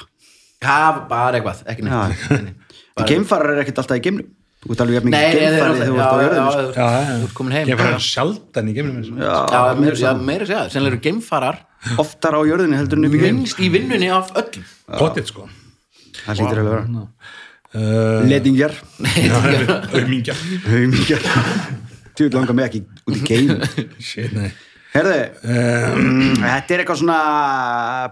Já, 0.63 0.77
bara 1.07 1.37
eitthvað, 1.37 1.59
ekki 1.69 1.85
neitt. 1.85 2.23
því 2.97 3.05
geimfarar 3.11 3.53
er 3.53 3.61
ekkert 3.61 3.83
alltaf 3.83 3.99
í 3.99 4.03
geimnum 4.07 4.31
Þú 4.63 4.75
jafn 4.95 5.09
Nei, 5.11 5.19
mikið 5.19 5.41
geimfarið 5.43 5.79
þegar 5.81 5.89
þú 5.89 5.97
ert 5.99 6.07
á 6.07 6.17
jörðinu 6.23 6.43
já, 6.43 6.51
sko. 6.53 6.73
já, 6.73 7.05
þú 7.13 7.25
ert 7.27 7.33
komin 7.39 7.55
heim. 7.57 7.67
Ég 7.67 7.79
fyrir 7.81 8.03
sjaldan 8.07 8.69
í 8.71 8.75
eins 8.79 9.09
og- 9.11 9.19
Já, 9.19 9.61
meira, 9.75 9.95
já, 9.99 10.11
meira 10.29 10.45
segja, 10.47 10.61
sennilega 10.71 10.93
eru 10.93 11.01
geimfarar 11.03 11.57
Oftar 12.03 12.37
á 12.39 12.41
jörðinu 12.47 12.77
heldur 12.79 13.01
en 13.01 13.07
upp 13.09 13.17
í 13.17 13.19
geim. 13.25 13.39
Minnst 13.41 13.59
í 13.59 13.67
vinnunni 13.73 14.07
af 14.15 14.31
öllum. 14.39 14.63
Potið 14.87 15.27
sko. 15.33 15.47
Það 16.23 16.39
hlýtur 16.39 16.61
alveg 16.61 16.71
að 16.71 16.77
vera. 16.77 17.07
Uh, 17.73 18.21
Ledingjar, 18.29 18.75
Örmingja 19.97 20.35
haumingjar 20.67 21.23
Tjóð 22.13 22.33
langar 22.37 22.53
mig 22.53 22.67
ekki 22.69 22.83
út 23.09 23.15
í 23.17 23.23
geim. 23.25 23.55
Shit, 24.07 24.31
nei. 24.37 24.51
Herðu, 24.93 25.15
um, 25.49 26.35
þetta 26.45 26.75
er 26.75 26.83
eitthvað 26.83 26.99
svona 27.01 27.19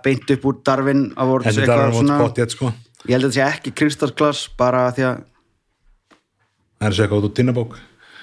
beint 0.04 0.34
upp 0.36 0.48
úr 0.50 0.56
Darwin 0.66 1.04
Awards, 1.22 1.52
Þetta 1.54 1.78
er 1.78 1.94
svona, 1.94 2.16
Awards 2.18 2.34
potið 2.34 2.56
sko. 2.58 2.72
Ég 3.06 3.14
held 3.16 3.28
að 3.28 3.30
þetta 3.30 3.38
sé 3.38 3.46
ekki 3.60 3.74
kristalsglas 3.84 4.42
bara 4.58 4.88
því 4.98 5.06
að, 5.12 5.22
Það 6.82 6.88
er 6.90 6.96
svo 6.98 7.04
eitthvað 7.06 7.22
út 7.22 7.28
úr 7.30 7.34
tinnabók. 7.38 7.76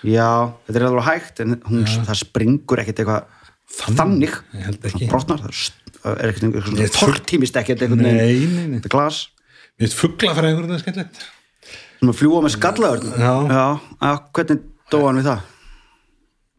Já, 0.09 0.28
þetta 0.66 0.78
er 0.80 0.86
alveg 0.88 1.06
hægt 1.09 1.40
en 1.44 1.56
hún, 1.68 1.84
það 2.06 2.18
springur 2.24 2.80
ekkert 2.82 3.00
eitthvað 3.02 3.22
þannig, 3.78 4.34
Ég 4.54 4.64
held 4.68 4.86
ekki. 4.88 5.04
það 5.06 5.11
brotnar 5.12 5.42
það 5.42 5.50
er 5.50 5.98
það 5.98 6.22
er 6.22 6.30
ekkert 6.32 6.46
einhver 6.48 6.62
Ég 6.62 6.68
svona 6.68 6.88
fugl- 6.88 7.18
tortímist 7.18 7.59
ekkert 7.61 7.82
einhvern 7.86 8.02
Nei, 8.06 8.14
veginn. 8.18 8.54
Nei, 8.56 8.66
nei 8.72 8.78
þetta 8.78 8.90
er 8.90 8.94
glas, 8.94 9.18
Mér 9.78 9.84
finnst 9.86 9.98
fuglafræðingur 10.02 10.66
þetta 10.68 10.78
er 10.78 10.82
skemmtilegt. 10.84 11.20
Sem 11.98 12.11
að 12.12 12.18
fljúa 12.20 12.42
með 12.46 12.54
skallaður 12.54 13.06
Já. 13.18 13.32
já, 13.50 13.64
já, 14.02 14.12
hvernig 14.38 14.62
dóa 14.94 15.09
hann 15.11 15.18
við 15.22 15.28
það? 15.30 15.46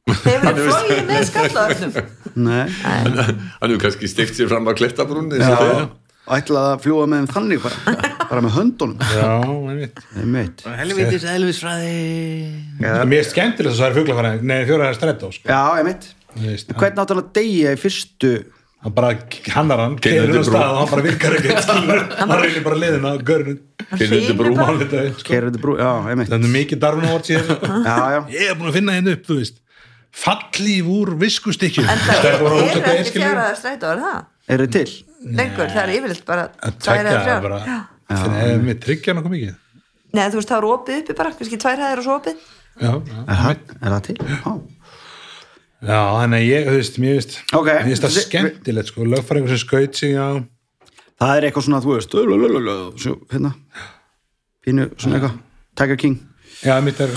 Hefur 0.09 0.55
þið 0.57 0.69
flóið 0.69 1.01
með 1.09 1.25
skallaðurnum? 1.29 2.13
Nei, 2.39 2.63
hann 2.83 3.17
hefur 3.19 3.81
kannski 3.83 4.09
stift 4.11 4.37
sér 4.39 4.49
fram 4.51 4.67
á 4.67 4.73
klettabrún 4.79 5.27
já, 5.35 5.89
ætlaði 6.39 6.73
að 6.75 6.83
fljúa 6.85 7.07
með 7.11 7.23
þeim 7.23 7.29
þannig 7.35 7.63
bara, 7.65 8.08
bara 8.29 8.43
með 8.45 8.55
höndunum. 8.57 9.01
Já, 9.15 9.31
einmitt. 9.45 9.99
Einmitt. 10.19 10.63
Helvitis 10.79 11.25
elvisfræði. 11.33 11.97
Mér 12.79 13.19
er 13.19 13.27
skemmtilegt 13.27 13.73
að 13.73 13.81
það 13.81 13.89
er 13.89 13.97
fuglafæri 13.97 14.47
Nei, 14.49 14.61
fjóra 14.69 14.89
er 14.91 14.97
strætó 14.97 15.31
sko. 15.33 15.49
Já, 15.49 15.61
einmitt. 15.79 16.09
Þú 16.35 16.45
veist, 16.45 16.71
hann, 16.71 16.79
Hvernig 16.83 17.13
að 17.15 17.27
deyja 17.39 17.73
í 17.73 17.79
fyrstu 17.81 18.33
hann 18.79 18.93
bara 18.95 19.09
hannar 19.51 19.81
hann 19.81 19.95
á 19.99 20.77
hann 20.79 20.91
bara 20.91 21.03
virkar 21.03 21.35
ekki. 21.35 21.51
Hann 22.19 22.31
reynir 22.39 22.63
bara 22.63 22.77
liðina 22.79 23.11
á 23.11 23.15
görnum 23.27 23.57
Kynnindu 23.89 24.35
brú 24.39 24.53
sko. 24.55 25.25
Keirur 25.27 25.49
þetta 25.49 25.63
brú, 25.63 25.75
já, 25.81 25.89
einmitt. 26.11 26.29
Þannig 26.31 26.53
mikið 26.53 26.81
darfin 26.85 27.09
ávart 27.09 27.27
síðan 27.27 27.49
Já, 27.83 27.97
já, 28.13 28.19
Ég 28.37 28.53
er 28.53 28.55
búin 28.59 28.71
að 28.71 28.77
finna 28.79 28.95
henni 28.95 29.17
upp, 29.17 29.25
þú 29.27 29.39
veist. 29.41 29.59
Fallíf 30.15 30.87
úr 30.89 31.11
viskustykkju 31.21 31.83
En 31.83 32.03
það 32.05 32.29
er 32.29 32.45
ekki 32.69 32.93
einskilur 32.95 33.25
fjaraða 33.27 33.57
strætó, 33.59 33.91
er 33.91 34.03
það? 34.05 34.21
eru 34.55 34.67
til? 34.73 34.89
Lengur, 35.37 35.69
það 35.69 35.81
er 35.83 35.95
yfirleitt 35.97 36.25
bara 36.29 36.47
Tækja 36.79 37.01
eða 37.03 37.23
það 37.27 37.98
að 38.09 38.65
við 38.67 38.79
tryggja 38.85 39.15
nokkuð 39.17 39.35
mikið? 39.35 39.57
Nei, 40.17 40.23
þú 40.25 40.39
veist, 40.39 40.49
það 40.49 40.57
er 40.57 40.67
opið 40.69 41.01
uppi 41.03 41.15
bara, 41.19 41.33
kannski 41.37 41.59
tvær 41.61 41.83
hæðir 41.83 42.01
og 42.01 42.07
svo 42.07 42.15
opið. 42.17 42.47
Já, 42.79 42.91
já, 42.95 43.19
Aha, 43.35 43.51
er 43.75 43.93
það 43.95 44.01
til? 44.07 44.15
Já, 44.29 44.53
já 45.89 45.99
þannig 46.15 46.39
að 46.39 46.47
ég, 46.47 46.69
þú 46.69 46.77
veist, 46.79 46.97
mér 47.03 47.19
veist 47.19 47.37
Ok. 47.51 47.69
Mér 47.69 47.91
veist 47.91 48.05
það 48.07 48.15
skemmtilegt, 48.15 48.91
sko 48.91 49.07
Lögfæringur 49.09 49.53
sem 49.53 49.61
skaut 49.61 49.99
sig 49.99 50.15
á 50.17 50.29
það 51.19 51.35
er 51.35 51.47
eitthvað 51.49 51.67
svona, 51.67 51.83
þú 51.83 51.95
veist 51.97 52.17
svo, 53.03 53.15
hérna. 53.33 53.53
Pínu, 54.63 54.89
svona 54.97 55.19
eitthvað. 55.19 55.39
Tiger 55.79 55.99
King. 55.99 56.19
Já, 56.63 56.79
mitt 56.83 56.99
er 56.99 57.13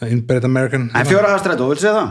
er 0.00 0.12
Inbred 0.12 0.44
American 0.44 0.90
En 0.94 1.08
fjóra 1.08 1.32
hastrættu, 1.32 1.66
viltu 1.70 1.86
segja 1.86 1.96
það? 1.96 2.10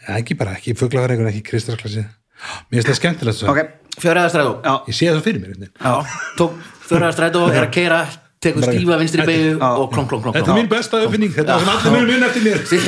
Já, 0.00 0.10
ekki 0.18 0.36
bara, 0.40 0.56
ekki 0.58 0.74
fuglafæringur, 0.78 1.30
ekki 1.30 1.42
kristarklassi 1.48 2.04
Mér 2.04 2.80
finnst 2.80 2.90
það 2.90 2.98
skemmtilegt 3.00 3.38
svo 3.40 3.52
Ok, 3.52 3.62
Fjöraða 3.98 4.28
strætó. 4.32 4.52
Já, 4.64 4.74
Ég 4.86 4.94
sé 4.96 5.10
það 5.10 5.22
fyrir 5.26 5.40
mér 5.42 5.54
einhvern 5.54 5.66
veginn. 5.66 5.76
Já, 5.80 5.94
tók 6.38 6.52
fjöraða 6.86 7.16
strætó, 7.18 7.46
er 7.50 7.64
að 7.66 7.72
keira 7.74 8.00
tekur 8.40 8.64
stífa 8.64 8.96
vinstri 8.96 9.24
beigju 9.28 9.56
og 9.60 9.90
klong, 9.92 10.06
klong, 10.08 10.22
klong, 10.24 10.32
Þetta 10.32 10.48
er 10.48 10.56
mín 10.56 10.68
besta 10.70 10.96
uppfinning, 11.04 11.32
þetta 11.34 11.52
er 11.52 11.60
sem 11.60 11.68
allir 11.74 11.92
munum 11.92 12.08
mun 12.08 12.24
eftir 12.24 12.42
mér. 12.46 12.58
Þið 12.70 12.80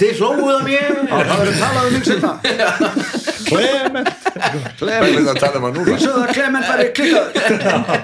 þið 0.00 0.12
hlóguð 0.18 0.50
að 0.50 0.62
mér. 0.66 0.82
Það 1.12 1.30
verður 1.30 1.56
talað 1.60 1.84
um 1.84 1.92
mig 1.94 2.04
setna 2.08 2.32
Clement, 3.50 4.08
Hvað 4.80 4.90
er 4.96 5.02
þetta 5.28 5.46
að 6.10 6.34
Clement 6.34 6.66
væri 6.72 6.86
klikkað. 6.98 7.26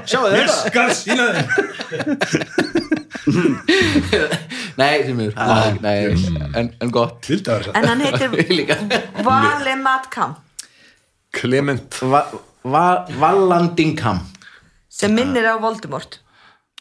Sjáu 0.06 0.22
ég 0.30 0.32
þetta? 0.38 0.56
Skal 0.70 0.88
sína 1.00 1.24
þeim. 1.34 1.46
Nei, 4.76 4.94
Æ, 5.02 5.48
Nei, 5.82 5.98
en, 6.54 6.66
en 6.70 6.90
gott. 6.94 7.18
En 7.74 7.82
hann 7.90 8.06
heitir 8.06 8.28
Líka. 8.54 8.78
Vale 9.26 9.74
Matkam 9.82 10.38
Clement. 11.36 12.00
Va, 12.02 12.24
va, 12.64 12.86
Vallandingham 13.20 14.24
sem 14.96 15.12
minnir 15.12 15.44
á 15.44 15.60
Voldemort. 15.60 16.22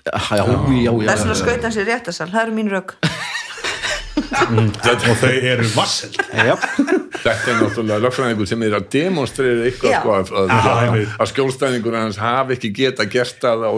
Já, 0.05 0.37
já, 0.37 0.45
já, 0.45 0.85
já 0.85 0.91
Það 0.91 1.11
er 1.11 1.17
svona 1.23 1.35
skaut 1.39 1.63
hans 1.65 1.77
í 1.81 1.83
réttasal, 1.87 2.27
það 2.29 2.41
eru 2.43 2.53
mín 2.53 2.67
rögg 2.69 2.91
Og 4.45 5.17
þau 5.17 5.33
eru 5.33 5.65
vasseld 5.73 6.13
Já, 6.29 6.53
Þetta 7.23 7.33
er 7.33 7.57
náttúrulega 7.57 7.97
lögfræðingur 8.03 8.45
sem 8.49 8.61
er 8.67 8.73
að 8.77 8.85
demonstrera 8.93 9.63
eitthvað 9.65 9.95
sko, 9.97 10.09
að, 10.19 10.29
að, 10.43 10.53
að, 11.15 11.27
skjólstæðingur 11.31 11.97
hans 11.97 12.17
hafi 12.21 12.53
ekki 12.59 12.69
geta 12.77 13.03
gert 13.09 13.41
það 13.41 13.65
er 13.65 13.73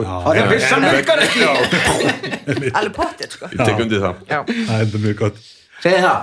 Alveg 2.75 2.93
pottið, 2.97 3.29
sko. 3.37 3.47
Ég 3.53 3.59
tek 3.63 3.79
undir 3.85 3.99
það. 4.03 4.15
Já, 4.27 4.39
Það 4.51 4.83
er 4.83 4.87
mjög 5.07 5.17
gott. 5.23 5.37
Það? 5.87 6.19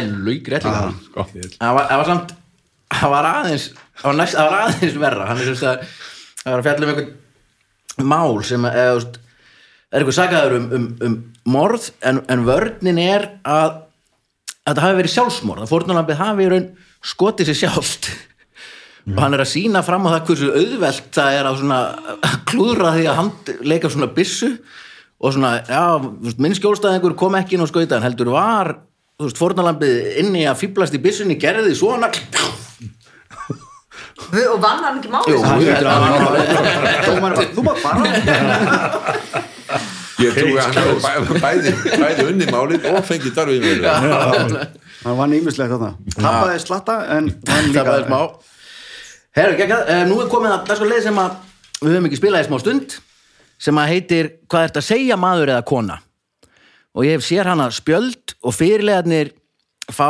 er 0.00 0.06
líka. 0.26 0.58
Sko. 0.62 1.22
Það 1.30 1.70
var, 1.78 1.84
það 1.92 1.98
var 2.02 2.08
samt 2.10 2.28
Það 3.00 3.14
var 3.14 3.28
aðeins 3.32 3.68
Það 3.98 4.18
var, 4.18 4.32
var 4.36 4.58
aðeins 4.60 4.98
verra. 5.00 5.28
Hann 5.28 5.42
er 5.42 5.52
sagt 5.52 5.68
að 5.68 6.50
var 6.50 6.58
að 6.58 6.66
fjalla 6.66 6.86
um 6.86 6.92
einhvern 6.92 8.08
mál 8.08 8.42
sem 8.46 8.64
veist, 8.66 9.18
er 9.92 10.00
eitthvað 10.00 10.16
sagaður 10.16 10.58
um, 10.58 10.68
um, 10.74 10.86
um 11.06 11.16
morð 11.52 11.90
en, 12.08 12.22
en 12.32 12.44
vörnin 12.46 13.00
er 13.02 13.28
að 13.44 13.82
að 14.62 14.76
þetta 14.76 14.84
hafi 14.84 14.98
verið 15.00 15.12
sjálfsmorð 15.16 15.64
að 15.64 15.72
fórnulambið 15.72 16.20
hafi 16.20 16.44
í 16.44 16.50
raun 16.52 16.68
skotið 17.02 17.50
sér 17.50 17.58
sjálft. 17.64 18.12
Og 19.10 19.18
hann 19.18 19.34
er 19.34 19.42
að 19.42 19.50
sína 19.50 19.82
fram 19.82 20.06
á 20.06 20.14
það 20.14 20.28
hversu 20.28 20.50
auðvelt 20.54 21.08
það 21.16 21.38
er 21.38 21.48
að 21.48 21.56
svona 21.58 21.78
að 22.14 22.36
klúðra 22.46 22.92
því 22.94 23.08
að 23.10 23.18
hann 23.18 23.32
leika 23.66 23.90
svona 23.90 24.10
byssu 24.14 24.52
og 25.22 25.34
svona, 25.34 25.50
já, 25.66 25.82
þú 25.98 26.28
veist, 26.28 26.42
minn 26.42 26.54
skjólstæðingur 26.58 27.16
kom 27.18 27.38
ekki 27.38 27.58
inn 27.58 27.64
og 27.64 27.70
skauta 27.70 27.98
hann 27.98 28.06
heldur 28.06 28.30
var, 28.34 28.70
þú 29.18 29.28
veist, 29.28 29.40
fórnulambið 29.40 29.94
inni 30.22 30.44
að 30.50 30.60
fýblast 30.62 30.96
í 30.96 31.00
byssunni, 31.02 31.36
gerði 31.40 31.70
því 31.70 31.78
svona. 31.78 32.10
Og 34.32 34.58
vann 34.62 34.80
hann 34.84 34.98
ekki 35.00 35.08
Jú, 35.10 35.40
máli 35.42 35.72
að 35.76 35.84
hann- 36.02 37.20
bara, 37.20 37.44
Þú 37.52 37.64
mátt 37.66 37.80
fara 37.82 38.00
Ég 40.22 40.36
trúi 40.36 40.56
að 40.60 40.78
hann 40.78 41.40
bæði, 41.42 41.72
bæði 41.98 42.26
unni 42.30 42.46
málið 42.52 42.86
og 42.92 43.04
fengið 43.08 43.34
darfið 43.36 43.66
með 43.66 44.66
Það 45.02 45.16
var 45.18 45.30
nýmislegt 45.32 45.72
þarna. 45.72 45.90
Tappaði 46.14 46.58
slatta 46.62 46.96
en 47.16 47.30
vann 47.48 47.70
líka. 47.72 47.82
Það 48.06 48.30
Herru, 49.32 49.56
geggjað, 49.56 49.88
eh, 49.88 50.02
nú 50.06 50.20
er 50.20 50.28
komið 50.28 50.52
að 50.52 50.66
dagskrá 50.68 50.88
leið 50.90 51.02
sem 51.08 51.18
að 51.18 51.30
við 51.80 51.94
höfum 51.94 52.08
ekki 52.10 52.18
spilað 52.20 52.42
í 52.44 52.48
smá 52.50 52.58
stund 52.60 52.96
sem 53.62 53.78
að 53.80 53.88
heitir 53.94 54.28
hvað 54.46 54.66
ert 54.68 54.76
að 54.76 54.84
segja 54.90 55.16
maður 55.16 55.52
eða 55.54 55.64
kona 55.64 55.96
og 56.92 57.06
ég 57.06 57.22
sér 57.24 57.48
hana 57.48 57.70
spjöld 57.72 58.34
og 58.44 58.54
fyrirlegarnir 58.56 59.32
fá 59.92 60.08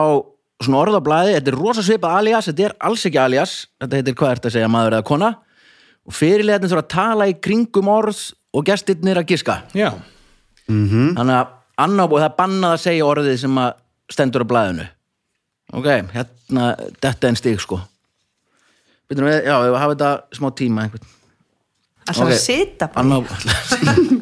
svona 0.62 0.78
orð 0.82 0.98
á 0.98 1.02
blæði, 1.02 1.34
þetta 1.38 1.50
er 1.52 1.58
rosa 1.58 1.82
svipað 1.82 2.16
alias 2.20 2.48
þetta 2.50 2.66
er 2.68 2.74
alls 2.86 3.06
ekki 3.08 3.18
alias, 3.22 3.54
þetta 3.82 3.98
heitir 3.98 4.16
hvað 4.18 4.34
ert 4.36 4.46
að 4.46 4.54
segja 4.56 4.70
maður 4.70 4.96
eða 4.98 5.06
kona? 5.08 5.30
Og 6.06 6.14
fyrirlegarnir 6.18 6.70
þurfa 6.72 6.84
að 6.84 6.92
tala 6.94 7.28
í 7.30 7.36
kringum 7.42 7.90
orð 7.90 8.20
og 8.52 8.66
gestirnir 8.68 9.18
að 9.20 9.28
giska. 9.32 9.60
Já, 9.78 9.92
þannig 10.66 11.36
að 11.38 11.52
annar 11.82 12.10
og 12.10 12.18
það 12.20 12.28
er 12.28 12.36
bannað 12.38 12.74
að 12.76 12.82
segja 12.84 13.06
orðið 13.08 13.38
sem 13.42 13.58
að 13.62 13.72
stendur 14.12 14.44
á 14.44 14.50
blæðinu 14.50 14.88
ok, 15.72 15.86
hérna 16.12 16.66
þetta 17.00 17.14
er 17.26 17.30
en 17.32 17.38
stig 17.40 17.60
sko. 17.62 17.78
Við, 19.08 19.22
já, 19.44 19.54
við 19.64 19.76
hafa 19.80 19.94
þetta 19.94 20.10
smá 20.36 20.48
tíma 20.56 20.84
einhvern. 20.86 21.06
Það 22.02 22.12
er 22.12 22.22
Ok. 22.22 22.32
að 22.32 22.42
sita 22.42 22.88
bara? 22.92 23.00
Anna 23.02 23.16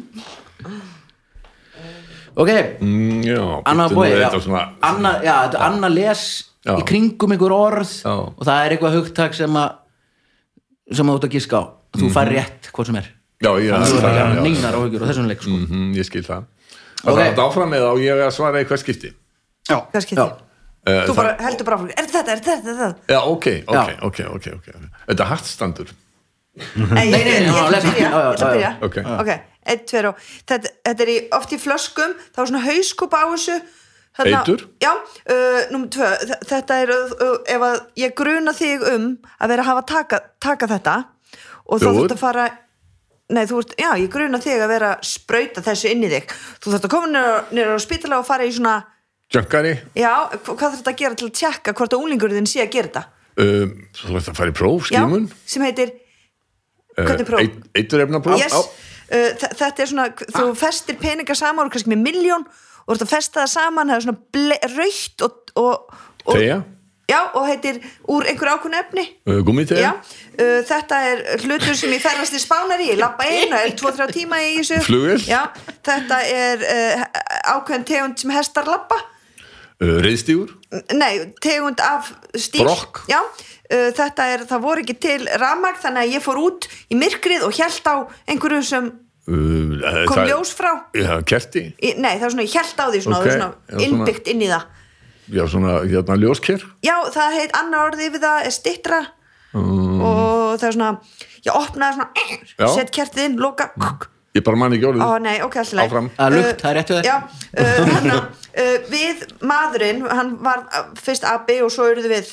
ok, 2.35 2.49
Mm, 2.81 3.21
Já, 3.23 3.61
Anna 3.65 3.87
bíddu, 3.87 3.95
bói 3.95 4.07
er 4.11 4.17
já. 4.21 4.29
þetta 4.29 4.41
svona 4.45 4.63
Anna, 4.81 5.11
já, 5.23 5.35
þetta 5.49 5.59
Anna 5.67 5.89
les 5.89 6.43
Já. 6.65 6.75
í 6.77 6.83
kringum 6.85 7.31
einhver 7.31 7.51
orð 7.51 7.91
Já. 8.03 8.11
og 8.37 8.45
það 8.45 8.65
er 8.65 8.71
eitthvað 8.77 8.95
hugtak 8.99 9.33
sem 9.33 9.49
að 9.53 9.71
sem 10.93 11.07
að 11.07 11.13
þú 11.13 11.17
ert 11.17 11.27
að 11.29 11.31
giska 11.35 11.55
á 11.57 11.63
þú 11.97 12.05
Mhm. 12.05 12.13
fær 12.13 12.29
rétt 12.29 12.71
hvort 12.71 12.85
sem 12.87 12.95
er 12.95 13.07
Já, 13.41 13.51
já, 13.57 13.73
þú 13.81 13.95
ert 13.97 14.03
já, 14.03 14.09
ekki 14.09 14.17
já, 14.17 14.25
að 14.25 14.35
já. 14.35 14.41
neynar 14.43 14.73
áhugjur 14.77 15.01
og 15.01 15.07
þessum 15.09 15.27
leik 15.27 15.41
sko. 15.41 15.49
Mhm, 15.49 15.93
Ég 15.95 16.05
skil 16.05 16.21
það. 16.23 16.43
Og 17.03 17.17
það 17.17 17.25
er 17.25 17.35
áfram 17.41 17.69
með 17.73 17.81
á 17.81 17.93
ég 17.97 18.13
að 18.21 18.31
svara 18.31 18.61
í 18.61 18.65
hvað 18.65 18.77
skipti 18.83 19.13
Já, 19.69 19.77
Hvað 19.91 20.01
skiptir? 20.01 20.17
Já. 20.17 20.35
Eh, 20.87 21.05
Þú 21.07 21.15
bara 21.15 21.37
heldur 21.37 21.65
bara 21.65 21.77
áfram 21.77 21.89
Er 21.97 22.05
þetta, 22.05 22.31
er 22.31 22.37
þetta, 22.37 22.69
er 22.69 22.75
þetta 22.75 22.95
Já, 23.09 23.19
ok, 23.25 23.47
ok, 23.67 23.73
Já. 23.73 23.97
ok, 24.01 24.19
ok, 24.35 24.47
ok 24.55 24.67
Þetta 25.09 25.19
er 25.23 25.29
hartstandur 25.29 25.87
Nei, 26.51 27.05
ég, 27.07 27.21
nei, 27.23 27.35
ég, 27.37 27.45
ætla 27.47 27.77
að 27.79 27.85
byrja, 27.85 28.07
ég 28.07 28.15
ætla 28.33 28.47
að 28.47 28.55
byrja. 28.57 28.71
Ok. 28.83 28.97
ok, 29.21 29.29
eitt, 29.71 29.83
tver 29.87 30.07
og 30.09 30.17
þetta, 30.49 30.71
þetta 30.89 31.05
er 31.05 31.11
í, 31.13 31.19
oft 31.37 31.53
í 31.55 31.59
flöskum 31.63 32.15
þá 32.35 32.41
er 32.43 32.49
svona 32.49 32.63
hauskúpa 32.65 33.21
á 33.23 33.27
þessu 33.31 33.55
Þarna- 34.19 34.41
Eitur? 34.41 34.65
Já, 34.83 34.89
uh, 34.91 35.59
númer 35.71 35.87
tvö 35.95 36.09
þ- 36.27 36.41
þetta 36.49 36.79
er, 36.83 36.89
uh, 36.91 37.37
ef 37.47 37.61
að 37.63 37.77
ég 38.01 38.15
gruna 38.19 38.51
þig 38.57 38.83
um 38.91 39.05
að 39.39 39.53
vera 39.53 39.63
að 39.63 39.69
hafa 39.71 39.85
taka, 39.93 40.19
taka 40.43 40.67
þetta 40.67 40.95
og 41.71 41.79
þá 41.79 41.85
Þú 41.87 41.93
þurft 42.01 42.15
að 42.17 42.23
fara 42.25 42.49
Nei, 43.31 43.45
þú 43.47 43.61
ert, 43.63 43.71
já, 43.79 43.89
ég 43.95 44.09
gruna 44.11 44.41
þig 44.43 44.59
að 44.59 44.67
vera 44.73 44.89
að 44.97 45.05
sprauta 45.07 45.61
þessu 45.63 45.87
inn 45.93 46.03
í 46.03 46.09
þig 46.11 46.27
Þú 46.59 46.73
þarft 46.73 46.89
að 46.89 46.91
koma 46.91 47.07
nýra 47.55 47.77
á 47.79 47.79
spítala 47.79 48.19
og 48.19 48.27
fara 48.27 48.43
í 48.43 48.51
svona 48.51 48.75
Junkari 49.31 49.77
Já, 49.95 50.27
hva- 50.27 50.43
hvað 50.43 50.59
þarf 50.67 50.81
þetta 50.81 50.91
að 50.91 50.99
gera 51.05 51.15
til 51.15 51.29
að 51.31 51.35
tjekka 51.39 51.73
hvort 51.79 51.95
að 51.95 52.03
úlingur 52.03 52.35
þinn 52.35 52.51
sé 52.51 52.59
að 52.65 52.73
gera 52.75 52.91
þetta? 52.91 53.05
um, 53.39 53.71
Svo 53.95 54.19
þetta 54.19 54.33
að 54.35 54.39
fara 54.43 54.51
í 54.51 54.57
próf, 54.59 54.89
skimun 54.91 55.29
Já, 55.31 55.35
sem 55.55 55.63
heitir 55.63 55.93
Hvernig 56.97 57.27
próf? 57.27 57.59
Eitur 57.77 58.03
efna 58.03 58.19
próf 58.23 58.41
yes. 58.41 58.57
þe- 59.11 59.53
þetta 59.59 59.83
er 59.83 59.89
svona, 59.91 60.09
þú 60.35 60.49
festir 60.59 60.99
peninga 60.99 61.35
saman 61.37 61.67
og 61.67 61.73
kannski 61.73 61.91
með 61.93 62.03
miljón 62.09 62.45
og 62.45 62.91
þú 62.91 62.97
ert 62.97 63.05
að 63.05 63.13
festa 63.15 63.41
það 63.43 63.51
saman, 63.55 63.91
það 63.91 63.97
er 63.97 64.05
svona 64.07 64.59
raukt 64.75 65.25
og, 65.27 65.41
og, 65.61 65.97
og 66.25 66.37
Teja, 66.37 66.57
já, 67.11 67.19
og 67.35 67.45
heitir 67.47 67.79
úr 68.11 68.27
einhverju 68.29 68.55
ákveðnu 68.57 68.79
efni. 68.79 69.05
Uh, 69.27 69.39
gummitegja 69.45 69.91
já, 69.91 69.91
þetta 70.67 70.99
er 71.11 71.23
hlutur 71.45 71.77
sem 71.77 71.93
ég 71.95 72.03
ferðast 72.03 72.35
í 72.35 72.41
spánari, 72.41 72.89
ég 72.91 72.99
lappa 72.99 73.27
einu 73.27 73.55
eða 73.59 73.75
2-3 73.79 74.09
tíma 74.15 74.41
í 74.43 74.57
þessu. 74.59 74.81
Flugvél? 74.87 75.21
já, 75.27 75.41
þetta 75.87 76.21
er 76.27 76.67
uh, 76.67 77.07
ákveðin 77.55 77.87
tegund 77.91 78.21
sem 78.21 78.35
hestar 78.35 78.69
lappa 78.69 78.99
Reyðstígur 79.81 80.51
nei, 80.93 81.33
tegund 81.41 81.79
af 81.81 82.11
stíl. 82.37 82.67
Brokk? 82.67 83.01
já, 83.09 83.17
þetta 83.97 84.25
er, 84.33 84.43
það 84.49 84.61
voru 84.65 84.83
ekki 84.83 84.97
til 85.03 85.21
rafmagn 85.41 85.79
þannig 85.83 86.03
að 86.07 86.13
ég 86.17 86.25
fór 86.25 86.39
út 86.41 86.67
í 86.91 86.97
myrkrið 86.99 87.45
og 87.47 87.55
hjælt 87.55 87.87
á 87.87 87.95
einhverju 88.27 88.61
sem 88.67 88.89
uh, 88.91 90.05
kom 90.09 90.17
það- 90.17 90.29
ljós 90.33 90.51
frá 90.57 90.71
Já, 90.97 91.13
kerti, 91.23 91.65
í, 91.79 91.93
nei, 91.97 92.17
það 92.19 92.27
er 92.27 92.35
svona, 92.35 92.45
ég 92.47 92.55
held 92.59 92.79
á 92.81 92.85
því 92.91 93.01
svona, 93.05 93.17
Ok, 93.17 93.25
okay. 93.25 93.37
svona 93.37 93.49
svona- 93.69 93.83
innbyggt 93.87 94.27
inn 94.33 94.41
í 94.41 94.51
það 94.51 94.63
já 95.31 95.43
svona 95.47 95.73
hérna 95.87 96.15
ljósker 96.19 96.63
já, 96.83 96.95
það 97.13 97.35
heit 97.39 97.51
annar 97.55 97.91
orðið 97.91 98.07
yfir 98.09 98.23
það 98.25 98.45
er 98.49 98.55
stittra 98.57 99.01
og 99.55 100.57
það 100.59 100.67
er 100.67 100.75
svona 100.77 100.91
ég 101.45 101.53
opnaði 101.57 101.93
svona, 101.97 102.09
Mm. 102.11 102.47
Já. 102.57 102.65
Mm. 102.67 102.75
set 102.75 102.91
kertið 102.91 103.25
inn, 103.25 103.37
loka 103.39 103.71
Ég 104.33 104.43
bara 104.47 104.55
man 104.55 104.71
ekki 104.71 104.85
orðið 104.87 105.01
Ó 105.03 105.19
nei, 105.19 105.41
ok, 105.43 105.55
alltaf 105.59 105.73
leið 105.75 105.89
Áfram. 105.89 106.05
Það 106.15 106.25
er 106.25 106.35
lukt, 106.37 106.61
það 106.61 106.69
er 106.69 106.77
rétt 106.77 106.91
hjá 106.91 106.97
þér. 107.03 107.57
Uh, 107.59 108.29
uh, 108.61 108.77
við 108.93 109.23
maðurinn, 109.43 109.99
hann 110.07 110.29
var 110.45 110.61
fyrst 110.95 111.25
abi 111.27 111.57
og 111.65 111.71
svo 111.73 111.89
eruðu 111.91 112.11
við 112.13 112.29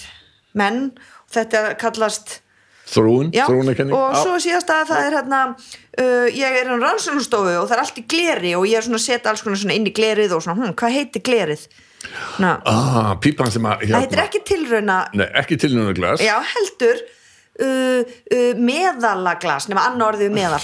menn 0.54 0.92
þetta 1.34 1.64
kallast 1.80 2.38
Þróun, 2.88 3.34
já, 3.36 3.44
þróunakenning 3.44 3.92
og 3.92 4.14
svo 4.16 4.38
síðast 4.40 4.70
að 4.72 4.86
það 4.88 5.02
er 5.04 5.16
hérna 5.18 5.40
uh, 5.52 6.28
ég 6.32 6.54
er 6.62 6.70
hann 6.70 6.80
rannsóknstofu 6.80 7.58
og 7.60 7.66
það 7.68 7.74
er 7.76 7.82
allt 7.82 8.00
í 8.00 8.04
gleri 8.08 8.54
og 8.56 8.64
ég 8.64 8.80
er 8.80 8.86
svona 8.86 8.96
að 8.96 9.04
setja 9.04 9.32
alls 9.34 9.44
konar 9.44 9.60
svona 9.60 9.76
inn 9.76 9.90
í 9.90 9.92
glerið 9.92 10.32
og 10.38 10.40
svona, 10.46 10.62
hm, 10.62 10.78
hvað 10.78 10.96
heitir 10.96 11.24
glerið? 11.26 11.66
Ná, 12.40 12.54
ah, 12.70 13.12
Pípan 13.20 13.52
sem 13.52 13.68
að 13.68 13.84
það 13.90 14.06
heitir 14.06 14.24
ekki 14.24 14.40
tilrauna 14.46 14.98
Nei, 15.18 15.26
ekki 15.36 15.58
tilnuna 15.60 15.92
glas 15.98 16.24
já, 16.24 16.36
heldur 16.54 17.04
uh, 17.58 18.02
uh, 18.06 18.50
meðalaglas 18.56 19.68
nema 19.70 19.84
annar 19.90 20.14
orðið 20.14 20.34
meðal. 20.34 20.62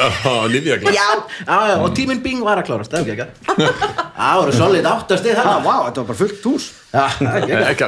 Glas 0.86 0.96
já, 0.98 1.08
já, 1.44 1.76
og 1.76 1.90
tíminn 1.96 2.22
Bing 2.24 2.44
var 2.46 2.62
að 2.62 2.70
klárast, 2.70 2.94
það 2.94 3.10
er 3.10 3.16
ekki 3.16 3.26
ekki 3.26 4.05
Það 4.16 4.40
voru 4.40 4.56
solid 4.56 4.86
áttastið 4.88 5.36
ah, 5.36 5.46
það 5.46 5.66
vá, 5.66 5.72
þetta 5.86 6.02
var 6.02 6.08
bara 6.08 6.18
fullt 6.22 6.46
hús. 6.48 6.66
Ekki 7.70 7.86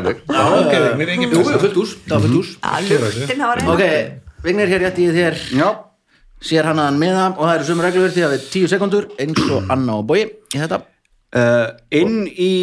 er 1.07 1.12
engin 1.14 1.33
Jú, 1.33 1.45
fullt 1.49 1.79
hús, 1.81 1.95
það 2.05 2.14
var 2.14 2.24
fullt 2.26 2.37
hús. 2.37 2.51
Að 2.68 3.72
Ok, 3.72 3.85
Vignir 4.45 4.70
hér 4.70 4.85
rétt 4.85 5.01
í 5.03 5.09
þér. 5.14 5.41
Já, 5.57 5.68
sér 6.45 6.68
hann 6.68 6.83
að 6.83 7.01
meða 7.01 7.24
og 7.33 7.43
það 7.47 7.55
eru 7.57 7.68
sömu 7.70 7.87
reglur 7.87 8.14
því 8.14 8.26
að 8.26 8.35
við 8.37 8.47
tíu 8.53 8.70
sekundur 8.70 9.09
eins 9.18 9.43
og 9.49 9.72
Anna 9.72 9.99
og 9.99 10.07
Bói 10.11 10.20
í 10.29 10.61
þetta. 10.61 10.83
Uh, 11.29 11.66
inn 11.97 12.22
í 12.29 12.55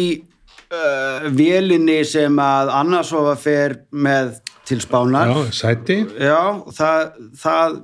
uh, 0.70 1.26
vélinni 1.36 2.00
sem 2.08 2.38
að 2.42 2.72
annarsofa 2.80 3.36
fer 3.38 3.80
með 3.90 4.38
til 4.66 4.80
spánar. 4.82 5.30
Já, 5.30 5.52
sæti. 5.54 6.00
Já, 6.18 6.62
það, 6.74 7.02
það, 7.38 7.76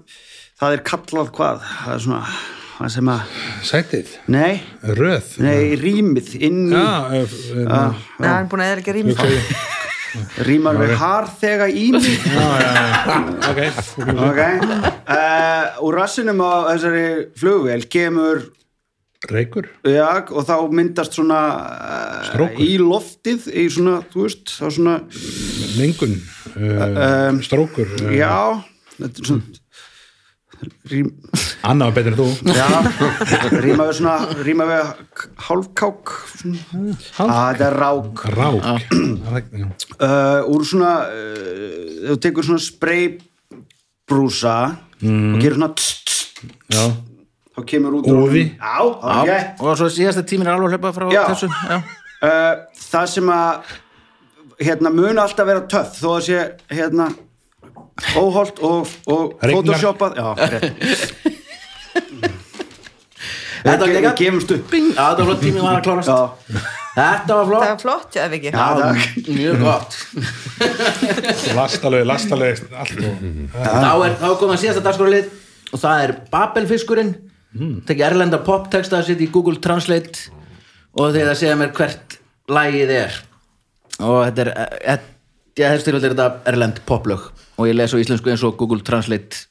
það 0.59 0.77
er 0.79 0.85
kallað 0.89 1.31
hvað? 1.37 1.63
Það 1.85 1.95
er 1.95 2.05
svona, 2.07 2.23
það 2.83 2.95
sem 2.97 3.13
að, 3.13 3.37
Sætið, 3.69 4.15
nei, 4.35 4.63
röð? 4.99 5.35
Nei, 5.45 5.75
rýmið, 5.81 6.33
inn 6.43 6.65
í, 6.69 6.75
Já, 6.75 7.23
uh, 7.23 7.63
ah, 7.67 8.03
er 8.33 8.51
búin 8.51 8.65
að 8.65 8.73
eða 8.73 8.83
ekki 8.83 8.97
rými 8.99 9.17
rýmar 10.47 10.79
við 10.81 10.95
harþega 11.01 11.69
í 11.73 11.87
mig. 11.95 12.09
já, 12.27 12.49
já, 12.61 12.73
já, 12.77 13.21
ok. 13.51 13.61
Ok, 14.27 14.41
uh, 14.43 15.85
úr 15.87 15.97
rassinum 15.97 16.43
á 16.45 16.53
þessari 16.73 17.07
flugvél 17.39 17.87
kemur, 17.93 18.45
Reykur, 19.31 19.69
já, 19.87 20.09
og 20.35 20.43
þá 20.49 20.57
myndast 20.75 21.15
svona 21.15 21.41
uh, 21.63 22.23
Strókur. 22.27 22.63
í 22.67 22.73
loftið, 22.83 23.45
í 23.55 23.69
svona, 23.71 24.01
þú 24.11 24.25
veist, 24.27 24.51
þá 24.51 24.65
svona, 24.75 24.95
mengun 25.79 26.17
uh, 26.59 27.39
strókur 27.47 27.93
uh, 28.01 28.11
já, 28.19 28.35
þetta 28.99 29.13
er 29.13 29.29
svona, 29.31 29.62
rým, 30.91 31.09
Anna 31.67 31.87
var 31.89 31.95
betur 31.97 32.13
en 32.13 32.19
þú. 32.19 32.27
Já, 32.55 32.67
rýma 33.63 33.87
við 33.89 33.97
svona 33.99 34.17
rýma 34.47 34.67
við 34.69 34.91
hálfkák 35.47 36.13
svona. 36.41 36.97
að 37.23 37.33
þetta 37.53 37.67
er 37.69 37.77
rák. 37.83 38.23
Rák. 38.37 38.67
Það 38.93 39.37
uh, 40.09 40.51
úr 40.53 40.67
svona 40.69 40.93
uh, 41.07 42.11
þú 42.11 42.17
tekur 42.27 42.49
svona 42.49 42.65
spraybrúsa 42.67 44.57
og 45.03 45.41
gerir 45.43 45.57
svona 45.59 45.71
tss, 45.79 45.95
tss, 46.07 46.21
Já, 46.73 46.85
þá 47.57 47.61
kemur 47.71 47.99
út 48.01 48.07
Úði. 48.11 48.45
Já, 48.59 48.77
það 49.03 49.23
rétt 49.31 49.63
og 49.63 49.77
svo 49.81 49.89
síðasta 49.93 50.23
tíminn 50.27 50.49
er 50.51 50.57
alveg 50.57 50.73
að 50.73 50.79
hlaupa 50.79 50.95
frá 50.99 51.07
Já. 51.15 51.23
þessu. 51.33 51.51
Já. 51.51 51.79
uh, 52.23 52.55
Það 52.83 53.07
sem 53.17 53.33
að 53.35 53.75
hérna 54.63 54.93
mun 54.95 55.19
alltaf 55.19 55.47
vera 55.49 55.63
töff 55.71 55.97
þó 55.99 56.09
að 56.17 56.25
sé 56.29 56.41
hérna 56.71 57.09
óholt 58.19 58.59
og, 58.67 58.91
og 59.07 59.35
photoshoppað 59.43 60.19
Já, 60.19 60.29
rétt. 60.53 60.69
Þetta 63.63 63.79
var 63.79 63.91
geggjað. 63.95 64.15
gefumst 64.19 64.53
upp. 64.57 64.73
Þetta 64.73 65.03
var 65.07 65.27
flott. 65.29 65.43
Tíminn 65.43 65.63
var 65.63 65.77
að 65.79 65.85
klárast. 65.87 66.11
Já, 66.11 66.71
Þetta 66.93 67.37
var 67.39 67.45
Það 67.45 67.49
flott 67.49 67.69
var 67.69 67.79
flott, 67.81 68.17
já, 68.19 68.25
ekki. 68.37 68.51
Já, 68.53 68.67
mjög 69.33 69.63
gott. 69.63 69.95
Lastalegi, 71.57 72.09
lastalegi 72.11 72.67
allt 72.77 72.99
og 73.01 73.15
þá 73.55 73.93
er, 74.09 74.17
þá 74.21 74.27
er 74.29 74.35
komið 74.43 74.55
að 74.57 74.61
síðasta 74.65 74.83
dagskorlið 74.89 75.31
og 75.73 75.81
það 75.87 76.03
er 76.09 76.13
Babelfiskurinn. 76.35 77.15
Mm. 77.53 77.83
tekið 77.85 78.07
erlenda 78.07 78.39
poptexta 78.41 78.97
að 79.03 79.11
setja 79.11 79.27
í 79.27 79.33
Google 79.33 79.59
Translate 79.61 80.31
og 80.97 81.11
þeir 81.13 81.27
að 81.35 81.37
segja 81.37 81.57
mér 81.61 81.73
hvert 81.77 82.15
lagið 82.49 82.93
er. 82.97 83.19
Og 84.01 84.23
þetta 84.25 84.47
er 84.49 85.03
já, 85.61 85.67
þessu 85.67 85.85
tilvægt 85.85 86.07
er 86.09 86.15
þetta 86.15 86.29
erlend 86.49 86.81
poplög 86.89 87.27
og 87.63 87.71
ég 87.71 87.79
les 87.79 87.95
á 87.95 88.03
íslensku 88.03 88.33
eins 88.33 88.43
og 88.47 88.59
Google 88.59 88.83
Translate 88.83 89.47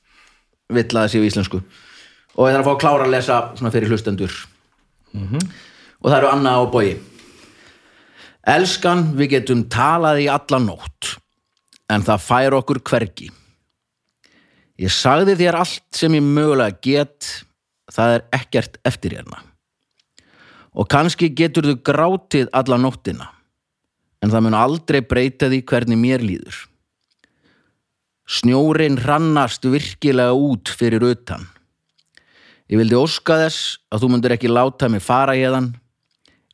vill 0.71 0.89
að 0.91 0.97
það 0.97 1.13
séu 1.13 1.27
íslensku. 1.27 1.61
Og 2.35 2.47
ég 2.47 2.55
þarf 2.55 2.65
að 2.65 2.67
fá 2.67 2.73
að 2.73 2.81
klára 2.83 3.07
að 3.07 3.15
lesa 3.15 3.39
svona 3.55 3.71
fyrir 3.73 3.91
hlustendur. 3.91 4.35
Og 6.01 6.07
það 6.09 6.17
eru 6.17 6.31
Anna 6.31 6.57
og 6.63 6.71
Bogi. 6.73 6.93
Elskan, 8.51 9.11
við 9.15 9.35
getum 9.35 9.67
talað 9.69 10.23
í 10.23 10.29
alla 10.31 10.59
nótt 10.63 11.17
en 11.91 12.03
það 12.07 12.23
fær 12.23 12.55
okkur 12.61 12.79
hvergi. 12.87 13.29
Ég 14.81 14.93
sagði 14.95 15.35
þér 15.37 15.59
allt 15.59 15.97
sem 15.97 16.15
ég 16.15 16.23
mögulega 16.25 16.79
get, 16.81 17.27
það 17.91 18.15
er 18.15 18.23
ekkert 18.39 18.79
eftir 18.87 19.17
hérna. 19.19 19.43
Og 20.71 20.87
kannski 20.89 21.29
getur 21.35 21.67
þú 21.67 21.75
grátið 21.83 22.49
alla 22.55 22.79
nóttina, 22.79 23.27
en 24.23 24.31
það 24.31 24.45
mun 24.47 24.57
aldrei 24.57 25.01
breyta 25.03 25.51
því 25.51 25.61
hvernig 25.67 25.99
mér 25.99 26.23
líður. 26.23 26.70
Snjórin 28.31 28.95
rannast 28.95 29.65
virkilega 29.67 30.31
út 30.31 30.71
fyrir 30.71 31.03
utan. 31.03 31.43
Ég 32.71 32.79
vildi 32.79 32.95
óska 32.95 33.35
þess 33.41 33.81
að 33.91 34.05
þú 34.05 34.09
mundir 34.13 34.35
ekki 34.37 34.51
láta 34.51 34.87
mig 34.87 35.03
fara 35.03 35.35
hérðan. 35.35 35.73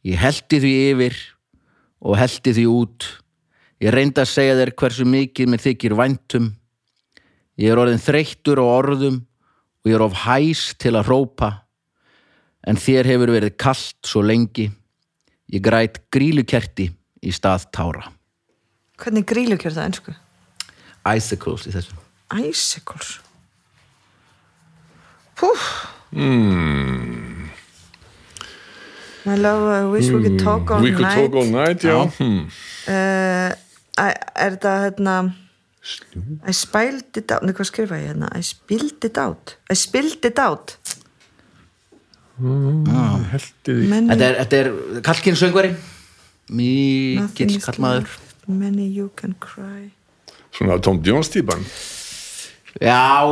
Ég 0.01 0.17
heldi 0.17 0.57
því 0.63 0.73
yfir 0.87 1.19
og 2.01 2.17
heldi 2.17 2.55
því 2.57 2.65
út. 2.71 3.05
Ég 3.77 3.93
reyndi 3.93 4.23
að 4.23 4.31
segja 4.31 4.57
þér 4.57 4.73
hversu 4.81 5.05
mikið 5.05 5.53
mér 5.53 5.65
þykir 5.67 5.97
væntum. 5.99 6.49
Ég 7.61 7.69
er 7.69 7.81
orðin 7.83 8.01
þreyttur 8.01 8.57
á 8.57 8.65
orðum 8.65 9.21
og 9.21 9.91
ég 9.91 9.99
er 9.99 10.07
of 10.07 10.19
hæs 10.25 10.71
til 10.81 10.97
að 10.97 11.11
hrópa 11.11 11.53
en 12.65 12.81
þér 12.81 13.13
hefur 13.13 13.37
verið 13.37 13.57
kallt 13.61 13.99
svo 14.01 14.25
lengi. 14.25 14.71
Ég 15.53 15.61
græt 15.61 16.07
grílukerti 16.09 16.89
í 17.21 17.33
stað 17.33 17.69
tára. 17.69 18.09
Hvernig 18.97 19.29
grílu 19.29 19.61
kjör 19.61 19.77
það 19.77 19.91
ennsku? 19.91 20.21
Icicles 21.15 21.67
í 21.67 21.71
þessu. 21.75 21.93
Icicles? 22.35 23.19
Púf 25.37 25.61
My 29.25 29.35
love, 29.35 29.67
I 29.67 29.83
wish 29.91 30.07
we 30.09 30.21
could 30.23 30.39
talk 30.39 30.71
all 30.71 30.81
We 30.81 30.91
could 30.91 31.01
night. 31.01 31.15
talk 31.19 31.35
all 31.35 31.45
night, 31.51 31.81
já, 31.83 32.07
Hmm. 32.17 32.47
uh, 32.87 33.51
Er 33.97 34.51
þetta 34.55 34.73
hérna 34.83 35.33
I 36.47 36.51
spilled 36.51 37.15
it 37.17 37.31
out. 37.31 37.43
Nei, 37.43 37.53
hvað 37.53 37.65
skrifa 37.69 37.95
ég 37.95 38.07
hérna? 38.11 38.27
I 38.35 38.41
spilled 38.43 39.03
it 39.05 39.17
out. 39.17 39.55
I 39.71 39.73
spilled 39.75 40.25
it 40.25 40.37
out. 40.39 40.75
Því 42.39 43.87
Many, 43.89 44.07
Þetta 44.11 44.25
er, 44.27 44.35
þetta 44.45 44.57
er 44.57 45.01
kallkinn 45.01 45.35
söngvari. 45.39 45.71
is 47.57 47.65
kallmaður. 47.65 48.03
left, 48.03 48.47
Many 48.47 48.87
you 48.87 49.09
can 49.15 49.33
cry 49.39 49.91
Svona 50.55 50.79
Tom 50.81 51.01
Jones 51.05 51.29
típan. 51.33 51.65
Já, 52.81 53.23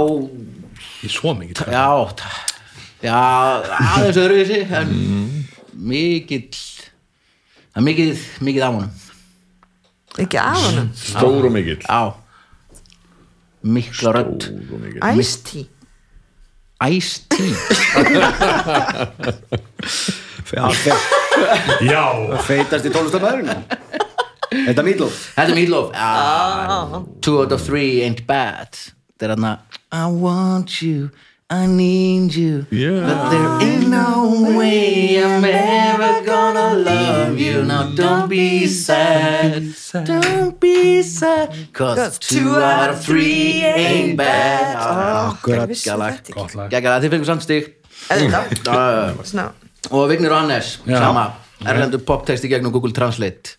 Í 1.05 1.09
svo 1.11 1.35
mikið 1.37 1.67
já, 1.69 1.85
já, 3.03 3.17
aðeins 3.93 4.17
öðruvísi, 4.17 4.59
en 4.73 4.93
mikill, 5.85 6.55
það 7.69 7.81
er 7.81 7.85
mikið, 7.85 8.23
mikið 8.47 8.65
á 8.65 8.69
honum. 8.71 8.91
Ekki 10.23 10.39
af 10.41 10.63
honum? 10.63 10.89
Stór 10.97 11.45
og 11.45 11.53
mikill. 11.53 11.81
Já, 11.85 12.01
mikla 13.75 14.15
rödd. 14.17 14.47
Stór 14.47 14.73
og 14.73 14.81
mikill. 14.81 15.01
Ice-T 15.21 15.67
Ice-T. 16.85 17.33
Já, 21.85 22.03
feitast 22.45 22.85
í 22.85 22.91
tónlistamæðurinn 22.93 23.49
Þetta 24.51 24.81
er 24.81 24.87
Meatloaf. 24.89 25.21
Þetta 25.35 25.51
er 25.51 25.55
Meatloaf. 25.59 25.91
Ah. 25.95 27.01
Two 27.21 27.41
out 27.41 27.51
of 27.51 27.61
three 27.61 28.01
ain't 28.03 28.25
bad. 28.27 28.77
Þetta 29.15 29.31
er 29.31 29.35
hann 29.35 29.59
I 29.91 30.11
want 30.11 30.81
you, 30.81 31.09
I 31.49 31.67
need 31.67 32.33
you 32.35 32.65
Yeah. 32.69 33.05
But 33.05 33.29
there 33.29 33.47
ain't 33.61 33.87
no 33.87 34.57
way 34.57 35.23
I'm 35.23 35.45
ever 35.45 36.25
gonna 36.25 36.75
love 36.75 37.39
you. 37.39 37.63
Now 37.63 37.95
don't 37.95 38.27
be 38.27 38.67
sad. 38.67 39.73
Don't 39.93 40.59
be 40.59 41.01
sad. 41.01 41.55
Cause 41.71 42.19
two 42.19 42.57
out 42.57 42.89
of 42.89 43.05
three 43.05 43.63
ain't 43.63 44.17
bad. 44.17 44.75
Akkurat 44.75 45.69
Vissi 45.69 45.87
Geggjalag. 45.89 46.13
þetta 46.13 46.29
ekki? 46.29 46.33
Gott 46.33 46.55
lag. 46.55 46.69
Gægjalega, 46.71 47.01
þið 47.01 47.11
fengum. 47.15 47.25
Svona, 49.25 49.51
og 49.91 50.09
Vignir 50.09 50.31
og 50.33 50.41
Hannes 50.43 50.79
sama, 50.85 51.29
erlendur 51.65 52.03
poptexti 52.05 52.49
gegnum 52.51 52.73
Google 52.73 52.91
Translate 52.93 53.55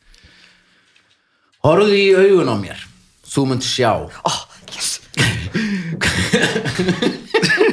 Horfðu 1.66 1.96
í 1.98 2.10
augun 2.14 2.46
á 2.46 2.56
mér. 2.60 2.82
Þú 3.26 3.42
munt 3.50 3.64
sjá. 3.66 3.90
Ó, 4.06 4.32
yes. 4.70 4.90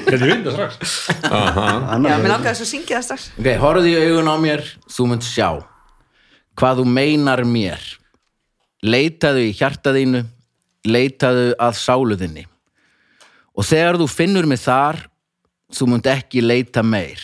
Þetta 0.04 0.16
er 0.16 0.24
vinda 0.24 0.54
strax 0.54 0.94
Já, 1.22 2.00
mér 2.02 2.32
langaði 2.32 2.58
svo 2.58 2.66
að 2.66 2.72
syngja 2.72 2.98
það 2.98 3.06
strax. 3.06 3.28
Ok, 3.38 3.50
horfðu 3.62 3.92
í 3.92 4.00
augun 4.00 4.32
á 4.34 4.36
mér. 4.42 4.66
Þú 4.90 5.06
munt 5.12 5.28
sjá. 5.28 5.50
Hvað 6.58 6.82
þú 6.82 6.88
meinar 6.96 7.44
mér. 7.46 7.86
Leitaðu 8.82 9.46
í 9.46 9.54
hjartaðínu 9.60 10.24
leitaðu 10.90 11.54
að 11.62 11.78
sáluðinni 11.80 12.48
og 13.54 13.68
þegar 13.70 14.00
þú 14.02 14.08
finnur 14.10 14.48
mig 14.50 14.60
þar 14.60 14.98
þú 15.72 15.88
munt 15.94 16.10
ekki 16.10 16.42
leita 16.42 16.82
meir. 16.84 17.22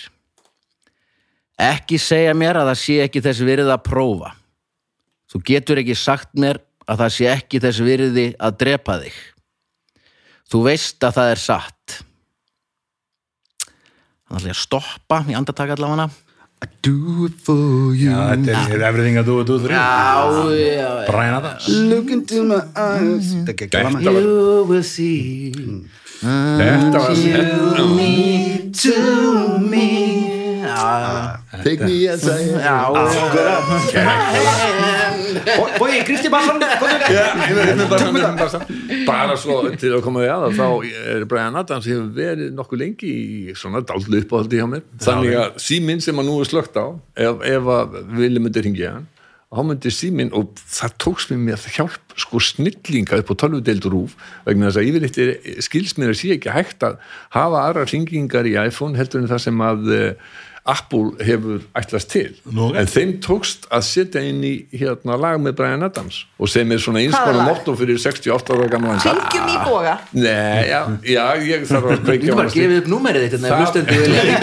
Ekki 1.59 1.97
segja 1.99 2.37
mér 2.37 2.61
að 2.61 2.69
það 2.69 2.79
sé 2.85 2.99
ekki 3.07 3.23
þess 3.25 3.43
virði 3.43 3.73
að 3.73 3.87
prófa 3.89 4.35
þú 5.29 5.43
getur 5.51 5.81
ekki 5.81 5.97
sagt 5.97 6.31
mér 6.39 6.61
að 6.89 7.03
það 7.03 7.15
sé 7.15 7.27
ekki 7.33 7.61
þess 7.63 7.83
virði 7.85 8.27
að 8.39 8.57
drepa 8.63 8.97
þig. 9.03 9.19
Þú 10.49 10.63
veist 10.65 11.05
að 11.05 11.19
það 11.19 11.33
er 11.33 11.43
satt. 11.43 11.99
Þannig 14.29 14.41
að 14.41 14.49
ég 14.49 14.57
að 14.57 14.63
stoppa 14.63 15.21
í 15.29 15.37
andartak 15.37 15.75
allavega. 15.75 16.09
I 16.59 16.67
do 16.83 17.25
it 17.25 17.37
for 17.39 17.93
you. 17.95 18.09
Já, 18.09 18.35
þetta 18.35 18.75
er 18.75 18.81
everything 18.89 19.15
I 19.17 19.23
do, 19.23 19.37
do, 19.47 19.59
do 19.63 19.69
já, 19.71 20.27
já, 20.51 21.05
Brian 21.07 21.33
Adams. 21.37 21.69
Look 21.69 22.11
into 22.11 22.43
my 22.43 22.59
eyes. 22.75 23.31
Þetta 23.31 23.53
er 23.53 23.55
ekki 23.55 23.69
Þetta 23.71 24.11
var, 24.11 24.19
You 24.19 24.65
will 24.67 24.83
see. 24.83 25.53
Þetta 26.19 26.99
var 26.99 27.15
þetta, 27.15 27.85
me 27.95 28.71
to 28.75 29.59
me. 29.63 29.87
Já, 30.65 31.39
Take 31.63 31.87
me 31.87 32.07
as 32.11 32.27
I 32.27 32.51
am. 32.59 32.99
Já, 33.95 35.18
Bói, 35.79 35.99
Kristi 36.07 36.31
Basson 36.31 36.59
bara 39.07 39.37
svo 39.39 39.61
til 39.79 39.93
að 39.97 40.03
koma 40.05 40.23
því 40.23 40.31
að 40.35 40.57
þá 40.59 40.65
er 41.13 41.27
Brian 41.29 41.59
Adams 41.59 41.87
hefur 41.89 42.09
verið 42.15 42.51
nokkuð 42.57 42.83
lengi 42.83 43.13
í 43.13 43.55
svona 43.57 43.83
dállu 43.85 44.23
uppáhaldi 44.23 44.59
hjá 44.59 44.67
mér. 44.69 44.83
Þannig 45.03 45.37
að 45.43 45.61
síminn 45.63 46.03
sem 46.03 46.19
að 46.19 46.29
nú 46.29 46.39
er 46.41 46.49
slögt 46.49 46.77
á 46.79 46.85
ef, 47.15 47.47
ef 47.47 47.71
að 47.77 48.01
vilja 48.19 48.43
myndi 48.43 48.65
ringja 48.67 48.97
hann 48.97 49.07
þá 49.49 49.63
myndi 49.65 49.89
síminn 49.89 50.29
og 50.37 50.59
það 50.69 50.91
tókst 51.01 51.31
mér 51.31 51.39
með 51.41 51.63
hjálp 51.73 52.13
sko 52.21 52.41
snillinga 52.43 53.17
upp 53.17 53.31
á 53.33 53.39
tölvudeild 53.41 53.87
rúf 53.89 54.13
vegna 54.45 54.69
þess 54.69 54.77
að 54.81 54.89
yfirleitt 54.91 55.17
er 55.23 55.31
skils 55.65 55.95
mér 55.97 56.13
að 56.13 56.19
sé 56.19 56.35
ekki 56.35 56.53
hægt 56.53 56.85
að 56.85 56.99
hafa 57.33 57.63
aðra 57.63 57.87
ringingar 57.89 58.45
í 58.45 58.53
iPhone 58.61 58.99
heldur 58.99 59.23
en 59.23 59.31
það 59.31 59.41
sem 59.47 59.63
að 59.65 59.89
uh, 59.95 60.37
Apple 60.69 61.15
hefur 61.25 61.61
ætlast 61.79 62.09
til. 62.13 62.35
Nú, 62.53 62.69
en 62.77 62.87
þeim 62.89 63.15
tókst 63.25 63.65
að 63.73 63.83
setja 63.87 64.21
inn 64.29 64.43
í 64.45 64.53
hérna 64.77 65.17
lag 65.19 65.39
með 65.41 65.55
Brian 65.59 65.85
Adams 65.87 66.21
og 66.39 66.49
sem 66.51 66.69
er 66.75 66.81
svona 66.83 67.01
einskona 67.03 67.45
motto 67.47 67.73
fyrir 67.79 67.97
68 68.01 68.53
ára 68.55 68.67
gamla 68.71 68.97
Syngjum 69.03 69.49
í 69.49 69.57
boga. 69.65 69.95
Nei, 70.13 70.67
já, 70.69 70.81
já, 71.09 71.23
ég 71.49 71.65
þarf 71.69 71.89
að 71.89 71.95
Þú 71.99 72.05
kveikja 72.09 72.35
á 72.35 72.39
bara 72.39 72.53
gefið 72.53 72.81
upp 72.83 72.91
númerið 72.93 73.25
þitt 73.25 73.37
hérna, 73.39 73.53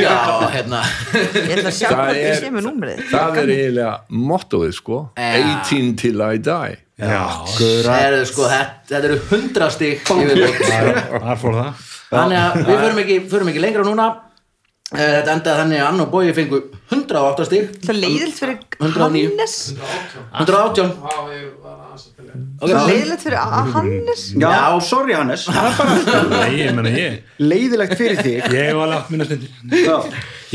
Það- 0.06 0.50
hérna. 0.56 0.80
Ég 1.14 1.54
ætla 1.56 1.70
að 1.70 1.76
sjá 1.78 1.86
Það 1.88 2.00
hvað 2.00 2.10
þið 2.16 2.26
er- 2.32 2.40
sé 2.42 2.50
með 2.56 2.66
númerið. 2.70 3.04
Það 3.12 3.38
er 3.42 3.54
eiginlega 3.56 3.92
mottoið, 4.32 4.74
sko. 4.80 4.98
Já. 5.16 5.30
18 5.36 5.94
till 6.02 6.20
I 6.26 6.36
die. 6.50 6.76
Það 6.96 8.14
sko, 8.30 8.46
þetta, 8.48 8.86
þetta 8.88 9.04
eru 9.10 9.16
hundra 9.30 9.66
stig 9.74 10.00
þar 10.06 11.40
fór 11.42 11.58
það? 11.58 11.82
Þannig 12.06 12.38
að 12.40 12.56
við 12.68 12.78
förum 12.84 13.00
ekki, 13.02 13.16
förum 13.32 13.48
ekki 13.52 13.62
lengra 13.64 13.84
núna 13.84 14.06
Þetta 14.86 15.32
endaði 15.32 15.58
þannig 15.58 15.80
að 15.82 15.88
Anna 15.88 16.04
og 16.04 16.10
Bói 16.12 16.28
fengu 16.34 16.58
108 16.94 17.46
stig. 17.48 17.70
Það 17.82 17.96
leiðilegt 18.04 18.36
fyrir 18.38 18.58
109. 18.78 19.22
Hannes. 19.32 19.54
118 20.38 20.92
Það 22.60 22.74
leiðilegt 22.86 23.24
fyrir 23.24 23.40
Hannes. 23.74 24.22
Já, 24.36 24.46
Já. 24.46 24.78
sorry 24.86 25.16
Hannes. 25.18 25.48
Það 25.50 25.66
er 25.66 25.74
bara 25.80 26.22
Nei, 26.30 26.52
ég 26.60 26.76
menna 26.76 26.92
ég. 26.94 27.18
Leiðilegt 27.42 27.96
fyrir 27.98 28.22
þig. 28.22 28.46
Ég 28.60 28.78
var 28.78 28.92
látt 28.92 29.10
minna 29.10 29.26
stundir. 29.26 29.50
Já, 29.74 29.96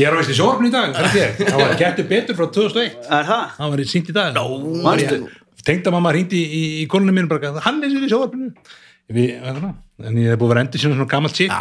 Ég 0.00 0.08
er 0.08 0.16
á 0.16 0.18
veist 0.22 0.32
í 0.32 0.36
sjóarfinn 0.40 0.70
í 0.70 0.72
dag, 0.72 0.96
það 0.96 1.18
er 1.20 1.58
var 1.60 1.74
gettu 1.82 2.06
betur 2.08 2.38
frá 2.38 2.46
2001 2.56 3.10
Er 3.12 3.28
það? 3.28 3.58
Var 3.74 3.82
sínt 3.92 4.08
í 4.08 4.16
dag. 4.16 4.38
Manstu? 4.86 5.20
Tengdamamma 5.62 6.10
hringdi 6.16 6.40
í, 6.40 6.46
í, 6.48 6.62
í 6.82 6.86
konunum 6.90 7.20
mínu 7.20 7.28
bara, 7.30 7.52
hann 7.68 7.84
er 7.84 7.92
í 7.92 8.08
sjóarfinu 8.08 8.48
Við? 9.12 9.32
En 10.02 10.16
ég 10.18 10.32
hef 10.32 10.38
búið 10.40 10.46
að 10.46 10.52
vera 10.52 10.62
endur 10.64 10.82
síðan 10.82 10.96
svona 10.96 11.10
gammalt 11.10 11.38
sík. 11.38 11.52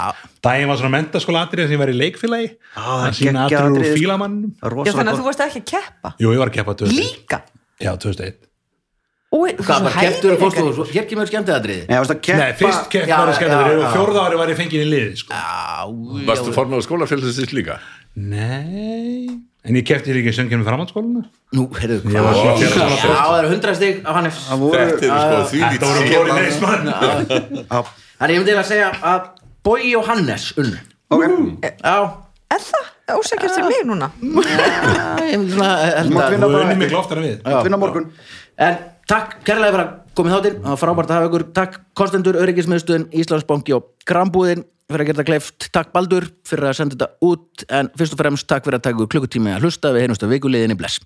Daginn 0.46 0.70
var 0.72 0.80
svona 0.80 0.94
mentaskóla 0.96 1.42
atrið 1.46 1.68
sem 1.68 1.76
ég 1.76 1.82
var 1.82 1.92
í 1.92 1.98
leikfélagi. 1.98 2.54
Að 2.80 3.10
sína 3.18 3.48
atrið 3.48 3.76
úr 3.78 3.90
fílamannum. 3.98 4.54
Já, 4.62 4.94
þannig 4.96 5.12
að 5.12 5.20
þú 5.20 5.28
varst 5.28 5.44
ekki 5.48 5.62
að 5.62 5.68
keppa? 5.74 6.14
Jú, 6.22 6.32
ég 6.32 6.42
var 6.42 6.52
að 6.54 6.56
keppa 6.60 6.78
2001 6.82 6.98
Líka? 7.02 7.42
Já, 7.82 7.92
2001 7.98 8.48
Og 9.32 9.62
Hvað 9.64 9.86
bara 9.88 10.02
keftur 10.04 10.34
og 10.36 10.82
og 10.84 10.90
hér 10.92 11.06
kemur 11.08 11.30
skemmtið 11.30 11.56
aðriði 11.56 11.84
Nei, 11.88 12.00
varstu 12.02 12.16
að 12.18 12.24
keppa? 12.28 12.42
Nei, 12.42 12.58
fyrst 12.60 12.90
kepp 12.92 13.08
Já, 13.08 13.14
var 13.16 13.32
að 13.32 13.38
skemmt 13.38 13.54
já, 13.56 13.78
og 13.78 13.94
fjórða 13.96 14.26
ári 14.26 14.40
var 14.42 14.52
ég 14.52 14.60
fengið 14.60 14.84
í 14.84 14.90
liði 14.90 15.14
sko. 15.22 15.38
Já, 15.38 16.26
Varstu 16.28 16.56
formáður 16.58 16.84
skólafélagsins 16.90 17.56
líka? 17.56 17.78
Nei 18.20 19.51
En 19.62 19.78
ég 19.78 19.86
keppti 19.86 20.14
líka 20.16 20.32
í 20.32 20.36
söngjarnum 20.36 20.66
framhaldsskólinu 20.66 21.22
Nú, 21.58 21.68
heyrðu, 21.78 22.00
Ég 22.10 22.26
var 22.26 22.34
svona 22.34 22.56
hvað 22.58 22.96
Já, 23.06 23.20
það 23.20 23.38
eru 23.38 23.52
100 23.52 23.76
stig 23.78 24.00
af 24.02 24.18
hann 24.18 24.30
Það 24.38 24.64
voru 24.64 24.80
Þetta 24.80 25.12
er 25.12 25.76
sko 25.78 25.92
voru 25.92 26.08
glóri 26.10 26.38
neismann 26.40 26.90
Já, 26.90 27.78
Þannig 28.18 28.34
ég 28.34 28.42
myndi 28.42 28.58
að 28.58 28.68
segja 28.72 28.90
að 29.12 29.30
Bói 29.62 29.94
og 30.00 30.10
Hannes 30.10 30.50
Já, 30.58 31.96
Er 32.52 32.66
það? 32.68 32.90
Ósækjast 33.12 33.58
fyrir 33.58 33.70
mig 33.70 33.86
núna? 33.88 34.10
Ég 34.22 35.38
myndi 35.40 35.56
svona 35.56 35.72
held 35.84 36.14
mátt 36.16 36.26
að 36.26 36.36
vinna 36.36 36.50
Þú 36.52 36.78
mig 36.80 36.92
glóftar 36.92 37.22
en 37.22 37.26
við 37.28 37.50
finna 37.66 37.80
morgun. 37.80 38.10
En 38.62 38.78
takk 39.10 39.38
kærlega 39.48 39.74
fyrir 39.76 39.84
að 39.86 39.94
komið 40.18 40.36
þáttinn. 40.36 40.58
Það 40.62 40.70
var 40.74 40.82
frábært 40.82 41.12
að 41.12 41.18
hafa 41.18 41.30
ykkur. 41.30 41.46
Takk 41.58 41.80
Kostendur, 41.98 42.40
Öryggismiðstöðin, 42.44 43.08
Íslandsbanki 43.22 43.76
og 43.78 43.90
Grambúðin 44.08 44.66
fyrir 44.94 45.06
að 45.06 45.10
gera 45.12 45.20
þetta 45.20 45.30
kleift 45.32 45.70
Takk 45.76 45.94
Baldur 45.96 46.28
fyrir 46.48 46.70
að 46.70 46.78
senda 46.80 46.98
þetta 46.98 47.32
út. 47.32 47.66
En 47.70 47.92
fyrst 47.98 48.16
og 48.16 48.22
fremst 48.22 48.50
takk 48.50 48.68
fyrir 48.68 48.80
að 48.80 48.88
taka 48.90 49.10
klukkutími 49.16 49.56
að 49.56 49.66
hlusta. 49.66 49.96
Við 49.96 50.06
heyrumst 50.06 50.28
að 50.28 50.36
vikuliðinni. 50.38 50.78
Bless 50.80 51.02